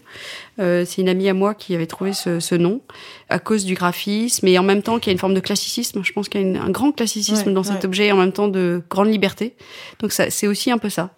C'est 0.59 0.99
une 0.99 1.09
amie 1.09 1.29
à 1.29 1.35
moi 1.35 1.55
qui 1.55 1.75
avait 1.75 1.87
trouvé 1.87 2.13
ce, 2.13 2.41
ce 2.41 2.55
nom 2.55 2.81
à 3.29 3.39
cause 3.39 3.65
du 3.65 3.75
graphisme 3.75 4.47
et 4.47 4.59
en 4.59 4.63
même 4.63 4.83
temps 4.83 4.99
qu'il 4.99 5.11
y 5.11 5.13
a 5.13 5.15
une 5.15 5.19
forme 5.19 5.35
de 5.35 5.41
classicisme. 5.41 6.03
Je 6.05 6.13
pense 6.13 6.29
qu'il 6.29 6.41
y 6.41 6.45
a 6.45 6.47
une- 6.47 6.57
un 6.57 6.71
grand 6.71 6.93
classicisme 6.93 7.49
Ouais, 7.49 7.53
dans 7.55 7.63
cet 7.63 7.85
objet 7.85 8.07
et 8.07 8.13
en 8.13 8.17
même 8.17 8.33
temps 8.33 8.49
de 8.49 8.83
grande 8.89 9.09
liberté. 9.09 9.55
Donc 10.01 10.13
ça, 10.13 10.31
c'est 10.31 10.47
aussi 10.47 10.71
un 10.71 10.79
peu 10.79 10.89
ça. 10.89 11.11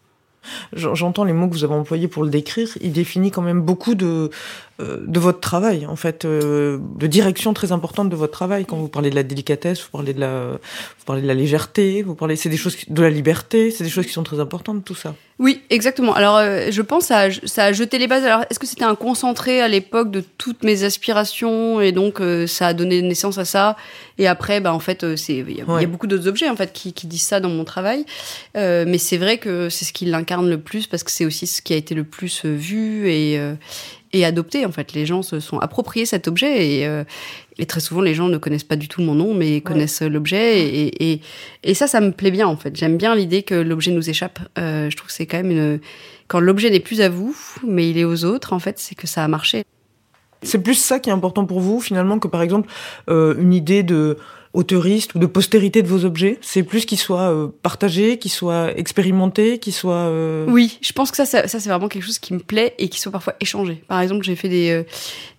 J'en- 0.74 0.94
J'entends 0.94 1.24
les 1.24 1.32
mots 1.32 1.48
que 1.48 1.54
vous 1.54 1.64
avez 1.64 1.72
employés 1.74 2.06
pour 2.08 2.22
le 2.22 2.30
décrire. 2.30 2.68
Il 2.82 2.92
définit 2.92 3.30
quand 3.30 3.40
même 3.42 3.60
beaucoup 3.62 3.94
de 3.94 4.30
de 4.80 5.20
votre 5.20 5.40
travail, 5.40 5.86
en 5.86 5.96
fait, 5.96 6.24
euh, 6.24 6.78
de 6.96 7.06
direction 7.06 7.54
très 7.54 7.70
importante 7.70 8.08
de 8.08 8.16
votre 8.16 8.32
travail. 8.32 8.64
Quand 8.66 8.76
vous 8.76 8.88
parlez 8.88 9.10
de 9.10 9.14
la 9.14 9.22
délicatesse, 9.22 9.80
vous 9.82 9.90
parlez 9.92 10.14
de 10.14 10.20
la, 10.20 10.46
vous 10.52 11.04
parlez 11.06 11.22
de 11.22 11.26
la 11.28 11.34
légèreté, 11.34 12.02
vous 12.02 12.14
parlez, 12.16 12.34
c'est 12.36 12.48
des 12.48 12.56
choses, 12.56 12.76
de 12.88 13.02
la 13.02 13.10
liberté, 13.10 13.70
c'est 13.70 13.84
des 13.84 13.90
choses 13.90 14.06
qui 14.06 14.12
sont 14.12 14.24
très 14.24 14.40
importantes, 14.40 14.84
tout 14.84 14.94
ça. 14.96 15.14
Oui, 15.40 15.62
exactement. 15.68 16.14
Alors, 16.14 16.36
euh, 16.36 16.68
je 16.70 16.80
pense 16.80 17.08
que 17.08 17.46
ça 17.48 17.64
a, 17.64 17.72
jeté 17.72 17.98
les 17.98 18.06
bases. 18.06 18.24
Alors, 18.24 18.44
est-ce 18.50 18.58
que 18.60 18.66
c'était 18.66 18.84
un 18.84 18.94
concentré 18.94 19.60
à 19.60 19.66
l'époque 19.66 20.10
de 20.12 20.22
toutes 20.38 20.62
mes 20.62 20.84
aspirations 20.84 21.80
et 21.80 21.90
donc 21.90 22.20
euh, 22.20 22.46
ça 22.46 22.68
a 22.68 22.72
donné 22.72 23.02
naissance 23.02 23.38
à 23.38 23.44
ça 23.44 23.76
Et 24.18 24.28
après, 24.28 24.60
bah 24.60 24.72
en 24.72 24.78
fait, 24.78 25.02
euh, 25.02 25.16
c'est 25.16 25.38
il 25.38 25.56
y, 25.56 25.60
a- 25.60 25.82
y 25.82 25.86
beaucoup 25.86 26.06
d'autres 26.06 26.28
objets 26.28 26.48
en 26.48 26.54
fait 26.54 26.72
qui, 26.72 26.92
qui 26.92 27.08
disent 27.08 27.22
ça 27.26 27.40
dans 27.40 27.48
mon 27.48 27.64
travail. 27.64 28.06
Euh, 28.56 28.84
mais 28.86 28.98
c'est 28.98 29.16
vrai 29.16 29.38
que 29.38 29.68
c'est 29.70 29.84
ce 29.84 29.92
qui 29.92 30.04
l'incarne 30.04 30.48
le 30.48 30.58
plus 30.58 30.86
parce 30.86 31.02
que 31.02 31.10
c'est 31.10 31.24
aussi 31.26 31.48
ce 31.48 31.62
qui 31.62 31.72
a 31.72 31.76
été 31.76 31.96
le 31.96 32.04
plus 32.04 32.44
euh, 32.44 32.54
vu 32.54 33.08
et 33.10 33.36
euh, 33.38 33.54
et 34.14 34.24
adopté 34.24 34.64
en 34.64 34.72
fait. 34.72 34.94
Les 34.94 35.04
gens 35.04 35.22
se 35.22 35.40
sont 35.40 35.58
appropriés 35.58 36.06
cet 36.06 36.28
objet 36.28 36.78
et 36.78 36.86
euh, 36.86 37.04
et 37.58 37.66
très 37.66 37.80
souvent, 37.80 38.00
les 38.00 38.14
gens 38.14 38.28
ne 38.28 38.38
connaissent 38.38 38.64
pas 38.64 38.76
du 38.76 38.88
tout 38.88 39.00
mon 39.00 39.14
nom, 39.14 39.32
mais 39.32 39.60
connaissent 39.60 40.02
l'objet. 40.02 40.60
Et, 40.66 41.12
et, 41.12 41.20
et 41.62 41.74
ça, 41.74 41.86
ça 41.86 42.00
me 42.00 42.10
plaît 42.10 42.32
bien, 42.32 42.48
en 42.48 42.56
fait. 42.56 42.74
J'aime 42.74 42.96
bien 42.96 43.14
l'idée 43.14 43.42
que 43.42 43.54
l'objet 43.54 43.92
nous 43.92 44.10
échappe. 44.10 44.40
Euh, 44.58 44.90
je 44.90 44.96
trouve 44.96 45.08
que 45.08 45.12
c'est 45.12 45.26
quand 45.26 45.36
même 45.36 45.50
une... 45.50 45.80
Quand 46.26 46.40
l'objet 46.40 46.70
n'est 46.70 46.80
plus 46.80 47.00
à 47.00 47.08
vous, 47.08 47.36
mais 47.64 47.88
il 47.88 47.98
est 47.98 48.04
aux 48.04 48.24
autres, 48.24 48.52
en 48.54 48.58
fait, 48.58 48.78
c'est 48.78 48.96
que 48.96 49.06
ça 49.06 49.22
a 49.22 49.28
marché. 49.28 49.62
C'est 50.42 50.62
plus 50.62 50.74
ça 50.74 50.98
qui 50.98 51.10
est 51.10 51.12
important 51.12 51.46
pour 51.46 51.60
vous, 51.60 51.80
finalement, 51.80 52.18
que 52.18 52.28
par 52.28 52.42
exemple, 52.42 52.68
euh, 53.08 53.36
une 53.38 53.54
idée 53.54 53.82
de 53.84 54.18
auteuriste 54.54 55.14
ou 55.14 55.18
de 55.18 55.26
postérité 55.26 55.82
de 55.82 55.88
vos 55.88 56.04
objets. 56.04 56.38
C'est 56.40 56.62
plus 56.62 56.86
qu'ils 56.86 56.98
soient 56.98 57.30
euh, 57.32 57.48
partagés, 57.62 58.18
qu'ils 58.18 58.30
soient 58.30 58.70
expérimentés, 58.78 59.58
qu'ils 59.58 59.72
soient... 59.72 60.06
euh, 60.08 60.46
Oui, 60.48 60.78
je 60.80 60.92
pense 60.92 61.10
que 61.10 61.16
ça, 61.16 61.26
ça, 61.26 61.46
ça, 61.48 61.60
c'est 61.60 61.68
vraiment 61.68 61.88
quelque 61.88 62.04
chose 62.04 62.18
qui 62.20 62.32
me 62.32 62.38
plaît 62.38 62.74
et 62.78 62.88
qui 62.88 63.00
soit 63.00 63.12
parfois 63.12 63.34
échangé. 63.40 63.82
Par 63.88 64.00
exemple, 64.00 64.24
j'ai 64.24 64.36
fait 64.36 64.48
des, 64.48 64.70
euh, 64.70 64.82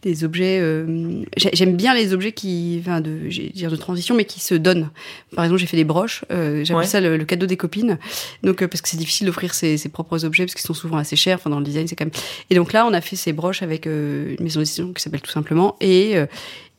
des 0.04 0.24
objets. 0.24 0.60
euh, 0.62 1.24
j'ai- 1.38 1.50
J'aime 1.54 1.76
bien 1.78 1.94
les 1.96 2.14
objets 2.14 2.34
qui, 2.34 2.78
enfin, 2.82 3.00
de, 3.02 3.30
dire 3.54 3.72
de 3.72 3.76
transition, 3.78 4.14
mais 4.16 4.26
qui 4.26 4.40
se 4.42 4.54
donnent. 4.54 4.90
Par 5.36 5.46
exemple, 5.46 5.62
j'ai 5.62 5.68
fait 5.68 5.78
des 5.78 5.86
broches. 5.86 6.26
Euh, 6.32 6.64
J'appelle 6.66 6.82
Ouais. 6.82 6.86
ça 6.86 7.00
le, 7.02 7.16
le 7.18 7.26
cadeau 7.26 7.46
des 7.46 7.58
copines. 7.58 7.98
Donc, 8.44 8.62
euh, 8.62 8.68
parce 8.68 8.82
que 8.82 8.90
c'est 8.90 8.98
difficile 8.98 9.26
d'offrir 9.28 9.54
ses, 9.54 9.78
ses 9.78 9.90
propres 9.90 10.26
objets 10.26 10.44
parce 10.46 10.56
qu'ils 10.56 10.66
sont 10.68 10.74
souvent 10.74 10.98
assez 10.98 11.16
chers. 11.16 11.38
Enfin, 11.38 11.50
dans 11.50 11.60
le 11.60 11.66
design, 11.66 11.88
c'est 11.88 11.96
quand 11.96 12.06
même. 12.06 12.14
Et 12.50 12.56
donc 12.56 12.74
là, 12.74 12.86
on 12.86 12.94
a 12.94 13.00
fait 13.02 13.16
ces 13.16 13.32
broches 13.32 13.62
avec 13.64 13.88
euh, 13.88 14.36
une 14.38 14.44
maison 14.44 14.60
d'édition 14.60 14.92
qui 14.92 15.02
s'appelle 15.02 15.22
tout 15.22 15.32
simplement 15.32 15.78
et 15.80 16.18
euh, 16.18 16.26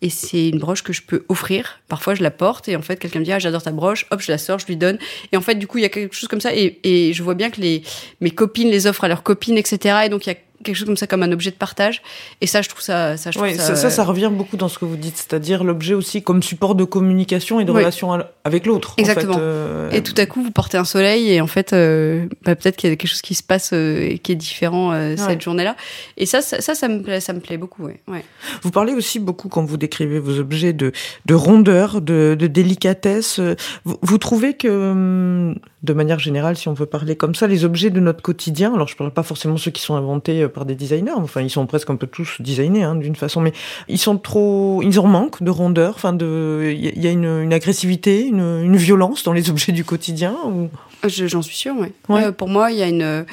et 0.02 0.10
c'est 0.10 0.48
une 0.48 0.58
broche 0.58 0.82
que 0.82 0.92
je 0.92 1.02
peux 1.02 1.24
offrir. 1.28 1.80
Parfois, 1.88 2.14
je 2.14 2.22
la 2.22 2.30
porte 2.30 2.68
et 2.68 2.76
en 2.76 2.82
fait, 2.82 2.96
quelqu'un 2.98 3.20
me 3.20 3.24
dit 3.24 3.32
ah 3.32 3.38
j'adore 3.38 3.62
ta 3.62 3.72
broche. 3.72 4.06
Hop, 4.10 4.20
je 4.20 4.30
la 4.30 4.38
sors, 4.38 4.58
je 4.58 4.66
lui 4.66 4.76
donne. 4.76 4.98
Et 5.32 5.36
en 5.36 5.40
fait, 5.40 5.54
du 5.54 5.66
coup, 5.66 5.78
il 5.78 5.82
y 5.82 5.84
a 5.86 5.88
quelque 5.88 6.14
chose 6.14 6.28
comme 6.28 6.40
ça 6.40 6.54
et, 6.54 6.78
et 6.84 7.12
je 7.12 7.22
vois 7.22 7.34
bien 7.34 7.50
que 7.50 7.60
les 7.60 7.82
mes 8.20 8.30
copines 8.30 8.70
les 8.70 8.86
offrent 8.86 9.04
à 9.04 9.08
leurs 9.08 9.22
copines, 9.22 9.56
etc. 9.56 10.00
Et 10.04 10.08
donc 10.08 10.26
il 10.26 10.30
y 10.30 10.32
a 10.32 10.36
quelque 10.64 10.76
chose 10.76 10.86
comme 10.86 10.96
ça 10.96 11.06
comme 11.06 11.22
un 11.22 11.32
objet 11.32 11.50
de 11.50 11.56
partage. 11.56 12.02
Et 12.40 12.46
ça, 12.46 12.62
je 12.62 12.68
trouve 12.68 12.80
ça, 12.82 13.16
ça, 13.16 13.30
je 13.30 13.38
trouve 13.38 13.48
Ouais, 13.50 13.54
ça, 13.56 13.76
ça, 13.76 13.90
ça 13.90 14.04
revient 14.04 14.30
beaucoup 14.32 14.56
dans 14.56 14.68
ce 14.68 14.78
que 14.78 14.84
vous 14.84 14.96
dites, 14.96 15.16
c'est-à-dire 15.16 15.64
l'objet 15.64 15.94
aussi 15.94 16.22
comme 16.22 16.42
support 16.42 16.74
de 16.74 16.84
communication 16.84 17.60
et 17.60 17.64
de 17.64 17.70
Oui. 17.72 17.78
relation 17.78 18.12
avec 18.44 18.66
l'autre. 18.66 18.92
en 18.98 19.02
Exactement. 19.02 19.34
fait, 19.34 19.40
euh, 19.40 19.90
Et 19.90 20.02
tout 20.02 20.14
à 20.16 20.26
coup, 20.26 20.42
vous 20.42 20.50
portez 20.50 20.76
un 20.78 20.84
soleil 20.84 21.30
et 21.32 21.40
en 21.40 21.46
fait, 21.46 21.72
euh, 21.72 22.26
bah, 22.44 22.54
peut-être 22.56 22.76
qu'il 22.76 22.88
y 22.90 22.92
a 22.92 22.96
quelque 22.96 23.08
chose 23.10 23.22
qui 23.22 23.34
se 23.34 23.42
passe 23.42 23.70
euh, 23.72 24.00
et 24.08 24.18
qui 24.18 24.32
est 24.32 24.36
différent 24.36 24.92
euh, 24.92 25.10
Ouais. 25.10 25.16
cette 25.16 25.40
journée-là. 25.42 25.76
Et 26.16 26.26
ça, 26.26 26.40
ça, 26.42 26.60
ça, 26.60 26.74
ça 26.74 26.88
me 26.88 27.02
plaît, 27.02 27.20
ça 27.20 27.32
me 27.32 27.40
plaît 27.40 27.56
beaucoup. 27.58 27.84
Ouais. 27.84 28.00
ouais. 28.08 28.24
Vous 28.62 28.70
parlez 28.70 28.92
aussi 28.94 29.18
beaucoup, 29.18 29.48
quand 29.48 29.64
vous 29.64 29.76
décrivez 29.76 30.18
vos 30.18 30.38
objets, 30.38 30.72
de, 30.72 30.92
de 31.26 31.34
rondeur, 31.34 32.00
de, 32.00 32.36
de 32.38 32.46
délicatesse. 32.46 33.40
Vous, 33.84 33.96
vous 34.02 34.18
trouvez 34.18 34.54
que, 34.54 34.68
hum, 34.68 35.54
de 35.82 35.92
manière 35.92 36.18
générale, 36.18 36.56
si 36.56 36.68
on 36.68 36.74
veut 36.74 36.86
parler 36.86 37.16
comme 37.16 37.34
ça, 37.34 37.46
les 37.46 37.64
objets 37.64 37.90
de 37.90 38.00
notre 38.00 38.22
quotidien, 38.22 38.74
alors 38.74 38.88
je 38.88 38.96
parle 38.96 39.12
pas 39.12 39.22
forcément 39.22 39.56
ceux 39.56 39.70
qui 39.70 39.82
sont 39.82 39.94
inventés 39.96 40.45
euh, 40.46 40.48
par 40.48 40.64
des 40.64 40.74
designers, 40.74 41.12
enfin 41.16 41.42
ils 41.42 41.50
sont 41.50 41.66
presque 41.66 41.90
un 41.90 41.96
peu 41.96 42.06
tous 42.06 42.36
designés 42.40 42.82
hein, 42.82 42.94
d'une 42.96 43.16
façon, 43.16 43.40
mais 43.40 43.52
ils 43.88 43.98
sont 43.98 44.16
trop, 44.18 44.80
ils 44.82 44.98
en 44.98 45.06
manquent 45.06 45.42
de 45.42 45.50
rondeur. 45.50 45.92
Enfin, 45.96 46.12
de, 46.12 46.72
il 46.74 47.02
y 47.02 47.06
a- 47.06 47.10
une, 47.10 47.24
une 47.24 47.52
agressivité, 47.52 48.26
une, 48.26 48.62
une 48.64 48.76
violence 48.76 49.22
dans 49.24 49.32
les 49.32 49.50
objets 49.50 49.72
du 49.72 49.84
quotidien. 49.84 50.34
Ou... 50.46 50.68
Je- 51.06 51.26
J'en 51.26 51.42
suis 51.42 51.56
sûre, 51.56 51.74
ouais. 51.78 51.92
Ouais. 52.08 52.24
Euh, 52.24 52.32
pour 52.32 52.48
moi, 52.48 52.70
il 52.72 52.78
y 52.78 52.82
a 52.82 52.88
une. 52.88 53.24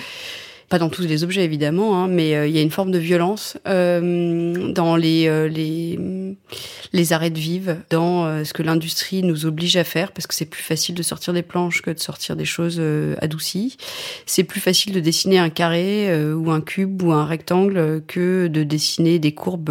Pas 0.74 0.80
dans 0.80 0.90
tous 0.90 1.04
les 1.04 1.24
objets, 1.24 1.44
évidemment, 1.44 2.00
hein, 2.00 2.08
mais 2.08 2.36
euh, 2.36 2.48
il 2.48 2.56
y 2.56 2.58
a 2.58 2.62
une 2.64 2.72
forme 2.72 2.90
de 2.90 2.98
violence 2.98 3.60
euh, 3.68 4.74
dans 4.74 4.96
les, 4.96 5.28
euh, 5.28 5.48
les, 5.48 6.00
les 6.94 7.14
arrêts 7.14 7.30
de 7.30 7.38
vivre, 7.38 7.76
dans 7.92 8.26
euh, 8.26 8.44
ce 8.44 8.56
que 8.56 8.64
l'industrie 8.64 9.22
nous 9.22 9.46
oblige 9.46 9.78
à 9.78 9.84
faire, 9.84 10.12
parce 10.12 10.26
que 10.26 10.34
c'est 10.34 10.48
plus 10.48 10.64
facile 10.64 10.96
de 10.96 11.04
sortir 11.04 11.32
des 11.32 11.44
planches 11.44 11.84
que 11.84 11.92
de 11.92 12.00
sortir 12.00 12.36
des 12.36 12.46
choses 12.46 12.78
euh, 12.80 13.14
adoucies. 13.22 13.78
C'est 14.26 14.44
plus 14.44 14.62
facile 14.62 14.94
de 14.94 15.00
dessiner 15.00 15.38
un 15.38 15.52
carré 15.52 16.10
ou 16.34 16.50
un 16.50 16.60
cube 16.62 17.04
ou 17.04 17.12
un 17.12 17.26
rectangle 17.26 18.02
que 18.08 18.48
de 18.48 18.64
dessiner 18.64 19.20
des 19.20 19.32
courbes 19.32 19.70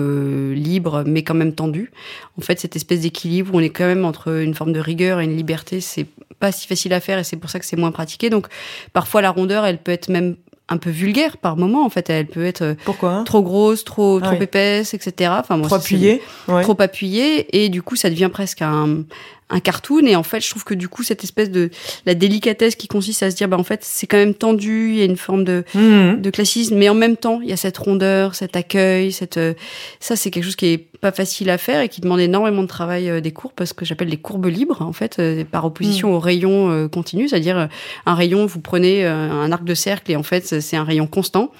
libres, 0.54 1.02
mais 1.04 1.24
quand 1.24 1.34
même 1.34 1.52
tendues. 1.56 1.90
En 2.38 2.42
fait, 2.42 2.60
cette 2.60 2.76
espèce 2.76 3.00
d'équilibre 3.00 3.52
où 3.52 3.58
on 3.58 3.60
est 3.60 3.70
quand 3.70 3.86
même 3.86 4.04
entre 4.04 4.40
une 4.40 4.54
forme 4.54 4.72
de 4.72 4.78
rigueur 4.78 5.18
et 5.18 5.24
une 5.24 5.36
liberté, 5.36 5.80
c'est 5.80 6.06
pas 6.38 6.52
si 6.52 6.68
facile 6.68 6.92
à 6.92 7.00
faire 7.00 7.18
et 7.18 7.24
c'est 7.24 7.38
pour 7.38 7.50
ça 7.50 7.58
que 7.58 7.66
c'est 7.66 7.76
moins 7.76 7.90
pratiqué. 7.90 8.30
Donc, 8.30 8.46
parfois, 8.92 9.20
la 9.20 9.30
rondeur, 9.30 9.66
elle 9.66 9.78
peut 9.78 9.90
être 9.90 10.08
même 10.08 10.36
un 10.68 10.76
peu 10.78 10.90
vulgaire 10.90 11.36
par 11.36 11.56
moment. 11.56 11.84
En 11.84 11.90
fait, 11.90 12.08
elle 12.10 12.26
peut 12.26 12.44
être 12.46 12.62
euh, 12.62 12.74
Pourquoi 12.84 13.10
hein? 13.10 13.24
trop 13.24 13.42
grosse, 13.42 13.84
trop, 13.84 14.18
Ah 14.22 14.26
trop 14.26 14.36
oui. 14.36 14.44
épaisse, 14.44 14.94
etc. 14.94 15.32
Enfin, 15.38 15.56
moi, 15.56 15.66
Trop 15.68 15.76
ça, 15.76 15.82
c'est- 15.82 15.94
appuyé 15.94 16.22
ouais. 16.48 16.62
trop 16.62 16.76
appuyé 16.80 17.64
et 17.64 17.68
du 17.68 17.82
coup 17.82 17.96
ça 17.96 18.08
devient 18.10 18.30
presque 18.32 18.62
un, 18.62 19.02
un 19.50 19.60
cartoon. 19.60 20.06
Et 20.06 20.16
en 20.16 20.22
fait 20.22 20.40
je 20.40 20.50
trouve 20.50 20.64
que 20.64 20.74
du 20.74 20.88
coup 20.88 21.02
cette 21.02 21.24
espèce 21.24 21.50
de 21.50 21.70
la 22.06 22.14
délicatesse 22.14 22.76
qui 22.76 22.88
consiste 22.88 23.22
à 23.22 23.30
se 23.30 23.36
dire 23.36 23.48
bah 23.48 23.58
en 23.58 23.64
fait 23.64 23.80
c'est 23.82 24.06
quand 24.06 24.16
même 24.16 24.34
tendu 24.34 24.90
il 24.90 24.98
y 24.98 25.02
a 25.02 25.04
une 25.04 25.16
forme 25.16 25.44
de 25.44 25.64
Mhm. 25.74 26.20
de 26.20 26.30
classisme 26.30 26.76
mais 26.76 26.88
en 26.88 26.94
même 26.94 27.16
temps 27.16 27.40
il 27.42 27.48
y 27.48 27.52
a 27.52 27.56
cette 27.56 27.76
rondeur 27.78 28.34
cet 28.34 28.56
accueil 28.56 29.12
cette 29.12 29.36
euh, 29.36 29.54
ça 30.00 30.16
c'est 30.16 30.30
quelque 30.30 30.44
chose 30.44 30.56
qui 30.56 30.66
est 30.66 30.78
pas 30.78 31.12
facile 31.12 31.50
à 31.50 31.58
faire 31.58 31.80
et 31.80 31.88
qui 31.88 32.00
demande 32.00 32.20
énormément 32.20 32.62
de 32.62 32.68
travail 32.68 33.10
euh, 33.10 33.20
des 33.20 33.32
courbes 33.32 33.54
parce 33.56 33.72
que 33.72 33.84
j'appelle 33.84 34.08
les 34.08 34.16
courbes 34.16 34.46
libres 34.46 34.82
en 34.82 34.92
fait 34.92 35.18
euh, 35.18 35.44
par 35.44 35.64
opposition 35.64 36.14
au 36.14 36.18
rayon 36.18 36.88
continu. 36.88 37.28
C'est-à-dire 37.28 37.68
un 38.06 38.14
rayon 38.14 38.46
vous 38.46 38.60
prenez 38.60 39.04
un 39.04 39.50
arc 39.50 39.64
de 39.64 39.74
cercle 39.74 40.10
et 40.12 40.16
en 40.16 40.22
fait 40.22 40.60
c'est 40.60 40.76
un 40.76 40.84
rayon 40.84 41.06
constant. 41.06 41.50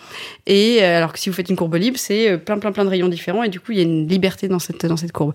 Et 0.47 0.83
alors 0.83 1.12
que 1.12 1.18
si 1.18 1.29
vous 1.29 1.35
faites 1.35 1.49
une 1.49 1.57
courbe 1.57 1.75
libre 1.75 1.99
c'est 1.99 2.38
plein 2.38 2.59
plein 2.59 2.73
plein 2.73 2.85
de 2.85 2.90
rayons 2.90 3.09
différents 3.09 3.42
et 3.42 3.49
du 3.49 3.61
coup 3.61 3.73
il 3.73 3.79
y 3.79 3.81
a 3.81 3.85
une 3.85 4.07
liberté 4.09 4.49
dans 4.49 4.59
cette 4.59 4.87
dans 4.87 4.97
cette 4.97 5.12
courbe. 5.12 5.33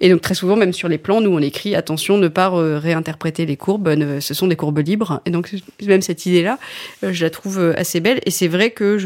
Et 0.00 0.08
donc 0.08 0.20
très 0.20 0.34
souvent 0.34 0.56
même 0.56 0.72
sur 0.72 0.88
les 0.88 0.98
plans 0.98 1.20
nous 1.20 1.30
on 1.30 1.40
écrit 1.40 1.74
attention 1.74 1.99
ne 2.18 2.28
pas 2.28 2.50
euh, 2.50 2.78
réinterpréter 2.78 3.46
les 3.46 3.56
courbes 3.56 3.88
ne- 3.88 4.20
ce 4.20 4.34
sont 4.34 4.46
des 4.46 4.56
courbes 4.56 4.78
libres 4.78 5.20
et 5.26 5.30
donc 5.30 5.50
même 5.86 6.02
cette 6.02 6.24
idée 6.26 6.42
là 6.42 6.58
je 7.02 7.24
la 7.24 7.30
trouve 7.30 7.58
euh, 7.58 7.78
assez 7.78 8.00
belle 8.00 8.20
et 8.26 8.30
c'est 8.30 8.48
vrai 8.48 8.70
que 8.70 8.98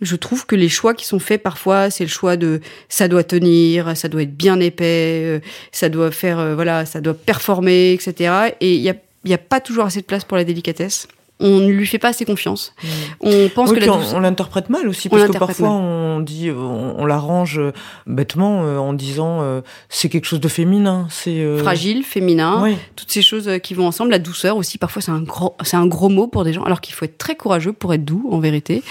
je 0.00 0.16
trouve 0.16 0.46
que 0.46 0.54
les 0.54 0.68
choix 0.68 0.94
qui 0.94 1.04
sont 1.06 1.18
faits 1.18 1.42
parfois, 1.42 1.90
c'est 1.90 2.04
le 2.04 2.10
choix 2.10 2.36
de 2.36 2.60
ça 2.88 3.08
doit 3.08 3.24
tenir, 3.24 3.96
ça 3.96 4.08
doit 4.08 4.22
être 4.22 4.36
bien 4.36 4.60
épais, 4.60 5.22
euh, 5.24 5.40
ça 5.72 5.88
doit 5.88 6.10
faire 6.12 6.38
euh, 6.38 6.54
voilà, 6.54 6.86
ça 6.86 7.00
doit 7.00 7.14
performer, 7.14 7.92
etc. 7.94 8.54
Et 8.60 8.74
il 8.76 8.80
y 8.80 8.90
a 8.90 8.94
il 9.24 9.30
y 9.30 9.34
a 9.34 9.38
pas 9.38 9.60
toujours 9.60 9.84
assez 9.84 10.00
de 10.00 10.06
place 10.06 10.24
pour 10.24 10.36
la 10.36 10.44
délicatesse. 10.44 11.08
On 11.40 11.58
ne 11.60 11.68
lui 11.70 11.86
fait 11.86 11.98
pas 11.98 12.08
assez 12.08 12.24
confiance. 12.24 12.74
On 13.20 13.48
pense 13.54 13.70
Oui, 13.70 13.78
que 13.78 13.84
la 13.84 13.92
on, 13.92 13.98
douceur- 13.98 14.16
on 14.16 14.20
l'interprète 14.20 14.70
mal 14.70 14.88
aussi 14.88 15.08
On 15.10 15.16
parce 15.16 15.30
que 15.30 15.38
parfois 15.38 15.70
on 15.70 16.18
dit, 16.20 16.50
on, 16.50 16.98
on 17.00 17.06
l'arrange 17.06 17.58
euh, 17.60 17.72
bêtement 18.06 18.64
euh, 18.64 18.78
en 18.78 18.92
disant 18.92 19.38
euh, 19.42 19.60
c'est 19.88 20.08
quelque 20.08 20.24
chose 20.24 20.40
de 20.40 20.48
féminin, 20.48 21.06
c'est 21.10 21.40
euh, 21.40 21.58
fragile, 21.58 22.02
féminin, 22.02 22.60
Oui. 22.62 22.76
toutes 22.96 23.12
ces 23.12 23.22
choses 23.22 23.46
euh, 23.48 23.58
qui 23.58 23.74
vont 23.74 23.86
ensemble. 23.86 24.10
La 24.10 24.18
douceur 24.18 24.56
aussi, 24.56 24.78
parfois 24.78 25.00
c'est 25.00 25.12
un 25.12 25.20
gros, 25.22 25.56
c'est 25.62 25.76
un 25.76 25.86
gros 25.86 26.08
mot 26.08 26.26
pour 26.26 26.42
des 26.44 26.52
gens, 26.52 26.64
alors 26.64 26.80
qu'il 26.80 26.94
faut 26.94 27.04
être 27.04 27.18
très 27.18 27.36
courageux 27.36 27.72
pour 27.72 27.94
être 27.94 28.04
doux, 28.04 28.28
en 28.32 28.40
vérité. 28.40 28.82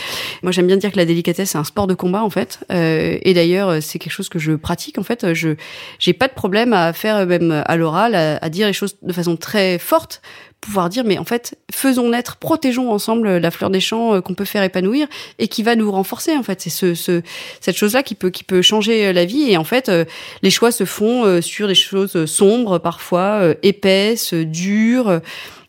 Moi, 0.42 0.52
j'aime 0.54 0.68
bien 0.68 0.78
dire 0.78 0.92
que 0.94 0.98
la 0.98 1.06
délicatesse 1.06 1.50
c'est 1.52 1.58
un 1.58 1.64
sport 1.66 1.88
de 1.88 1.96
combat 1.96 2.24
en 2.24 2.30
fait. 2.30 2.60
Euh, 2.72 3.18
et 3.24 3.34
d'ailleurs, 3.34 3.82
c'est 3.84 4.00
quelque 4.00 4.14
chose 4.14 4.30
que 4.30 4.40
je 4.40 4.54
pratique 4.54 4.98
en 4.98 5.04
fait. 5.04 5.34
Je, 5.34 5.56
j'ai 6.00 6.14
pas 6.14 6.28
de 6.30 6.34
problème 6.34 6.72
à 6.72 6.94
faire 6.94 7.26
même 7.26 7.64
à 7.66 7.76
l'oral, 7.76 8.16
à, 8.16 8.38
à 8.38 8.50
dire 8.50 8.68
les 8.68 8.74
choses 8.74 8.96
de 9.02 9.12
façon 9.12 9.36
très 9.36 9.78
forte 9.80 10.22
pouvoir 10.62 10.90
dire 10.90 11.04
mais 11.06 11.18
en 11.18 11.24
fait 11.24 11.58
faisons 11.72 12.10
naître 12.10 12.38
protégeons 12.38 12.92
ensemble 12.92 13.38
la 13.38 13.52
fleur 13.52 13.70
des 13.70 13.80
champs 13.80 14.16
euh, 14.16 14.22
qu'on 14.22 14.34
peut 14.34 14.44
faire 14.46 14.64
épanouir 14.64 15.08
et 15.40 15.48
qui 15.48 15.64
va 15.64 15.76
nous 15.76 15.90
renforcer 15.92 16.36
en 16.36 16.44
fait 16.44 16.60
c'est 16.62 16.70
ce, 16.70 16.94
ce 16.94 17.22
cette 17.62 17.78
chose 17.78 17.94
là 17.94 18.04
qui 18.04 18.16
peut 18.16 18.30
qui 18.32 18.44
peut 18.44 18.62
changer 18.62 19.08
euh, 19.08 19.14
la 19.14 19.26
vie 19.26 19.50
et 19.52 19.58
en 19.58 19.64
fait 19.64 19.88
euh, 19.88 20.04
les 20.42 20.50
choix 20.50 20.72
se 20.72 20.84
font 20.86 21.24
euh, 21.26 21.42
sur 21.42 21.68
des 21.68 21.76
choses 21.76 22.16
euh, 22.16 22.26
sombres 22.26 22.80
parfois 22.80 23.40
euh, 23.42 23.54
épaisses 23.64 24.34
euh, 24.34 24.46
dures 24.46 25.08
euh, 25.10 25.20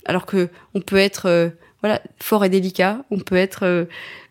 alors 0.05 0.27
que 0.27 0.48
on 0.74 0.81
peut 0.81 0.96
être 0.96 1.27
euh, 1.27 1.51
voilà 1.83 2.01
fort 2.18 2.44
et 2.44 2.48
délicat 2.48 3.05
on 3.11 3.18
peut 3.20 3.37
être 3.37 3.61
euh, 3.64 3.85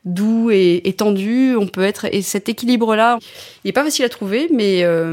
doux 0.05 0.51
et, 0.51 0.81
et 0.85 0.93
tendu 0.93 1.55
on 1.57 1.67
peut 1.67 1.83
être 1.83 2.05
et 2.13 2.21
cet 2.21 2.47
équilibre 2.47 2.95
là 2.95 3.19
il 3.65 3.69
est 3.69 3.73
pas 3.73 3.83
facile 3.83 4.05
à 4.05 4.09
trouver 4.09 4.47
mais, 4.53 4.83
euh, 4.83 5.11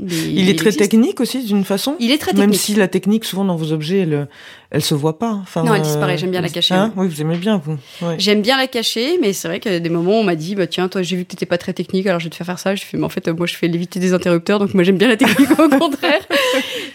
mais 0.00 0.14
Il 0.34 0.48
est 0.50 0.58
très 0.58 0.70
existe. 0.70 0.78
technique 0.90 1.20
aussi 1.20 1.44
d'une 1.44 1.64
façon. 1.64 1.94
il 2.00 2.10
est 2.10 2.18
très 2.18 2.32
Même 2.32 2.50
technique 2.50 2.60
si 2.60 2.74
la 2.74 2.88
technique 2.88 3.24
souvent 3.24 3.44
dans 3.44 3.54
vos 3.54 3.70
objets 3.72 3.98
elle, 4.00 4.26
elle 4.70 4.82
se 4.82 4.94
voit 4.94 5.18
pas. 5.18 5.30
Enfin, 5.32 5.62
Non, 5.64 5.74
elle 5.74 5.82
disparaît, 5.82 6.18
j'aime 6.18 6.30
bien 6.30 6.40
la 6.40 6.48
euh, 6.48 6.50
cacher, 6.50 6.74
hein 6.74 6.92
oui, 6.96 7.08
vous 7.08 7.20
aimez 7.20 7.36
bien 7.36 7.60
vous. 7.64 7.78
Ouais. 8.06 8.16
J'aime 8.18 8.42
bien 8.42 8.56
la 8.56 8.66
cacher, 8.66 9.18
mais 9.20 9.32
c'est 9.32 9.48
vrai 9.48 9.60
qu'il 9.60 9.72
y 9.72 9.74
a 9.76 9.80
des 9.80 9.88
moments 9.88 10.12
où 10.18 10.20
on 10.20 10.24
m'a 10.24 10.34
dit, 10.34 10.54
bah 10.54 10.66
tiens, 10.66 10.88
toi, 10.88 11.02
j'ai 11.02 11.16
vu 11.16 11.24
que 11.24 11.30
t'étais 11.30 11.46
pas 11.46 11.58
très 11.58 11.72
technique, 11.72 12.06
alors 12.06 12.18
je 12.20 12.24
vais 12.26 12.30
te 12.30 12.36
faire 12.36 12.46
faire 12.46 12.58
ça. 12.58 12.74
Je 12.74 12.82
fais, 12.84 12.96
mais 12.96 13.04
en 13.04 13.08
fait, 13.08 13.28
euh, 13.28 13.34
moi, 13.34 13.46
je 13.46 13.54
fais 13.54 13.68
léviter 13.68 14.00
des 14.00 14.12
interrupteurs, 14.12 14.58
donc 14.58 14.74
moi, 14.74 14.82
j'aime 14.84 14.98
bien 14.98 15.08
la 15.08 15.16
technique 15.16 15.50
au 15.58 15.68
contraire. 15.78 16.20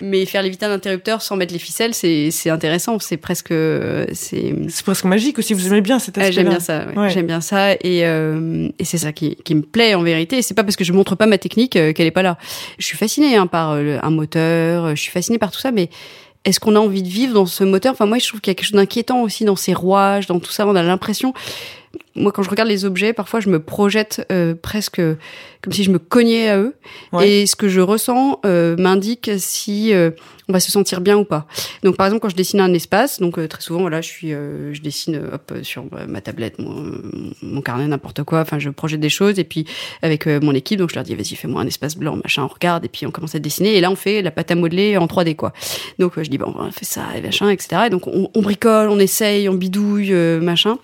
mais 0.01 0.25
faire 0.25 0.41
léviter 0.43 0.65
un 0.65 0.71
interrupteur 0.71 1.21
sans 1.21 1.36
mettre 1.36 1.53
les 1.53 1.60
ficelles, 1.60 1.93
c'est 1.93 2.29
c'est 2.31 2.49
intéressant. 2.49 2.99
C'est 2.99 3.17
presque, 3.17 3.51
euh, 3.51 4.05
c'est. 4.13 4.53
C'est 4.69 4.84
presque 4.86 5.05
magique 5.05 5.39
aussi. 5.39 5.53
Vous 5.53 5.67
aimez 5.67 5.81
bien 5.81 5.99
cet 5.99 6.17
aspect-là. 6.17 6.31
j'aime 6.31 6.49
bien 6.49 6.60
ça. 6.60 6.86
ouais. 6.88 6.97
Ouais. 6.97 7.10
J'aime 7.10 7.27
bien 7.27 7.41
ça 7.41 7.73
et, 7.73 8.05
euh, 8.05 8.69
et 8.79 8.86
c'est 8.86 8.97
ça 8.97 9.12
qui, 9.12 9.36
qui 9.43 9.55
me 9.55 9.62
plaît 9.62 9.95
en 9.95 10.03
vérité. 10.03 10.41
C'est 10.41 10.53
pas 10.53 10.63
parce 10.63 10.75
que 10.75 10.84
je 10.84 10.93
montre 10.93 11.15
pas 11.15 11.25
ma 11.25 11.38
technique 11.38 11.75
euh, 11.75 11.93
qu'elle 11.93 12.07
est 12.07 12.12
pas 12.12 12.21
là. 12.23 12.38
Je 12.79 12.86
suis 12.86 12.97
fascinée 12.97 13.36
hein, 13.36 13.47
par 13.47 13.71
euh, 13.71 13.81
le- 13.81 14.05
un 14.05 14.10
moteur, 14.10 14.86
euh, 14.86 14.95
je 14.95 15.01
suis 15.01 15.12
fascinée 15.12 15.38
par 15.38 15.51
tout 15.51 15.60
ça, 15.60 15.71
mais 15.71 15.89
est-ce 16.45 16.60
qu'on 16.60 16.75
a 16.75 16.80
envie 16.80 17.04
de 17.04 17.08
vivre 17.08 17.34
dans 17.34 17.45
ce 17.45 17.63
moteur? 17.63 17.93
Enfin 17.93 18.06
moi 18.06 18.17
je 18.17 18.27
trouve 18.27 18.41
qu'il 18.41 18.51
y 18.51 18.54
a 18.54 18.56
quelque 18.56 18.65
chose 18.65 18.75
d'inquiétant 18.75 19.21
aussi 19.21 19.45
dans 19.45 19.56
ces 19.56 19.73
rouages, 19.73 20.27
dans 20.27 20.39
tout 20.39 20.51
ça. 20.51 20.67
On 20.67 20.75
a 20.75 20.84
l'impression, 20.84 21.34
moi 22.15 22.31
quand 22.31 22.43
je 22.43 22.49
regarde 22.49 22.69
les 22.69 22.85
objets, 22.85 23.13
parfois 23.13 23.39
je 23.39 23.49
me 23.49 23.59
projette 23.59 24.25
euh, 24.31 24.53
presque 24.59 24.99
euh, 24.99 25.15
comme 25.61 25.73
si 25.73 25.83
je 25.83 25.91
me 25.91 25.99
cognais 25.99 26.49
à 26.49 26.57
eux. 26.57 26.75
Ouais. 27.13 27.29
Et 27.29 27.45
ce 27.45 27.55
que 27.55 27.69
je 27.69 27.79
ressens 27.79 28.39
euh, 28.45 28.75
m'indique 28.77 29.29
si 29.37 29.93
euh, 29.93 30.11
on 30.49 30.53
va 30.53 30.59
se 30.59 30.71
sentir 30.71 31.01
bien 31.01 31.17
ou 31.17 31.23
pas. 31.23 31.47
Donc 31.83 31.95
par 31.97 32.07
exemple 32.07 32.21
quand 32.21 32.29
je 32.29 32.35
dessine 32.35 32.59
un 32.59 32.73
espace, 32.73 33.19
donc 33.19 33.37
euh, 33.37 33.47
très 33.47 33.61
souvent 33.61 33.81
voilà 33.81 34.01
je 34.01 34.07
suis, 34.09 34.33
euh, 34.33 34.73
je 34.73 34.81
dessine 34.81 35.21
hop 35.31 35.53
sur 35.63 35.85
ma 36.07 36.21
tablette, 36.21 36.59
mon, 36.59 36.93
mon 37.41 37.61
carnet, 37.61 37.87
n'importe 37.87 38.23
quoi. 38.23 38.41
Enfin 38.41 38.59
je 38.59 38.69
projette 38.69 38.99
des 38.99 39.09
choses 39.09 39.39
et 39.39 39.43
puis 39.43 39.65
avec 40.01 40.25
mon 40.27 40.53
équipe, 40.53 40.79
donc 40.79 40.89
je 40.89 40.95
leur 40.95 41.03
dis 41.03 41.15
vas-y 41.15 41.35
fais-moi 41.35 41.61
un 41.61 41.67
espace 41.67 41.95
blanc, 41.95 42.17
machin, 42.17 42.43
on 42.43 42.53
regarde 42.53 42.85
et 42.85 42.89
puis 42.89 43.05
on 43.05 43.11
commence 43.11 43.35
à 43.35 43.39
dessiner 43.39 43.75
et 43.75 43.81
là 43.81 43.91
on 43.91 43.95
fait 43.95 44.21
la 44.21 44.31
pâte 44.31 44.51
à 44.51 44.55
modeler 44.55 44.97
en 44.97 45.05
3D 45.05 45.35
quoi. 45.35 45.53
Donc 45.99 46.13
je 46.17 46.29
dis 46.29 46.37
bon 46.37 46.53
on 46.57 46.71
fait 46.71 46.85
ça 46.85 47.03
et 47.15 47.21
machin 47.21 47.49
etc. 47.49 47.83
Et 47.87 47.89
donc 47.89 48.07
on, 48.07 48.29
on 48.33 48.41
bricole, 48.41 48.89
on 48.89 48.99
essaye, 48.99 49.47
on 49.49 49.53
bidouille 49.53 50.13
euh, 50.13 50.41
machin. 50.41 50.77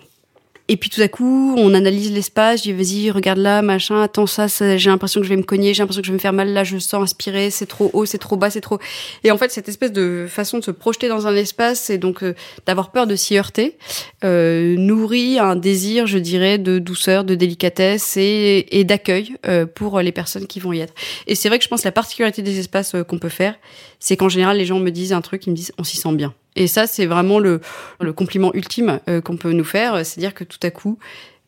Et 0.70 0.78
puis 0.78 0.90
tout 0.90 1.02
à 1.02 1.08
coup, 1.08 1.56
on 1.58 1.74
analyse 1.74 2.12
l'espace, 2.12 2.64
je 2.64 2.72
dis 2.72 2.74
vas-y, 2.74 3.12
regarde 3.12 3.40
là, 3.40 3.62
machin, 3.62 4.02
attends 4.02 4.28
ça, 4.28 4.48
ça 4.48 4.78
j'ai 4.78 4.90
l'impression 4.90 5.22
que 5.22 5.26
je 5.26 5.30
vais 5.30 5.38
me 5.38 5.44
cogner, 5.44 5.74
j'ai 5.74 5.82
l'impression 5.82 6.02
que 6.02 6.08
je 6.08 6.12
vais 6.12 6.18
me 6.18 6.22
faire 6.22 6.34
mal 6.34 6.50
là, 6.50 6.64
je 6.64 6.78
sens 6.78 7.02
inspirer, 7.02 7.50
c'est 7.50 7.66
trop 7.66 7.90
haut, 7.94 8.06
c'est 8.06 8.18
trop 8.18 8.36
bas, 8.36 8.50
c'est 8.50 8.62
trop. 8.62 8.80
Et 9.24 9.32
en 9.32 9.38
fait, 9.38 9.52
cette 9.52 9.70
espèce 9.70 9.92
de 9.92 10.28
façon 10.30 10.60
de 10.60 10.64
se 10.64 10.72
projeter 10.72 11.08
dans 11.08 11.26
un 11.26 11.36
espace 11.36 11.90
et 11.90 11.98
donc 11.98 12.24
euh, 12.24 12.36
d'avoir 12.66 12.92
peur 12.92 13.08
de 13.08 13.16
s'y 13.16 13.38
heurter 13.38 13.78
euh, 14.24 14.76
nourrit 14.78 15.40
un 15.40 15.56
désir, 15.56 16.08
je 16.08 16.18
dirais, 16.18 16.58
de 16.58 16.80
douceur, 16.80 17.24
de 17.24 17.36
délicatesse 17.36 18.18
et, 18.18 18.66
et 18.72 18.84
d'accueil 18.84 19.36
euh, 19.48 19.66
pour 19.66 20.00
les 20.02 20.12
personnes 20.12 20.48
qui 20.48 20.60
vont 20.60 20.74
y 20.74 20.80
être. 20.80 20.94
Et 21.28 21.36
c'est 21.36 21.50
vrai 21.50 21.60
que 21.60 21.64
je 21.64 21.70
pense 21.70 21.82
que 21.82 21.88
la 21.88 21.92
particularité 21.92 22.42
des 22.42 22.60
espaces 22.60 22.96
euh, 22.96 23.04
qu'on 23.04 23.20
peut 23.20 23.30
faire, 23.30 23.56
c'est 24.00 24.18
qu'en 24.18 24.30
général, 24.30 24.58
les 24.58 24.66
gens 24.66 24.80
me 24.80 24.90
disent 24.90 25.14
un 25.14 25.22
truc, 25.22 25.48
ils 25.48 25.52
me 25.52 25.56
disent 25.56 25.72
on 25.78 25.84
s'y 25.84 25.98
sent 25.98 26.14
bien. 26.14 26.34
Et 26.58 26.66
ça, 26.68 26.88
c'est 26.88 27.06
vraiment 27.06 27.38
le, 27.40 27.62
le 28.02 28.14
compliment 28.14 28.52
ultime 28.54 29.00
euh, 29.08 29.22
qu'on 29.22 29.38
peut 29.38 29.54
nous 29.54 29.64
faire, 29.64 30.06
c'est-à-dire 30.06 30.34
que 30.34 30.44
tout 30.44 30.58
à 30.64 30.72
coup, 30.72 30.98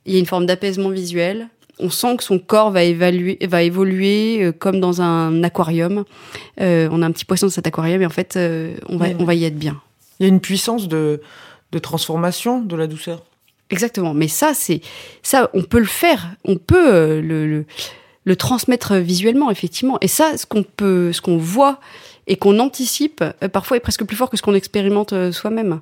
il 0.05 0.14
y 0.14 0.16
a 0.18 0.20
une 0.20 0.28
forme 0.28 0.45
d'apaisement 0.45 0.89
visuel. 0.89 1.49
On 1.80 1.89
sent 1.89 2.18
que 2.18 2.24
son 2.24 2.38
corps 2.38 2.72
va, 2.72 2.84
évaluer, 2.84 3.39
va 3.47 3.64
évoluer 3.64 4.43
euh, 4.43 4.51
comme 4.51 4.80
dans 4.80 5.01
un 5.01 5.43
aquarium. 5.43 6.05
Euh, 6.62 6.88
on 6.91 7.01
a 7.01 7.07
un 7.07 7.12
petit 7.12 7.26
poisson 7.26 7.47
dans 7.47 7.51
cet 7.51 7.66
aquarium 7.66 8.01
et 8.03 8.05
en 8.05 8.12
fait, 8.12 8.38
on, 8.88 8.97
va, 8.97 9.07
on 9.18 9.24
va 9.24 9.34
y 9.34 9.45
être 9.45 9.57
bien. 9.57 9.82
Il 10.20 10.24
y 10.24 10.26
a 10.26 10.30
une 10.30 10.41
puissance 10.41 10.88
de, 10.88 11.22
de 11.72 11.80
transformation 11.80 12.62
de 12.62 12.76
la 12.76 12.86
douceur. 12.86 13.24
Exactement. 13.72 14.14
Mais 14.14 14.28
ça, 14.28 14.53
c'est 14.53 14.82
ça, 15.24 15.49
on 15.53 15.64
peut 15.64 15.80
le 15.80 15.86
faire. 15.86 16.36
On 16.45 16.57
peut 16.57 17.20
le, 17.20 17.47
le, 17.47 17.66
le 18.26 18.36
transmettre 18.36 18.95
visuellement, 18.95 19.49
effectivement. 19.49 19.97
Et 20.01 20.07
ça, 20.07 20.38
ce 20.38 20.45
qu'on 20.45 20.64
peut, 20.64 21.14
ce 21.14 21.22
qu'on 21.22 21.38
voit 21.38 21.80
et 22.28 22.38
qu'on 22.38 22.60
anticipe, 22.60 23.22
euh, 23.22 23.48
parfois 23.50 23.78
est 23.78 23.82
presque 23.82 24.04
plus 24.04 24.16
fort 24.16 24.30
que 24.30 24.38
ce 24.38 24.42
qu'on 24.42 24.54
expérimente 24.54 25.14
euh, 25.14 25.32
soi-même. 25.32 25.80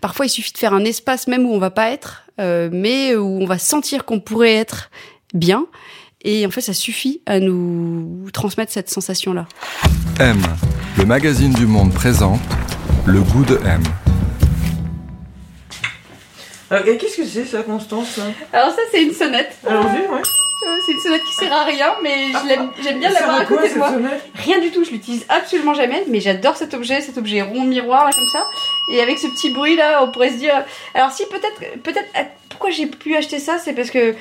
Parfois, 0.00 0.26
il 0.26 0.28
suffit 0.28 0.52
de 0.52 0.58
faire 0.58 0.74
un 0.74 0.84
espace 0.84 1.26
même 1.26 1.46
où 1.46 1.52
on 1.52 1.58
va 1.58 1.70
pas 1.70 1.90
être, 1.90 2.24
euh, 2.40 2.68
mais 2.72 3.16
où 3.16 3.40
on 3.40 3.46
va 3.46 3.58
sentir 3.58 4.04
qu'on 4.04 4.20
pourrait 4.20 4.54
être 4.54 4.90
bien. 5.34 5.66
Et 6.22 6.46
en 6.46 6.50
fait, 6.50 6.60
ça 6.60 6.74
suffit 6.74 7.20
à 7.26 7.40
nous 7.40 8.28
transmettre 8.32 8.72
cette 8.72 8.90
sensation-là. 8.90 9.46
M, 10.18 10.40
le 10.98 11.04
magazine 11.04 11.52
du 11.52 11.66
monde 11.66 11.92
présente 11.92 12.40
le 13.06 13.20
goût 13.20 13.44
de 13.44 13.58
M. 13.64 13.82
Et 16.70 16.96
Qu'est-ce 16.96 17.18
que 17.18 17.24
c'est 17.24 17.44
ça, 17.44 17.62
Constance? 17.62 18.16
Là 18.16 18.24
Alors 18.52 18.70
ça, 18.70 18.82
c'est 18.90 19.02
une 19.02 19.12
sonnette. 19.12 19.56
Allons-y, 19.64 20.12
ouais. 20.12 20.22
C'est 20.58 20.92
une 20.92 21.00
sonnette 21.00 21.24
qui 21.24 21.34
sert 21.34 21.52
à 21.52 21.64
rien, 21.64 21.94
mais 22.02 22.28
j'aime 22.82 22.98
bien 22.98 23.10
l'avoir 23.10 23.40
à 23.40 23.44
côté 23.44 23.68
de 23.68 23.78
moi. 23.78 23.92
Rien 24.34 24.58
du 24.58 24.70
tout, 24.70 24.84
je 24.84 24.90
l'utilise 24.90 25.26
absolument 25.28 25.74
jamais, 25.74 26.04
mais 26.08 26.20
j'adore 26.20 26.56
cet 26.56 26.72
objet, 26.72 27.00
cet 27.02 27.18
objet 27.18 27.42
rond 27.42 27.64
miroir 27.64 28.06
là 28.06 28.10
comme 28.12 28.28
ça. 28.28 28.48
Et 28.90 29.02
avec 29.02 29.18
ce 29.18 29.26
petit 29.26 29.50
bruit 29.50 29.76
là, 29.76 30.02
on 30.02 30.10
pourrait 30.10 30.30
se 30.30 30.38
dire. 30.38 30.54
Alors 30.94 31.12
si 31.12 31.26
peut-être, 31.26 31.82
peut-être, 31.82 32.08
ah, 32.14 32.24
pourquoi 32.48 32.70
j'ai 32.70 32.86
pu 32.86 33.16
acheter 33.16 33.38
ça, 33.38 33.58
c'est 33.58 33.74
parce 33.74 33.90
que 33.90 34.14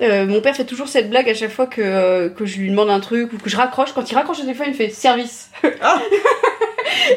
euh, 0.00 0.26
mon 0.26 0.40
père 0.40 0.56
fait 0.56 0.64
toujours 0.64 0.88
cette 0.88 1.10
blague 1.10 1.28
à 1.28 1.34
chaque 1.34 1.50
fois 1.50 1.66
que 1.66 1.82
euh, 1.82 2.28
que 2.30 2.46
je 2.46 2.58
lui 2.58 2.70
demande 2.70 2.88
un 2.88 3.00
truc 3.00 3.32
ou 3.32 3.38
que 3.38 3.50
je 3.50 3.56
raccroche. 3.56 3.92
Quand 3.92 4.10
il 4.10 4.14
raccroche 4.14 4.38
au 4.38 4.42
téléphone, 4.42 4.68
il 4.68 4.74
fait 4.74 4.88
service. 4.88 5.50
Donc 5.62 5.72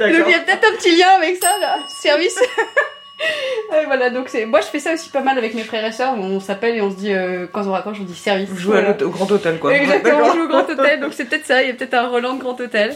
il 0.09 0.31
y 0.31 0.33
a 0.33 0.39
peut-être 0.39 0.67
un 0.67 0.75
petit 0.75 0.95
lien 0.97 1.09
avec 1.17 1.37
ça 1.41 1.57
là, 1.59 1.77
service. 1.87 2.37
Euh, 3.73 3.81
voilà, 3.85 4.09
donc 4.09 4.27
c'est 4.27 4.45
moi 4.45 4.59
je 4.61 4.67
fais 4.67 4.79
ça 4.79 4.93
aussi 4.93 5.09
pas 5.09 5.21
mal 5.21 5.37
avec 5.37 5.53
mes 5.55 5.63
frères 5.63 5.85
et 5.85 5.91
sœurs. 5.91 6.15
On 6.19 6.39
s'appelle 6.41 6.75
et 6.75 6.81
on 6.81 6.91
se 6.91 6.97
dit 6.97 7.13
euh, 7.13 7.47
quand 7.51 7.65
on 7.65 7.71
raccroche, 7.71 7.97
on 8.01 8.03
dit 8.03 8.13
service. 8.13 8.49
Vous 8.49 8.57
jouez 8.57 8.77
à 8.77 8.81
Voilà. 8.81 9.05
au 9.05 9.09
Grand 9.09 9.31
Hôtel, 9.31 9.57
quoi. 9.57 9.73
Exactement, 9.73 10.19
on 10.23 10.33
joue 10.33 10.43
au 10.43 10.47
Grand 10.47 10.69
Hôtel, 10.69 10.99
donc 10.99 11.13
c'est 11.13 11.25
peut-être 11.25 11.45
ça, 11.45 11.63
il 11.63 11.69
y 11.69 11.71
a 11.71 11.73
peut-être 11.73 11.93
un 11.93 12.07
Roland 12.09 12.33
de 12.33 12.39
Grand 12.41 12.59
Hôtel. 12.59 12.93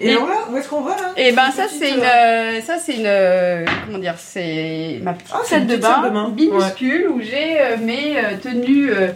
Et 0.00 0.08
Et- 0.08 0.12
alors 0.12 0.28
là, 0.28 0.34
où 0.50 0.56
est-ce 0.56 0.68
qu'on 0.68 0.80
va 0.82 0.90
là? 0.96 1.12
Et 1.16 1.32
ben 1.32 1.50
ça 1.52 1.64
Petite, 1.64 1.78
c'est 1.78 1.90
une, 1.90 2.00
euh, 2.00 2.58
euh, 2.58 2.60
ça 2.62 2.78
c'est 2.78 2.94
une, 2.94 3.06
euh, 3.06 3.64
comment 3.86 3.98
dire, 3.98 4.14
c'est 4.18 4.98
ma 5.02 5.12
petite 5.14 5.30
Ah, 5.32 5.38
salle 5.44 5.66
de 5.66 5.76
petite 5.76 5.84
salle 5.84 6.02
bain, 6.02 6.08
de 6.08 6.14
bain. 6.14 6.32
minuscule 6.36 7.08
où 7.08 7.20
j'ai 7.20 7.60
euh, 7.60 7.76
mes 7.80 8.18
euh, 8.18 8.22
tenues, 8.42 8.90
euh, 8.90 9.08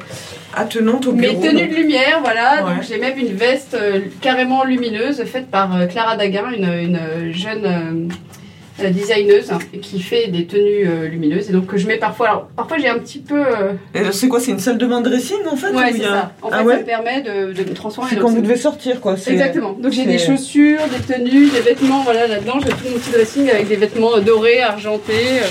Attenante 0.57 1.07
au 1.07 1.13
mes 1.13 1.29
bureau. 1.31 1.43
tenues 1.43 1.63
donc. 1.63 1.71
de 1.71 1.75
lumière, 1.75 2.21
voilà. 2.23 2.65
Ouais. 2.65 2.75
Donc 2.75 2.83
j'ai 2.89 2.99
même 2.99 3.19
une 3.19 3.35
veste 3.35 3.75
euh, 3.75 4.01
carrément 4.21 4.63
lumineuse 4.65 5.23
faite 5.25 5.51
par 5.51 5.77
euh, 5.77 5.87
Clara 5.87 6.17
Daguin, 6.17 6.51
une, 6.57 6.65
une 6.65 7.33
jeune 7.33 7.67
euh, 7.67 7.69
euh, 7.69 8.15
designeuse 8.91 9.51
hein, 9.53 9.59
qui 9.81 10.01
fait 10.01 10.27
des 10.29 10.47
tenues 10.47 10.87
euh, 10.89 11.07
lumineuses 11.09 11.49
et 11.49 11.53
donc 11.53 11.67
que 11.67 11.77
je 11.77 11.87
mets 11.87 11.97
parfois. 11.97 12.27
Alors 12.29 12.49
parfois 12.57 12.79
j'ai 12.79 12.89
un 12.89 12.99
petit 12.99 13.21
peu, 13.21 13.41
euh, 13.41 14.11
c'est 14.13 14.29
quoi 14.29 14.41
C'est 14.41 14.51
une 14.51 14.59
salle 14.59 14.79
de 14.79 14.87
bain 14.87 15.01
dressing 15.01 15.39
en 15.51 15.57
fait 15.57 15.71
ouais 15.71 15.93
c'est 15.97 16.05
a- 16.05 16.09
ça. 16.09 16.33
En 16.43 16.49
fait 16.49 16.55
Ah 16.55 16.59
ça 16.59 16.65
ouais 16.65 16.79
me 16.79 16.85
permet 16.85 17.23
de, 17.23 17.53
de 17.53 17.71
me 17.71 17.75
transformer. 17.75 18.11
C'est 18.13 18.17
quand 18.21 18.29
vous 18.31 18.41
devez 18.43 18.57
sortir 18.57 19.01
quoi. 19.01 19.15
Exactement. 19.15 19.73
Donc 19.81 19.93
j'ai 19.93 20.05
des 20.07 20.19
chaussures, 20.19 20.81
des 20.91 21.15
tenues, 21.15 21.51
des 21.51 21.61
vêtements, 21.61 22.03
voilà, 22.03 22.27
là-dedans, 22.27 22.59
j'ai 22.61 22.71
tout 22.71 22.91
mon 22.93 22.99
petit 22.99 23.11
dressing 23.11 23.49
avec 23.51 23.69
des 23.69 23.77
vêtements 23.77 24.19
dorés, 24.19 24.61
argentés, 24.63 25.13
euh, 25.43 25.47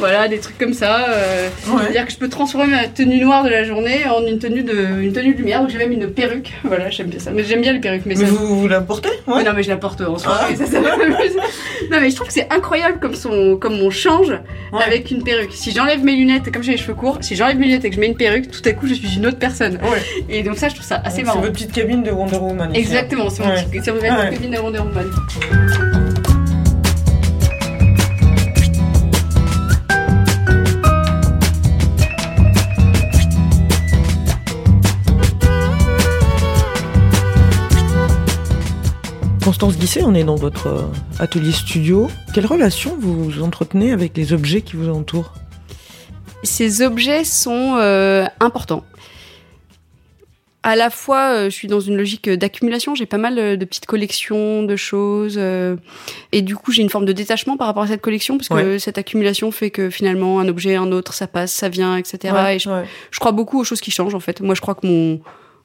voilà, 0.00 0.26
des 0.26 0.38
trucs 0.38 0.58
comme 0.58 0.72
ça. 0.74 1.06
euh, 1.08 1.48
Ouais. 1.68 1.82
C'est-à-dire 1.82 2.06
que 2.06 2.12
je 2.12 2.18
peux 2.18 2.28
transformer 2.28 2.66
ma 2.66 2.88
tenue 2.88 3.20
noire 3.20 3.44
de 3.44 3.48
la 3.50 3.62
journée 3.64 4.04
en 4.06 4.26
une 4.26 4.38
tenue 4.40 4.62
de, 4.64 4.72
une 5.02 5.12
tenue 5.12 5.34
de 5.34 5.38
lumière. 5.38 5.60
Donc 5.60 5.70
j'ai 5.70 5.78
même 5.78 5.92
une 5.92 6.08
perruque. 6.10 6.52
Voilà, 6.64 6.90
j'aime 6.90 7.06
bien 7.06 7.20
ça. 7.20 7.30
Mais 7.30 7.44
j'aime 7.44 7.60
bien 7.60 7.72
les 7.72 7.78
perruques. 7.78 8.02
Mais, 8.06 8.14
Mais 8.16 8.24
ça, 8.26 8.30
vous, 8.32 8.58
vous 8.60 8.66
la 8.68 8.80
portez 8.80 9.10
mais 9.28 9.44
non, 9.44 9.52
mais 9.54 9.62
je 9.62 9.68
la 9.68 9.76
porte 9.76 10.00
en 10.00 10.18
soirée. 10.18 10.54
Ah. 10.54 10.56
ça, 10.66 10.66
ça 10.66 10.80
non, 10.80 11.98
mais 12.00 12.10
je 12.10 12.14
trouve 12.16 12.26
que 12.28 12.32
c'est 12.32 12.52
incroyable 12.52 12.98
comme, 13.00 13.14
son, 13.14 13.56
comme 13.56 13.74
on 13.80 13.90
change 13.90 14.30
Ouais. 14.72 14.82
avec 14.86 15.10
une 15.10 15.22
perruque. 15.22 15.52
Si 15.52 15.72
j'enlève 15.72 16.02
mes 16.04 16.14
lunettes, 16.14 16.50
comme 16.52 16.62
j'ai 16.62 16.72
les 16.72 16.78
cheveux 16.78 16.94
courts, 16.94 17.18
si 17.20 17.34
j'enlève 17.36 17.58
mes 17.58 17.66
lunettes 17.66 17.84
et 17.84 17.90
que 17.90 17.96
je 17.96 18.00
mets 18.00 18.06
une 18.06 18.16
perruque, 18.16 18.50
tout 18.50 18.62
à 18.64 18.72
coup, 18.72 18.86
je 18.86 18.94
suis 18.94 19.16
une 19.16 19.26
autre 19.26 19.38
personne. 19.38 19.78
Et 20.28 20.42
donc 20.42 20.56
ça, 20.58 20.68
je 20.68 20.74
trouve 20.74 20.86
ça 20.86 21.00
assez 21.04 21.16
C'est 21.18 21.22
marrant. 21.24 21.40
votre 21.40 21.52
petite 21.52 21.72
cabine 21.72 22.02
de 22.02 22.10
Wonder 22.10 22.36
Woman. 22.36 22.68
hein. 22.70 22.74
Exactement, 22.74 23.28
c'est 23.30 23.42
mon 23.42 23.50
Ouais. 23.50 23.64
petit- 23.70 23.80
c'est 23.84 23.92
mon 23.92 23.98
Ouais. 24.00 24.30
cabine 24.30 24.50
de 24.52 24.58
Wonder 24.58 24.78
Woman. 24.78 26.09
Constance 39.50 39.78
Guisset, 39.78 40.04
on 40.04 40.14
est 40.14 40.22
dans 40.22 40.36
votre 40.36 40.68
euh, 40.68 40.82
atelier 41.18 41.50
studio. 41.50 42.08
Quelle 42.32 42.46
relation 42.46 42.96
vous 42.96 43.42
entretenez 43.42 43.90
avec 43.90 44.16
les 44.16 44.32
objets 44.32 44.62
qui 44.62 44.76
vous 44.76 44.88
entourent? 44.88 45.34
Ces 46.44 46.82
objets 46.82 47.24
sont 47.24 47.74
euh, 47.80 48.26
importants. 48.38 48.84
À 50.62 50.76
la 50.76 50.88
fois, 50.88 51.32
euh, 51.32 51.44
je 51.46 51.50
suis 51.56 51.66
dans 51.66 51.80
une 51.80 51.96
logique 51.96 52.30
d'accumulation. 52.30 52.94
J'ai 52.94 53.06
pas 53.06 53.18
mal 53.18 53.58
de 53.58 53.64
petites 53.64 53.86
collections 53.86 54.62
de 54.62 54.76
choses, 54.76 55.34
euh, 55.36 55.74
et 56.30 56.42
du 56.42 56.54
coup, 56.54 56.70
j'ai 56.70 56.82
une 56.82 56.90
forme 56.90 57.04
de 57.04 57.12
détachement 57.12 57.56
par 57.56 57.66
rapport 57.66 57.82
à 57.82 57.88
cette 57.88 58.02
collection, 58.02 58.38
parce 58.38 58.50
que 58.50 58.54
Ouais. 58.74 58.78
cette 58.78 58.98
accumulation 58.98 59.50
fait 59.50 59.70
que 59.70 59.90
finalement, 59.90 60.38
un 60.38 60.46
objet, 60.46 60.76
un 60.76 60.92
autre, 60.92 61.12
ça 61.12 61.26
passe, 61.26 61.52
ça 61.52 61.68
vient, 61.68 61.96
etc. 61.96 62.32
Ouais, 62.32 62.54
et 62.54 62.58
je, 62.60 62.70
ouais. 62.70 62.84
je 63.10 63.18
crois 63.18 63.32
beaucoup 63.32 63.58
aux 63.58 63.64
choses 63.64 63.80
qui 63.80 63.90
changent, 63.90 64.14
en 64.14 64.20
fait. 64.20 64.40
Moi, 64.42 64.54
je 64.54 64.60
crois 64.60 64.76
que 64.76 64.86
mon 64.86 65.20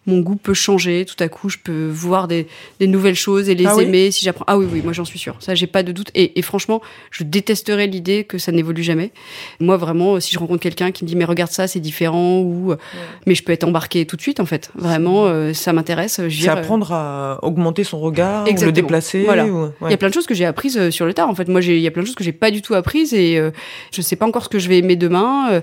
mon 0.08 0.20
goût 0.20 0.36
peut 0.36 0.54
changer. 0.54 1.06
Tout 1.06 1.22
à 1.24 1.28
coup, 1.28 1.50
je 1.50 1.58
peux 1.64 1.88
voir 1.92 2.28
des, 2.28 2.48
des 2.80 2.88
nouvelles 2.88 3.16
choses 3.16 3.50
et 3.50 3.56
les 3.56 3.66
Ah 3.66 3.76
oui 3.76 3.84
aimer 3.84 4.12
si 4.12 4.24
j'apprends. 4.24 4.46
Ah 4.48 4.58
oui, 4.58 4.68
oui, 4.72 4.82
moi 4.84 4.94
j'en 4.94 5.06
suis 5.06 5.20
sûre. 5.20 5.36
Ça, 5.40 5.56
j'ai 5.56 5.68
pas 5.68 5.84
de 5.84 5.92
doute. 5.92 6.12
Et, 6.16 6.38
et 6.38 6.42
franchement, 6.42 6.82
je 7.12 7.24
détesterais 7.24 7.88
l'idée 7.88 8.24
que 8.24 8.38
ça 8.38 8.52
n'évolue 8.52 8.84
jamais. 8.84 9.12
Moi, 9.60 9.78
vraiment, 9.78 10.20
si 10.20 10.34
je 10.34 10.40
rencontre 10.40 10.62
quelqu'un 10.62 10.92
qui 10.92 11.04
me 11.04 11.10
dit 11.10 11.16
mais 11.16 11.26
regarde 11.26 11.52
ça, 11.52 11.68
c'est 11.68 11.80
différent 11.80 12.40
ou 12.42 12.72
euh, 12.72 12.78
mais 13.26 13.36
je 13.36 13.44
peux 13.44 13.52
être 13.52 13.64
embarqué 13.64 14.06
tout 14.06 14.16
de 14.16 14.22
suite 14.22 14.40
en 14.40 14.46
fait. 14.46 14.72
Vraiment, 14.76 15.26
euh, 15.26 15.54
ça 15.54 15.74
m'intéresse. 15.74 16.22
C'est 16.30 16.50
euh, 16.50 16.52
apprendre 16.54 16.92
à 16.92 17.40
augmenter 17.44 17.84
son 17.84 18.00
regard, 18.00 18.44
ou 18.44 18.46
le 18.46 18.52
Exactement. 18.52 18.74
déplacer. 18.74 19.24
Voilà. 19.24 19.46
ou- 19.48 19.70
Il 19.86 19.92
y 19.92 19.94
a 19.94 19.98
plein 19.98 20.10
de 20.10 20.14
choses 20.14 20.28
que 20.28 20.34
j'ai 20.34 20.46
apprises 20.46 20.90
sur 20.92 21.06
le 21.06 21.14
tard. 21.14 21.30
En 21.30 21.36
fait, 21.36 21.48
moi, 21.48 21.62
j'ai- 21.62 21.78
il 21.78 21.82
y 21.82 21.88
a 21.88 21.92
plein 21.92 22.02
de 22.04 22.08
choses 22.08 22.16
que 22.16 22.24
j'ai 22.24 22.32
pas 22.32 22.52
du 22.52 22.62
tout 22.62 22.74
apprises 22.76 23.14
et 23.14 23.38
euh, 23.38 23.52
je 23.94 24.02
sais 24.02 24.16
pas 24.16 24.26
encore 24.26 24.44
ce 24.44 24.50
que 24.50 24.60
je 24.60 24.70
vais 24.70 24.78
aimer 24.78 24.96
demain. 24.96 25.50
Euh, 25.52 25.62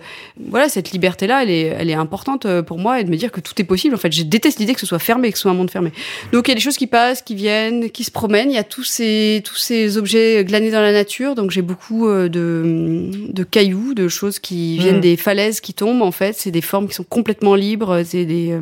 voilà, 0.48 0.68
cette 0.68 0.90
liberté-là, 0.92 1.42
elle 1.42 1.50
est, 1.50 1.62
elle 1.78 1.90
est 1.90 1.94
importante 1.94 2.46
pour 2.62 2.78
moi 2.78 3.00
et 3.00 3.04
de 3.04 3.10
me 3.10 3.16
dire 3.16 3.30
que 3.30 3.40
tout 3.40 3.52
est 3.60 3.64
possible. 3.64 3.94
En 3.94 3.98
fait, 3.98 4.10
j'ai 4.12 4.24
déteste 4.32 4.58
l'idée 4.58 4.74
que 4.74 4.80
ce 4.80 4.86
soit 4.86 4.98
fermé, 4.98 5.30
que 5.30 5.38
ce 5.38 5.42
soit 5.42 5.50
un 5.52 5.54
monde 5.54 5.70
fermé. 5.70 5.92
Donc 6.32 6.48
il 6.48 6.50
y 6.50 6.52
a 6.52 6.54
des 6.56 6.60
choses 6.60 6.76
qui 6.76 6.88
passent, 6.88 7.22
qui 7.22 7.34
viennent, 7.36 7.90
qui 7.90 8.02
se 8.02 8.10
promènent. 8.10 8.50
Il 8.50 8.54
y 8.54 8.58
a 8.58 8.64
tous 8.64 8.82
ces 8.82 9.42
tous 9.44 9.56
ces 9.56 9.96
objets 9.98 10.44
glanés 10.44 10.70
dans 10.72 10.80
la 10.80 10.92
nature. 10.92 11.34
Donc 11.36 11.50
j'ai 11.52 11.62
beaucoup 11.62 12.08
euh, 12.08 12.28
de 12.28 13.10
de 13.32 13.44
cailloux, 13.44 13.94
de 13.94 14.08
choses 14.08 14.38
qui 14.40 14.78
viennent 14.78 14.96
Mm. 14.98 15.00
des 15.00 15.16
falaises 15.16 15.60
qui 15.60 15.74
tombent. 15.74 16.02
En 16.02 16.10
fait, 16.12 16.32
c'est 16.36 16.50
des 16.50 16.60
formes 16.62 16.88
qui 16.88 16.94
sont 16.94 17.04
complètement 17.04 17.54
libres. 17.54 18.02
C'est 18.04 18.24
des 18.24 18.50
euh, 18.52 18.60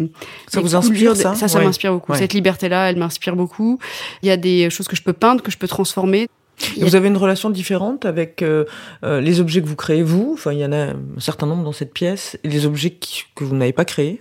Ça 0.49 0.61
des 0.61 0.67
vous 0.67 0.75
inspire, 0.77 1.17
ça 1.17 1.35
Ça, 1.35 1.49
ça 1.49 1.59
Ouais. 1.59 1.65
m'inspire 1.65 1.93
beaucoup. 1.95 2.13
Ouais. 2.13 2.19
Cette 2.19 2.35
liberté-là, 2.35 2.91
elle 2.91 2.97
m'inspire 2.97 3.37
beaucoup. 3.37 3.79
Il 4.23 4.29
y 4.29 4.33
a 4.33 4.37
des 4.37 4.69
choses 4.71 4.89
que 4.89 4.97
je 4.97 5.03
peux 5.03 5.13
peindre, 5.13 5.43
que 5.43 5.51
je 5.51 5.57
peux 5.59 5.69
transformer. 5.69 6.27
Et 6.77 6.85
Vous 6.85 6.95
avez 6.95 7.09
une 7.09 7.17
relation 7.17 7.49
différente 7.49 8.05
avec 8.05 8.43
euh, 8.43 8.65
euh, 9.03 9.21
les 9.23 9.41
objets 9.41 9.63
que 9.63 9.67
vous 9.67 9.77
créez 9.77 10.03
vous? 10.03 10.33
Enfin, 10.35 10.53
il 10.53 10.59
y 10.59 10.65
en 10.65 10.73
a 10.73 10.89
un 10.89 11.21
certain 11.21 11.47
nombre 11.47 11.65
dans 11.65 11.73
cette 11.73 11.95
pièce 11.95 12.37
et 12.45 12.49
les 12.49 12.67
objets 12.67 12.91
qui- 12.91 13.23
que 13.35 13.45
vous 13.45 13.57
n'avez 13.57 13.73
pas 13.73 13.87
créés. 13.87 14.21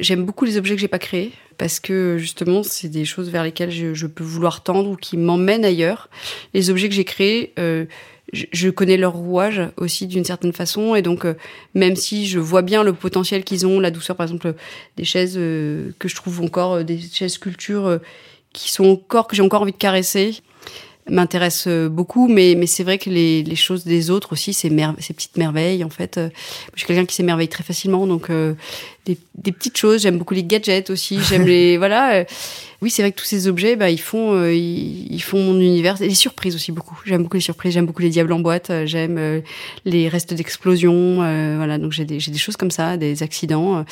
J'aime 0.00 0.24
beaucoup 0.24 0.44
les 0.44 0.56
objets 0.56 0.74
que 0.74 0.80
j'ai 0.80 0.88
pas 0.88 0.98
créés 0.98 1.32
parce 1.58 1.78
que 1.78 2.16
justement 2.18 2.62
c'est 2.62 2.88
des 2.88 3.04
choses 3.04 3.28
vers 3.30 3.44
lesquelles 3.44 3.70
je, 3.70 3.92
je 3.92 4.06
peux 4.06 4.24
vouloir 4.24 4.62
tendre 4.62 4.88
ou 4.88 4.96
qui 4.96 5.18
m'emmènent 5.18 5.64
ailleurs. 5.64 6.08
Les 6.54 6.70
objets 6.70 6.88
que 6.88 6.94
j'ai 6.94 7.04
créés, 7.04 7.52
euh, 7.58 7.84
je, 8.32 8.46
je 8.50 8.70
connais 8.70 8.96
leur 8.96 9.12
rouage 9.12 9.60
aussi 9.76 10.06
d'une 10.06 10.24
certaine 10.24 10.54
façon 10.54 10.94
et 10.94 11.02
donc 11.02 11.26
euh, 11.26 11.34
même 11.74 11.96
si 11.96 12.26
je 12.26 12.38
vois 12.38 12.62
bien 12.62 12.82
le 12.82 12.94
potentiel 12.94 13.44
qu'ils 13.44 13.66
ont, 13.66 13.78
la 13.78 13.90
douceur 13.90 14.16
par 14.16 14.24
exemple 14.24 14.54
des 14.96 15.04
chaises 15.04 15.34
euh, 15.36 15.90
que 15.98 16.08
je 16.08 16.16
trouve 16.16 16.40
encore 16.40 16.74
euh, 16.74 16.82
des 16.82 16.98
chaises 16.98 17.34
sculptures 17.34 17.86
euh, 17.86 17.98
qui 18.54 18.70
sont 18.70 18.86
encore 18.86 19.28
que 19.28 19.36
j'ai 19.36 19.42
encore 19.42 19.62
envie 19.62 19.72
de 19.72 19.76
caresser 19.76 20.40
m'intéresse 21.10 21.64
euh, 21.66 21.88
beaucoup, 21.88 22.28
mais, 22.28 22.54
mais 22.56 22.66
c'est 22.66 22.84
vrai 22.84 22.98
que 22.98 23.10
les, 23.10 23.42
les 23.42 23.56
choses 23.56 23.84
des 23.84 24.10
autres 24.10 24.32
aussi, 24.32 24.52
ces, 24.52 24.70
ces 24.98 25.12
petites 25.14 25.36
merveilles, 25.36 25.84
en 25.84 25.90
fait. 25.90 26.18
euh, 26.18 26.28
je 26.74 26.80
suis 26.80 26.86
quelqu'un 26.86 27.04
qui 27.06 27.14
s'émerveille 27.14 27.48
très 27.48 27.64
facilement, 27.64 28.06
donc 28.06 28.30
euh, 28.30 28.54
des, 29.06 29.18
des 29.34 29.52
petites 29.52 29.76
choses. 29.76 30.02
J'aime 30.02 30.18
beaucoup 30.18 30.34
les 30.34 30.44
gadgets 30.44 30.90
aussi. 30.90 31.18
J'aime 31.28 31.46
les 31.46 31.76
voilà. 31.78 32.14
euh, 32.14 32.24
oui, 32.82 32.88
c'est 32.88 33.02
vrai 33.02 33.12
que 33.12 33.18
tous 33.18 33.26
ces 33.26 33.46
objets, 33.46 33.76
bah, 33.76 33.90
ils 33.90 34.00
font, 34.00 34.32
euh, 34.34 34.54
ils, 34.54 35.12
ils 35.12 35.22
font 35.22 35.42
mon 35.42 35.60
univers. 35.60 36.00
Et 36.00 36.08
les 36.08 36.14
surprises 36.14 36.54
aussi 36.54 36.72
beaucoup. 36.72 36.96
J'aime 37.04 37.22
beaucoup 37.24 37.36
les 37.36 37.42
surprises. 37.42 37.74
J'aime 37.74 37.84
beaucoup 37.86 38.00
les 38.02 38.08
diables 38.08 38.32
en 38.32 38.40
boîte. 38.40 38.72
J'aime 38.86 39.18
euh, 39.18 39.40
les 39.84 40.08
restes 40.08 40.32
d'explosion. 40.32 41.22
euh, 41.22 41.56
voilà, 41.56 41.76
donc 41.78 41.92
j'ai 41.92 42.06
des, 42.06 42.20
j'ai 42.20 42.30
des 42.30 42.38
choses 42.38 42.56
comme 42.56 42.70
ça, 42.70 42.96
des 42.96 43.22
accidents. 43.22 43.84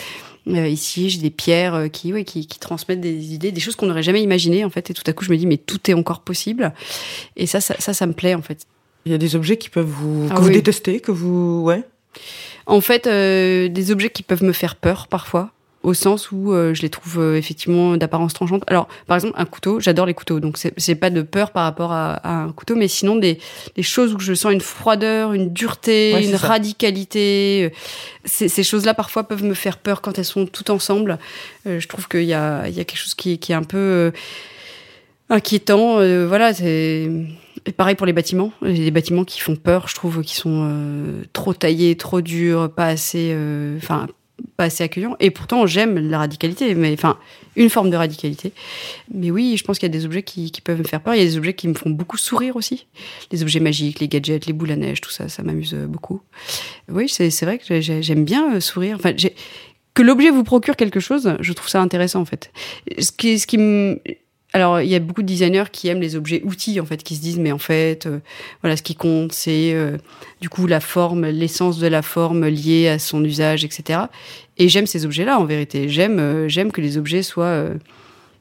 Euh, 0.49 0.69
ici, 0.69 1.11
j'ai 1.11 1.19
des 1.21 1.31
pierres 1.31 1.75
euh, 1.75 1.89
qui, 1.89 2.13
ouais, 2.13 2.25
qui, 2.25 2.47
qui 2.47 2.59
transmettent 2.59 3.01
des 3.01 3.35
idées, 3.35 3.53
des 3.53 3.61
choses 3.61 3.77
qu'on 3.77 3.87
n'aurait 3.87 4.03
jamais 4.03 4.23
imaginées 4.23 4.65
en 4.65 4.71
fait. 4.71 4.91
Et 4.91 4.95
tout 4.95 5.03
à 5.07 5.13
coup, 5.13 5.25
je 5.25 5.31
me 5.31 5.37
dis, 5.37 5.47
mais 5.47 5.57
tout 5.59 5.91
est 5.91 5.95
encore 5.95 6.21
possible. 6.21 6.73
Et 7.37 7.47
ça, 7.47 7.61
ça, 7.61 7.75
ça, 7.79 7.93
ça 7.93 8.07
me 8.07 8.13
plaît 8.13 8.35
en 8.35 8.43
fait. 8.43 8.67
Il 9.07 9.13
y 9.13 9.15
a 9.15 9.19
des 9.19 9.37
objets 9.37 9.57
qui 9.57 9.69
peuvent 9.71 9.87
vous 9.87 10.29
Ah 10.31 10.35
que 10.35 10.41
vous 10.41 10.49
oui. 10.49 10.55
détestez, 10.55 11.01
que 11.01 11.13
vous 11.13 11.63
ouais. 11.65 11.83
En 12.67 12.81
fait, 12.81 13.07
euh, 13.07 13.69
des 13.69 13.91
objets 13.91 14.11
qui 14.11 14.23
peuvent 14.23 14.43
me 14.43 14.53
faire 14.53 14.77
peur 14.77 15.07
parfois, 15.09 15.51
au 15.89 15.95
sens 15.95 16.31
où 16.31 16.53
euh, 16.53 16.75
je 16.75 16.83
les 16.83 16.89
trouve 16.91 17.19
euh, 17.19 17.37
effectivement 17.37 17.97
d'apparence 17.97 18.33
tranchante. 18.35 18.63
Alors, 18.67 18.87
par 19.07 19.17
exemple, 19.17 19.35
un 19.37 19.45
couteau, 19.45 19.81
j'adore 19.81 20.07
les 20.07 20.15
couteaux, 20.15 20.39
donc 20.41 20.57
c'est 20.59 20.73
c'est 20.77 20.95
pas 20.95 21.11
de 21.11 21.23
peur 21.23 21.51
par 21.51 21.65
rapport 21.65 21.93
à, 21.93 22.15
à 22.15 22.33
un 22.45 22.53
couteau, 22.53 22.77
mais 22.77 22.89
sinon 22.89 23.17
des, 23.17 23.39
des 23.77 23.83
choses 23.83 24.15
où 24.15 24.21
je 24.21 24.33
sens 24.35 24.53
une 24.53 24.61
froideur, 24.61 25.33
une 25.33 25.53
dureté, 25.53 26.13
Ouais, 26.15 26.25
une 26.25 26.37
ça. 26.37 26.47
radicalité. 26.47 27.71
euh, 27.73 27.77
Ces, 28.25 28.63
choses-là 28.63 28.95
parfois 28.95 29.25
peuvent 29.25 29.45
me 29.45 29.55
faire 29.55 29.79
peur 29.79 30.01
quand 30.03 30.19
elles 30.19 30.25
sont 30.25 30.47
toutes 30.47 30.71
ensemble. 30.71 31.19
Je 31.67 31.87
trouve 31.89 32.09
qu'il 32.09 32.25
y 32.25 32.35
a, 32.35 32.69
il 32.69 32.75
y 32.75 32.81
a 32.81 32.85
quelque 32.85 32.99
chose 33.01 33.15
qui, 33.15 33.39
qui 33.39 33.53
est 33.53 33.55
un 33.55 33.63
peu 33.63 34.13
inquiétant. 35.31 35.99
euh, 35.99 36.27
voilà, 36.27 36.55
c'est 36.55 37.11
pareil 37.77 37.95
pour 37.95 38.07
les 38.07 38.13
bâtiments. 38.13 38.53
J'ai 38.63 38.85
des 38.85 38.91
bâtiments 38.91 39.25
qui 39.25 39.41
font 39.41 39.57
peur, 39.57 39.89
je 39.89 39.95
trouve, 39.95 40.23
qui 40.23 40.35
sont 40.35 40.67
euh, 40.71 41.23
trop 41.33 41.53
taillés, 41.55 41.97
trop 41.97 42.21
durs, 42.21 42.71
pas 42.75 42.87
assez, 42.87 43.31
euh, 43.33 43.77
enfin, 43.79 44.07
pas 44.57 44.65
assez 44.65 44.85
accueillants. 44.85 45.17
Et 45.21 45.31
pourtant, 45.31 45.67
j'aime 45.67 45.99
la 46.11 46.19
radicalité, 46.19 46.75
mais 46.75 46.93
enfin, 46.93 47.19
une 47.57 47.71
forme 47.71 47.91
de 47.91 47.97
radicalité. 47.97 48.53
Mais 49.13 49.31
oui, 49.31 49.57
je 49.57 49.65
pense 49.65 49.79
qu'il 49.79 49.89
y 49.89 49.91
a 49.91 49.97
des 49.99 50.05
objets 50.05 50.23
qui, 50.23 50.51
qui 50.51 50.61
peuvent 50.61 50.79
me 50.79 50.85
faire 50.85 51.01
peur. 51.01 51.15
Il 51.15 51.19
y 51.19 51.23
a 51.23 51.25
des 51.25 51.37
objets 51.37 51.55
qui 51.55 51.69
me 51.69 51.75
font 51.75 51.91
beaucoup 51.91 52.17
sourire 52.17 52.57
aussi. 52.57 52.87
Les 53.33 53.43
objets 53.43 53.61
magiques, 53.61 54.01
les 54.01 54.09
gadgets, 54.09 54.47
les 54.47 54.53
boules 54.53 54.71
à 54.73 54.77
neige, 54.77 55.01
tout 55.01 55.11
ça, 55.11 55.29
ça 55.29 55.43
m'amuse 55.43 55.75
euh, 55.75 55.87
beaucoup. 55.87 56.21
Oui, 56.89 57.09
c'est 57.09 57.31
vrai 57.43 57.59
que 57.59 57.81
j'ai- 57.81 58.03
j'aime 58.03 58.25
bien 58.25 58.55
euh, 58.57 58.61
sourire. 58.61 58.97
Enfin, 58.99 59.13
que 59.95 60.03
l'objet 60.03 60.31
vous 60.31 60.45
procure 60.45 60.77
quelque 60.77 61.01
chose, 61.01 61.35
je 61.41 61.53
trouve 61.53 61.69
ça 61.69 61.81
intéressant 61.83 62.21
en 62.21 62.25
fait. 62.25 62.53
Ce 62.99 63.11
qui, 63.11 63.39
ce 63.41 63.47
qui 63.49 63.59
me 63.59 64.01
alors, 64.55 64.81
il 64.81 64.89
y 64.89 64.95
a 64.95 64.99
beaucoup 64.99 65.21
de 65.21 65.27
designers 65.27 65.65
qui 65.71 65.89
aiment 65.89 66.01
les 66.01 66.17
objets 66.17 66.43
outils, 66.43 66.81
en 66.81 66.87
fait, 66.87 67.03
qui 67.03 67.17
se 67.17 67.21
disent, 67.21 67.39
mais 67.39 67.53
en 67.53 67.59
fait, 67.59 68.07
euh, 68.07 68.21
voilà, 68.63 68.79
ce 68.79 68.83
qui 68.83 68.95
compte, 68.95 69.33
c'est 69.33 69.75
euh, 69.75 69.99
du 70.41 70.49
coup 70.49 70.67
la 70.67 70.81
forme, 70.81 71.27
l'essence 71.27 71.79
de 71.79 71.87
la 71.87 72.01
forme 72.01 72.47
liée 72.47 72.89
à 72.89 72.99
son 72.99 73.23
usage, 73.23 73.65
etc. 73.65 74.01
Et 74.57 74.71
j'aime 74.71 74.87
ces 74.87 75.05
objets-là, 75.05 75.39
en 75.39 75.45
vérité. 75.45 75.91
J'aime, 75.91 76.19
euh, 76.19 76.49
j'aime 76.49 76.73
que 76.73 76.81
les 76.81 76.97
objets 76.97 77.23
soient 77.23 77.67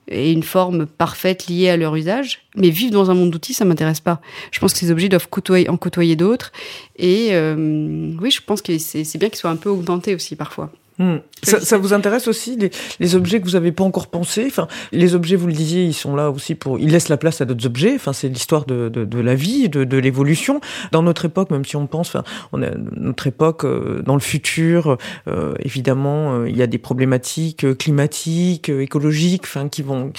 aient 0.10 0.32
une 0.32 0.44
forme 0.44 0.86
parfaite 0.86 1.48
liée 1.48 1.70
à 1.70 1.76
leur 1.76 1.94
usage. 1.94 2.44
Mais 2.56 2.70
vivre 2.70 2.94
dans 2.94 3.12
un 3.12 3.14
monde 3.14 3.30
d'outils, 3.30 3.54
ça 3.54 3.66
m'intéresse 3.66 4.00
pas. 4.00 4.22
Je 4.52 4.60
pense 4.62 4.72
que 4.72 4.80
ces 4.80 4.92
objets 4.92 5.10
doivent 5.10 5.28
côtoyer, 5.28 5.68
en 5.70 5.76
côtoyer 5.76 6.16
d'autres. 6.16 6.54
Et 6.98 7.32
oui, 7.34 8.32
je 8.32 8.42
pense 8.42 8.62
que 8.62 8.78
c'est 8.78 9.18
bien 9.18 9.28
qu'ils 9.28 9.40
soient 9.40 9.50
un 9.50 9.58
peu 9.58 9.70
augmentés 9.70 10.16
aussi 10.16 10.38
parfois. 10.38 10.72
Hmm. 11.00 11.18
Ça, 11.44 11.60
ça 11.60 11.78
vous 11.78 11.94
intéresse 11.94 12.28
aussi 12.28 12.58
les, 12.58 12.72
les 13.00 13.16
objets 13.16 13.40
que 13.40 13.46
vous 13.46 13.56
avez 13.56 13.72
pas 13.72 13.84
encore 13.84 14.08
pensés? 14.08 14.46
Enfin, 14.48 14.68
les 14.92 15.14
objets, 15.14 15.36
vous 15.36 15.46
le 15.46 15.54
disiez, 15.54 15.84
ils 15.84 15.94
sont 15.94 16.16
là 16.16 16.32
aussi 16.32 16.56
pour, 16.56 16.80
ils 16.80 16.90
laissent 16.90 17.10
la 17.10 17.18
place 17.18 17.40
à 17.40 17.46
d'autres 17.46 17.68
objets. 17.68 17.94
Enfin, 17.94 18.14
c'est 18.14 18.30
l'histoire 18.30 18.66
de, 18.66 18.90
de, 18.90 19.06
de 19.06 19.20
la 19.20 19.36
vie, 19.36 19.70
de, 19.70 19.84
de 19.84 19.98
l'évolution. 19.98 20.60
Dans 20.92 21.04
notre 21.04 21.26
époque, 21.26 21.52
même 21.52 21.66
si 21.66 21.76
on 21.76 21.86
pense, 21.86 22.08
enfin, 22.08 22.24
on 22.52 22.64
a 22.64 22.72
notre 22.96 23.28
époque 23.28 23.64
euh, 23.64 24.02
dans 24.02 24.16
le 24.16 24.22
futur, 24.22 24.98
euh, 25.28 25.54
évidemment, 25.60 26.34
euh, 26.34 26.50
il 26.50 26.58
y 26.58 26.64
a 26.64 26.68
des 26.68 26.80
problématiques 26.80 27.64
euh, 27.64 27.76
climatiques, 27.76 28.70
écologiques, 28.70 29.44
enfin, 29.44 29.70
qui 29.70 29.84
vont 29.84 30.12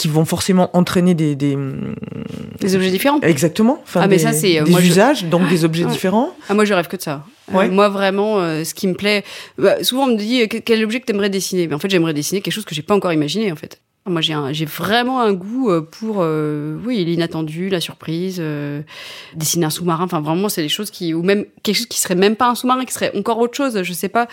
qui 0.00 0.08
vont 0.08 0.24
forcément 0.24 0.74
entraîner 0.76 1.14
des, 1.14 1.34
des 1.36 1.56
Des 2.60 2.74
objets 2.74 2.90
différents. 2.90 3.20
exactement 3.20 3.78
enfin 3.82 4.00
Ah, 4.04 4.08
mais 4.08 4.16
des, 4.16 4.22
ça, 4.22 4.32
c'est, 4.32 4.58
euh, 4.58 4.64
des 4.64 4.70
moi, 4.70 4.80
je- 4.80 4.86
usages 4.86 5.24
donc 5.26 5.46
des 5.48 5.64
objets 5.64 5.84
Ouais. 5.84 5.90
différents 5.90 6.30
Ah, 6.48 6.54
moi, 6.54 6.64
je 6.64 6.72
rêve 6.72 6.88
que 6.88 6.96
de 6.96 7.02
ça. 7.02 7.24
Euh, 7.52 7.56
Ouais. 7.58 7.68
moi, 7.68 7.88
vraiment, 7.90 8.38
euh, 8.38 8.64
ce 8.64 8.72
qui 8.74 8.86
me 8.88 8.94
plaît. 8.94 9.24
bah, 9.58 9.82
souvent, 9.84 10.04
on 10.04 10.12
me 10.12 10.16
dit 10.16 10.48
que- 10.48 10.56
quel 10.58 10.82
objet 10.84 11.00
que 11.00 11.04
t'aimerais 11.06 11.28
dessiner? 11.30 11.66
Mais 11.66 11.74
en 11.74 11.78
fait, 11.78 11.90
j'aimerais 11.90 12.14
dessiner 12.14 12.40
quelque 12.40 12.54
chose 12.54 12.64
que 12.64 12.74
j'ai 12.74 12.82
pas 12.82 12.94
encore 12.94 13.12
imaginé, 13.12 13.52
en 13.52 13.56
fait. 13.56 13.80
Moi, 14.06 14.22
j'ai 14.22 14.32
un- 14.32 14.52
j'ai 14.54 14.64
vraiment 14.64 15.20
un 15.20 15.34
goût 15.34 15.70
pour, 15.82 16.16
euh, 16.20 16.78
oui, 16.86 17.04
l'inattendu, 17.04 17.68
la 17.68 17.80
surprise, 17.80 18.38
euh, 18.40 18.80
dessiner 19.36 19.66
un 19.66 19.70
sous-marin. 19.70 20.04
Enfin, 20.04 20.22
vraiment, 20.22 20.48
c'est 20.48 20.62
des 20.62 20.70
choses 20.70 20.90
qui, 20.90 21.12
ou 21.12 21.22
même 21.22 21.44
quelque 21.62 21.76
chose 21.76 21.86
qui 21.86 22.00
serait 22.00 22.14
même 22.14 22.34
pas 22.34 22.48
un 22.48 22.54
sous-marin, 22.54 22.86
qui 22.86 22.94
serait 22.94 23.12
encore 23.14 23.38
autre 23.38 23.54
chose. 23.54 23.82
Je 23.82 23.92
sais 23.92 24.08
pas. 24.08 24.26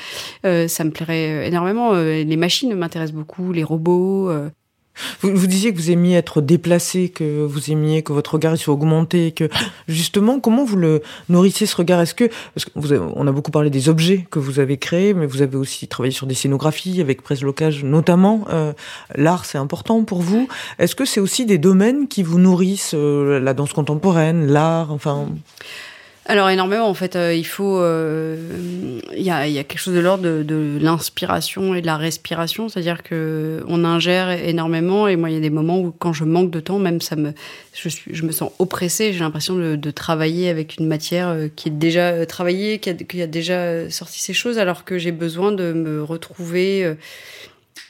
Euh, 0.45 0.69
ça 0.69 0.85
me 0.85 0.91
plairait 0.91 1.47
énormément. 1.49 1.91
Les 1.93 2.37
machines 2.37 2.73
m'intéressent 2.75 3.13
beaucoup, 3.15 3.51
les 3.51 3.63
robots. 3.65 4.31
Vous, 5.21 5.35
vous 5.35 5.47
disiez 5.47 5.73
que 5.73 5.77
vous 5.77 5.91
aimiez 5.91 6.15
être 6.15 6.41
déplacé, 6.41 7.09
que 7.09 7.43
vous 7.45 7.71
aimiez 7.71 8.03
que 8.03 8.13
votre 8.13 8.33
regard 8.35 8.57
soit 8.57 8.73
augmenté, 8.73 9.31
que 9.31 9.49
justement, 9.87 10.39
comment 10.39 10.65
vous 10.65 10.77
le 10.77 11.01
nourrissez 11.29 11.65
ce 11.65 11.75
regard? 11.75 12.01
Est-ce 12.01 12.13
que 12.15 12.29
parce 12.55 12.65
que 12.65 12.71
vous 12.75 12.91
avez- 12.93 13.05
on 13.15 13.27
a 13.27 13.31
beaucoup 13.31 13.51
parlé 13.51 13.69
des 13.69 13.89
objets 13.89 14.25
que 14.31 14.39
vous 14.39 14.59
avez 14.59 14.77
créés, 14.77 15.13
mais 15.13 15.25
vous 15.25 15.41
avez 15.41 15.57
aussi 15.57 15.87
travaillé 15.87 16.13
sur 16.13 16.27
des 16.27 16.35
scénographies 16.35 17.01
avec 17.01 17.21
Presse 17.21 17.41
Locage 17.41 17.83
notamment. 17.83 18.45
Euh, 18.49 18.73
L'art, 19.15 19.45
c'est 19.45 19.57
important 19.57 20.03
pour 20.03 20.21
vous. 20.21 20.47
Est-ce 20.79 20.95
que 20.95 21.05
c'est 21.05 21.19
aussi 21.19 21.45
des 21.45 21.57
domaines 21.57 22.07
qui 22.07 22.23
vous 22.23 22.39
nourrissent 22.39 22.91
euh, 22.93 23.39
la 23.39 23.53
danse 23.53 23.73
contemporaine, 23.73 24.47
l'art, 24.47 24.91
enfin? 24.91 25.29
Alors 26.29 26.49
énormément 26.49 26.89
en 26.89 26.93
fait, 26.93 27.15
euh, 27.15 27.33
il 27.33 27.45
faut, 27.45 27.79
euh, 27.79 28.35
il 29.15 29.23
y, 29.23 29.29
a, 29.29 29.47
y 29.47 29.59
a 29.59 29.63
quelque 29.63 29.79
chose 29.79 29.93
de 29.93 30.01
l'ordre 30.01 30.43
de, 30.43 30.77
l'inspiration 30.77 31.73
et 31.73 31.79
de 31.79 31.85
la 31.85 31.95
respiration, 31.95 32.67
c'est-à-dire 32.67 33.01
que 33.01 33.63
on 33.69 33.85
ingère 33.85 34.29
énormément 34.31 35.07
et 35.07 35.15
moi 35.15 35.29
il 35.29 35.35
y 35.35 35.37
a 35.37 35.39
des 35.41 35.49
moments 35.49 35.79
où 35.79 35.91
quand 35.97 36.11
je 36.11 36.25
manque 36.25 36.51
de 36.51 36.59
temps, 36.59 36.79
même 36.79 36.99
ça 36.99 37.15
me, 37.15 37.31
je 37.73 37.87
suis, 37.87 38.13
je 38.13 38.23
me 38.23 38.33
sens 38.33 38.51
oppressée, 38.59 39.13
j'ai 39.13 39.19
l'impression 39.19 39.55
de, 39.55 39.77
de 39.77 39.91
travailler 39.91 40.49
avec 40.49 40.75
une 40.77 40.87
matière 40.87 41.29
euh, 41.29 41.47
qui 41.55 41.69
est 41.69 41.71
déjà 41.71 42.25
travaillée, 42.25 42.79
qui 42.79 42.89
a, 42.89 42.93
qui 42.93 43.21
a 43.21 43.27
déjà 43.27 43.89
sorti 43.89 44.19
ces 44.19 44.33
choses, 44.33 44.59
alors 44.59 44.83
que 44.83 44.97
j'ai 44.97 45.13
besoin 45.13 45.53
de 45.53 45.71
me 45.71 46.03
retrouver. 46.03 46.93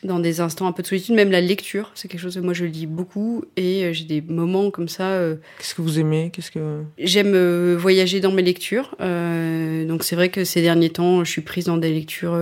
Dans 0.03 0.19
des 0.19 0.39
instants 0.41 0.67
un 0.67 0.71
peu 0.71 0.81
de 0.83 0.87
solitude, 0.87 1.15
même 1.15 1.31
la 1.31 1.41
lecture, 1.41 1.91
c'est 1.95 2.07
quelque 2.07 2.21
chose 2.21 2.35
que 2.35 2.39
moi 2.41 2.53
je 2.53 2.65
lis 2.65 2.85
beaucoup 2.87 3.43
et 3.55 3.83
euh, 3.85 3.93
j'ai 3.93 4.05
des 4.05 4.21
moments 4.21 4.69
comme 4.71 4.87
ça 4.87 5.09
euh, 5.09 5.35
qu'est-ce 5.57 5.75
que 5.75 5.81
vous 5.81 5.99
aimez? 5.99 6.29
Qu'est-ce 6.33 6.51
que 6.51 6.81
J'aime 6.99 7.33
euh, 7.33 7.75
voyager 7.79 8.19
dans 8.19 8.31
mes 8.31 8.41
lectures. 8.41 8.95
Euh, 9.01 9.85
donc 9.85 10.03
c'est 10.03 10.15
vrai 10.15 10.29
que 10.29 10.43
ces 10.43 10.61
derniers 10.61 10.89
temps, 10.89 11.23
je 11.23 11.31
suis 11.31 11.41
prise 11.41 11.65
dans 11.65 11.77
des 11.77 11.93
lectures 11.93 12.37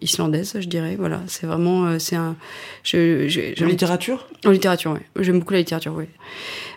islandaises, 0.00 0.56
je 0.58 0.66
dirais. 0.68 0.96
Voilà, 0.98 1.22
c'est 1.26 1.46
vraiment, 1.46 1.98
c'est 1.98 2.16
un. 2.16 2.36
Je, 2.82 3.28
je, 3.28 3.40
envie- 3.62 3.72
littérature? 3.72 4.26
En 4.44 4.50
littérature, 4.50 4.92
oui. 4.92 5.22
J'aime 5.24 5.38
beaucoup 5.38 5.52
la 5.52 5.60
littérature, 5.60 5.94
oui. 5.96 6.04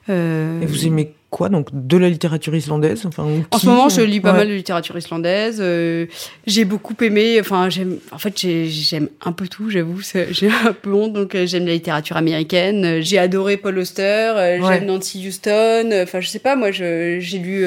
Euh, 0.09 0.61
Et 0.61 0.65
vous 0.65 0.85
aimez 0.87 1.11
quoi 1.29 1.49
donc 1.49 1.67
de 1.73 1.97
la 1.97 2.09
littérature 2.09 2.55
islandaise? 2.55 3.05
Enfin 3.05 3.25
en 3.51 3.57
ce 3.57 3.65
moment, 3.65 3.89
je 3.89 4.01
lis 4.01 4.21
pas 4.21 4.31
Ouais. 4.31 4.37
mal 4.39 4.47
de 4.47 4.53
littérature 4.53 4.97
islandaise. 4.97 5.57
euh, 5.59 6.05
j'ai 6.45 6.63
beaucoup 6.65 6.95
aimé. 7.01 7.37
Enfin, 7.39 7.69
j'aime. 7.69 7.97
En 8.11 8.17
fait, 8.17 8.39
j'ai- 8.39 8.67
j'aime 8.67 9.09
un 9.25 9.31
peu 9.33 9.47
tout. 9.47 9.69
J'avoue, 9.69 9.99
j'ai 10.31 10.49
un 10.49 10.73
peu 10.73 10.93
honte. 10.93 11.13
Donc, 11.13 11.35
euh, 11.35 11.45
j'aime 11.45 11.65
la 11.65 11.73
littérature 11.73 12.15
américaine. 12.17 13.01
J'ai 13.01 13.17
adoré 13.17 13.57
Paul 13.57 13.77
Auster. 13.77 14.01
euh, 14.03 14.59
Ouais. 14.59 14.67
J'aime 14.79 14.85
Nancy 14.85 15.25
Houston. 15.27 15.89
Enfin, 16.03 16.21
je 16.21 16.27
sais 16.29 16.39
pas. 16.39 16.55
Moi, 16.55 16.71
j'ai 16.71 17.19
lu. 17.37 17.65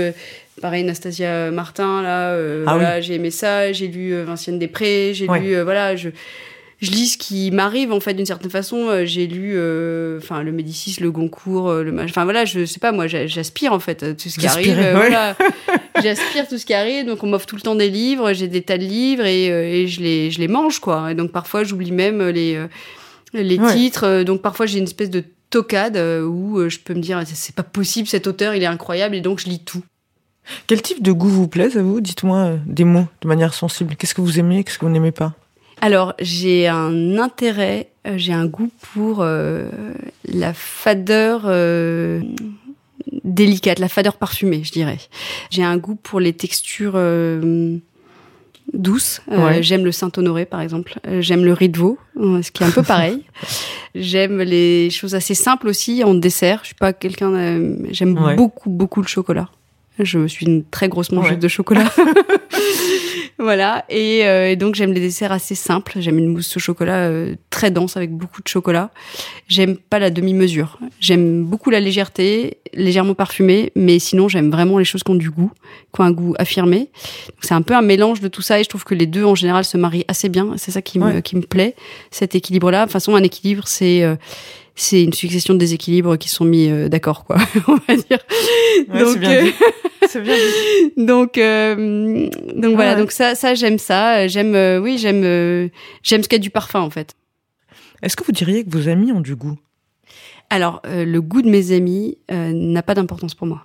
Pareil, 0.61 0.85
Nastasia 0.85 1.51
Martin, 1.51 2.03
là, 2.03 2.35
Ah 2.67 2.75
voilà, 2.75 3.01
j'ai 3.01 3.15
aimé 3.15 3.31
ça. 3.31 3.73
J'ai 3.73 3.89
lu 3.89 4.15
Vinciane 4.25 4.59
Després, 4.59 5.13
j'ai 5.15 5.27
Ouais. 5.27 5.41
lu, 5.41 5.59
voilà, 5.63 5.97
je, 5.97 6.11
je 6.81 6.91
lis 6.91 7.09
ce 7.09 7.19
qui 7.19 7.51
m'arrive 7.51 7.93
en 7.93 8.01
fait 8.01 8.15
d'une 8.15 8.27
certaine 8.27 8.51
façon. 8.51 8.89
Euh, 8.89 9.05
j'ai 9.05 9.27
lu, 9.27 9.53
euh, 9.55 10.19
enfin 10.19 10.43
le 10.43 10.51
Médicis, 10.51 10.97
le 11.01 11.11
Goncourt, 11.11 11.69
euh, 11.69 11.83
le, 11.83 12.03
enfin 12.03 12.25
voilà, 12.25 12.47
je 12.47 12.65
sais 12.65 12.81
pas, 12.81 12.91
moi 12.91 13.07
j'aspire 13.07 13.75
en 13.75 13.81
fait 13.81 14.17
tout 14.17 14.29
ce 14.31 14.39
qui 14.39 14.47
arrive. 14.47 14.77
voilà, 14.95 15.37
j'aspire 16.03 16.49
tout 16.49 16.57
ce 16.57 16.65
qui 16.65 16.73
arrive. 16.73 17.07
Donc 17.07 17.23
on 17.23 17.27
m'offre 17.27 17.47
tout 17.47 17.57
le 17.57 17.61
temps 17.61 17.75
des 17.75 17.91
livres, 17.91 18.33
j'ai 18.33 18.49
des 18.49 18.63
tas 18.63 18.79
de 18.79 18.85
livres 18.85 19.27
et, 19.27 19.83
et, 19.83 19.89
je 19.89 20.01
les, 20.01 20.31
je 20.31 20.41
les 20.41 20.49
mange 20.49 20.79
quoi. 20.79 21.13
Et 21.13 21.15
donc 21.15 21.33
parfois 21.33 21.65
j'oublie 21.65 21.93
même 21.93 22.27
les 22.29 22.59
les 23.35 23.59
titres. 23.59 24.23
Donc 24.23 24.41
parfois 24.41 24.65
j'ai 24.65 24.79
une 24.79 24.85
espèce 24.85 25.11
de 25.11 25.23
tocade 25.51 25.99
où 25.99 26.67
je 26.67 26.79
peux 26.79 26.95
me 26.95 27.01
dire 27.01 27.23
c'est 27.27 27.55
pas 27.55 27.63
possible, 27.63 28.09
cet 28.09 28.27
auteur 28.27 28.55
il 28.55 28.63
est 28.63 28.67
incroyable 28.67 29.15
et 29.15 29.21
donc 29.21 29.41
je 29.41 29.51
lis 29.51 29.61
tout. 29.63 29.83
Quel 30.67 30.81
type 30.81 31.03
de 31.03 31.13
goût 31.13 31.29
vous 31.29 31.47
plaît 31.47 31.77
à 31.77 31.83
vous? 31.83 32.01
Dites-moi 32.01 32.55
des 32.65 32.85
mots 32.85 33.07
de 33.21 33.29
manière 33.29 33.53
sensible. 33.53 33.97
Qu'est-ce 33.97 34.15
que 34.15 34.23
vous 34.23 34.39
aimez, 34.39 34.65
qu'est-ce 34.65 34.79
que 34.79 34.87
vous 34.87 34.91
n'aimez 34.91 35.13
pas? 35.13 35.35
Alors, 35.81 36.15
j'ai 36.21 36.69
un 36.69 37.19
intérêt, 37.19 37.89
euh, 38.07 38.15
j'ai 38.17 38.33
un 38.33 38.47
goût 38.47 38.71
pour 38.93 39.21
euh, 39.21 39.69
la 40.27 40.53
fadeur 40.53 41.43
euh, 41.47 42.21
délicate, 43.25 43.79
la 43.79 43.89
fadeur 43.89 44.17
parfumée, 44.17 44.63
je 44.63 44.73
dirais. 44.73 44.99
J'ai 45.51 45.65
un 45.65 45.79
goût 45.79 45.95
pour 45.95 46.21
les 46.21 46.35
textures 46.35 47.01
douces. 48.75 49.23
J'aime 49.61 49.85
le 49.85 49.93
Saint-Honoré, 49.93 50.45
par 50.45 50.61
exemple. 50.61 50.99
J'aime 51.21 51.45
le 51.45 51.55
riz 51.55 51.71
de 51.71 51.79
veau, 51.79 51.99
ce 52.17 52.51
qui 52.51 52.63
est 52.63 52.67
un 52.67 52.71
peu 52.71 52.83
pareil. 52.87 53.25
J'aime 53.95 54.41
les 54.43 54.91
choses 54.91 55.15
assez 55.15 55.35
simples 55.35 55.67
aussi 55.69 56.05
en 56.05 56.15
dessert. 56.15 56.61
Je 56.63 56.67
suis 56.67 56.75
pas 56.75 56.93
quelqu'un. 56.93 57.33
J'aime 57.91 58.15
beaucoup, 58.37 58.69
beaucoup 58.69 59.01
le 59.01 59.09
chocolat. 59.09 59.49
Je 59.99 60.27
suis 60.27 60.47
une 60.47 60.65
très 60.65 60.89
grosse 60.89 61.13
mangeuse 61.13 61.39
de 61.39 61.49
chocolat. 61.49 61.93
voilà. 63.39 63.85
Euh, 63.93 64.51
et, 64.51 64.57
donc 64.57 64.75
j'aime 64.75 64.93
les 64.93 65.01
desserts 65.01 65.33
assez 65.33 65.55
simples. 65.55 65.95
J'aime 65.99 66.19
une 66.19 66.29
mousse 66.29 66.57
au 66.57 66.61
chocolat 66.61 67.09
euh, 67.09 67.35
très 67.51 67.71
dense 67.71 67.97
avec 67.97 68.13
beaucoup 68.13 68.43
de 68.43 68.49
chocolat. 68.49 68.91
J'aime 69.49 69.77
pas 69.77 69.99
la 69.99 70.11
demi-mesure. 70.11 70.79
J'aime 71.01 71.45
beaucoup 71.45 71.71
la 71.71 71.81
légèreté, 71.81 72.59
légèrement 72.75 73.15
parfumée, 73.15 73.73
mais 73.75 73.99
sinon 73.99 74.29
j'aime 74.29 74.51
vraiment 74.51 74.79
les 74.79 74.85
choses 74.85 75.03
qui 75.03 75.11
ont 75.11 75.17
du 75.17 75.31
goût, 75.31 75.51
qui 75.95 76.01
ont 76.01 76.05
un 76.05 76.13
goût 76.13 76.35
affirmé. 76.39 76.89
C'est 77.41 77.55
un 77.55 77.63
peu 77.63 77.75
un 77.75 77.83
mélange 77.83 78.21
de 78.21 78.29
tout 78.29 78.43
ça 78.43 78.61
et 78.61 78.65
je 78.65 78.69
trouve 78.69 78.85
que 78.85 78.95
les 78.95 79.07
deux 79.07 79.25
en 79.25 79.35
général 79.35 79.65
se 79.65 79.77
marient 79.77 80.05
assez 80.09 80.29
bien. 80.29 80.55
C'est 80.57 80.71
ça 80.71 80.83
qui 80.83 80.99
me 80.99 81.21
qui 81.21 81.37
me 81.37 81.43
plaît, 81.43 81.75
cet 82.11 82.35
équilibre-là. 82.35 82.81
De 82.81 82.85
toute 82.85 82.93
façon, 82.93 83.15
un 83.15 83.23
équilibre 83.23 83.65
c'est 83.67 84.03
euh, 84.03 84.17
c'est 84.75 85.03
une 85.03 85.13
succession 85.13 85.55
de 85.55 85.59
déséquilibres 85.59 86.17
qui 86.17 86.29
sont 86.29 86.45
mis 86.45 86.69
d'accord, 86.89 87.25
quoi, 87.25 87.37
on 87.69 87.77
va 87.87 87.97
dire. 87.97 88.19
donc, 88.89 89.19
bien 89.19 89.45
c'est 90.11 90.23
bien 90.23 90.37
donc, 90.97 91.39
euh, 91.39 92.29
donc 92.55 92.75
voilà. 92.75 92.95
Donc 92.95 93.13
ça, 93.13 93.35
ça 93.35 93.55
j'aime 93.55 93.79
ça. 93.79 94.27
J'aime, 94.27 94.55
euh, 94.55 94.79
oui, 94.79 94.99
j'aime, 94.99 95.23
euh, 95.25 95.69
j'aime 96.03 96.23
ce 96.23 96.29
qu'il 96.29 96.37
y 96.39 96.41
a 96.41 96.43
du 96.43 96.51
parfum 96.51 96.81
en 96.81 96.91
fait. 96.91 97.15
Est-ce 98.03 98.17
que 98.17 98.25
vous 98.25 98.33
diriez 98.33 98.65
que 98.65 98.71
vos 98.71 98.89
amis 98.89 99.13
ont 99.13 99.21
du 99.21 99.37
goût? 99.37 99.59
Alors, 100.49 100.83
le 100.85 101.19
goût 101.21 101.43
de 101.43 101.49
mes 101.49 101.71
amis 101.73 102.19
n'a 102.31 102.83
pas 102.83 102.95
d'importance 102.95 103.35
pour 103.35 103.47
moi. 103.47 103.65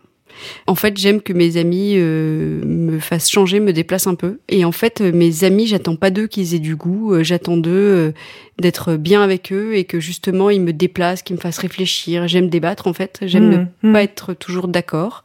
En 0.68 0.76
fait, 0.76 0.98
j'aime 0.98 1.22
que 1.22 1.32
mes 1.32 1.58
amis 1.58 1.96
me 1.96 3.00
fassent 3.00 3.30
changer, 3.30 3.60
me 3.60 3.72
déplacent 3.72 4.08
un 4.08 4.16
peu. 4.16 4.40
Et 4.50 4.66
en 4.66 4.72
fait, 4.72 5.00
mes 5.00 5.44
amis, 5.44 5.66
j'attends 5.66 5.96
pas 5.96 6.10
d'eux 6.10 6.28
qu'ils 6.28 6.54
aient 6.56 6.60
du 6.60 6.76
goût. 6.76 7.24
j'attends 7.24 7.58
d'eux 7.58 8.14
d'être 8.60 8.96
bien 8.96 9.22
avec 9.22 9.54
eux 9.54 9.76
et 9.76 9.86
que 9.86 10.00
justement 10.00 10.50
ils 10.50 10.62
me 10.62 10.74
déplacent, 10.74 11.22
qu'ils 11.22 11.38
me 11.38 11.42
fassent 11.42 11.60
réfléchir. 11.60 12.28
J'aime 12.28 12.50
débattre 12.50 12.88
en 12.88 12.94
fait. 12.94 13.20
J'aime 13.22 13.50
ne 13.50 13.58
mmh, 13.58 13.94
pas 13.94 14.02
mmh. 14.02 14.04
être 14.04 14.34
toujours 14.34 14.68
d'accord 14.68 15.24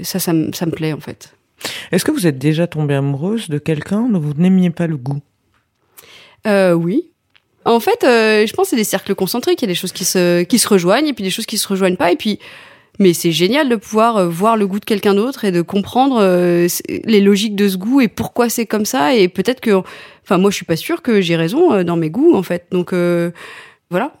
ça, 0.00 0.18
ça, 0.18 0.32
me 0.32 0.70
plaît 0.70 0.92
en 0.92 1.00
fait. 1.00 1.34
Est-ce 1.90 2.04
que 2.04 2.10
vous 2.10 2.26
êtes 2.26 2.38
déjà 2.38 2.66
tombée 2.66 2.94
amoureuse 2.94 3.48
de 3.48 3.58
quelqu'un 3.58 4.08
dont 4.08 4.20
vous 4.20 4.34
n'aimiez 4.34 4.70
pas 4.70 4.86
le 4.86 4.96
goût? 4.96 5.20
Euh, 6.46 6.72
Oui. 6.72 7.08
En 7.64 7.78
fait, 7.78 8.02
euh, 8.02 8.44
je 8.44 8.52
pense 8.54 8.66
que 8.66 8.70
c'est 8.70 8.76
des 8.76 8.82
cercles 8.82 9.14
concentriques. 9.14 9.62
Il 9.62 9.66
y 9.66 9.70
a 9.70 9.72
des 9.72 9.76
choses 9.76 9.92
qui 9.92 10.04
se, 10.04 10.42
qui 10.42 10.58
se 10.58 10.66
rejoignent 10.66 11.06
et 11.06 11.12
puis 11.12 11.22
des 11.22 11.30
choses 11.30 11.46
qui 11.46 11.58
se 11.58 11.68
rejoignent 11.68 11.96
pas. 11.96 12.10
Et 12.10 12.16
puis, 12.16 12.40
mais 13.02 13.12
c'est 13.12 13.32
génial 13.32 13.68
de 13.68 13.76
pouvoir 13.76 14.16
euh, 14.16 14.28
voir 14.28 14.56
le 14.56 14.66
goût 14.66 14.80
de 14.80 14.84
quelqu'un 14.84 15.14
d'autre 15.14 15.44
et 15.44 15.52
de 15.52 15.60
comprendre 15.62 16.18
euh, 16.20 16.68
les 17.04 17.20
logiques 17.20 17.56
de 17.56 17.68
ce 17.68 17.76
goût 17.76 18.00
et 18.00 18.08
pourquoi 18.08 18.48
c'est 18.48 18.66
comme 18.66 18.84
ça. 18.84 19.14
Et 19.14 19.28
peut-être 19.28 19.60
que, 19.60 19.82
enfin, 20.24 20.38
moi, 20.38 20.50
je 20.50 20.56
suis 20.56 20.64
pas 20.64 20.76
sûre 20.76 21.02
que 21.02 21.20
j'ai 21.20 21.36
raison 21.36 21.82
dans 21.84 21.96
mes 21.96 22.10
goûts, 22.10 22.34
en 22.34 22.42
fait. 22.42 22.66
Donc, 22.70 22.94
voilà. 23.90 24.12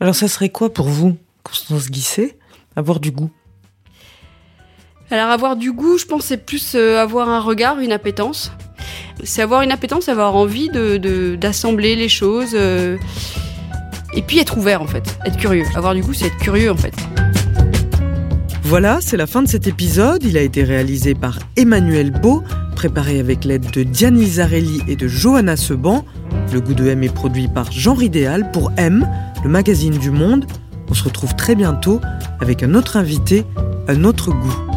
Alors, 0.00 0.14
ça 0.14 0.28
serait 0.28 0.50
quoi 0.50 0.72
pour 0.72 0.88
vous, 0.88 1.16
Constance 1.42 1.90
Guisset, 1.90 2.36
avoir 2.76 3.00
du 3.00 3.10
goût? 3.10 3.30
Alors 5.10 5.30
avoir 5.30 5.54
du 5.54 5.72
goût, 5.72 5.98
je 5.98 6.04
pense 6.04 6.24
c'est 6.24 6.44
plus 6.44 6.74
euh, 6.74 7.00
avoir 7.00 7.28
un 7.28 7.38
regard, 7.38 7.78
une 7.78 7.92
appétence. 7.92 8.50
C'est 9.22 9.40
avoir 9.40 9.62
une 9.62 9.70
appétence, 9.70 10.08
avoir 10.08 10.34
envie 10.34 10.68
de 10.68 11.36
d'assembler 11.36 11.94
les 11.94 12.08
choses 12.08 12.54
euh, 12.54 12.96
et 14.14 14.22
puis 14.22 14.40
être 14.40 14.58
ouvert 14.58 14.82
en 14.82 14.86
fait, 14.86 15.16
être 15.24 15.36
curieux. 15.36 15.64
Avoir 15.76 15.94
du 15.94 16.02
goût, 16.02 16.12
c'est 16.12 16.26
être 16.26 16.38
curieux 16.38 16.72
en 16.72 16.76
fait. 16.76 16.94
Voilà, 18.68 18.98
c'est 19.00 19.16
la 19.16 19.28
fin 19.28 19.44
de 19.44 19.48
cet 19.48 19.68
épisode. 19.68 20.24
Il 20.24 20.36
a 20.36 20.40
été 20.40 20.64
réalisé 20.64 21.14
par 21.14 21.38
Emmanuel 21.56 22.10
Beau, 22.10 22.42
préparé 22.74 23.20
avec 23.20 23.44
l'aide 23.44 23.70
de 23.70 23.84
Diane 23.84 24.18
Lizarelli 24.18 24.82
et 24.88 24.96
de 24.96 25.06
Johanna 25.06 25.56
Seban. 25.56 26.04
Le 26.52 26.60
goût 26.60 26.74
de 26.74 26.84
M 26.88 27.04
est 27.04 27.14
produit 27.14 27.46
par 27.46 27.70
Jean 27.70 27.94
Ridéal 27.94 28.50
pour 28.50 28.72
M, 28.76 29.08
le 29.44 29.50
magazine 29.50 29.96
du 29.96 30.10
monde. 30.10 30.46
On 30.90 30.94
se 30.94 31.04
retrouve 31.04 31.36
très 31.36 31.54
bientôt 31.54 32.00
avec 32.40 32.64
un 32.64 32.74
autre 32.74 32.96
invité, 32.96 33.44
un 33.86 34.02
autre 34.02 34.32
goût. 34.32 34.75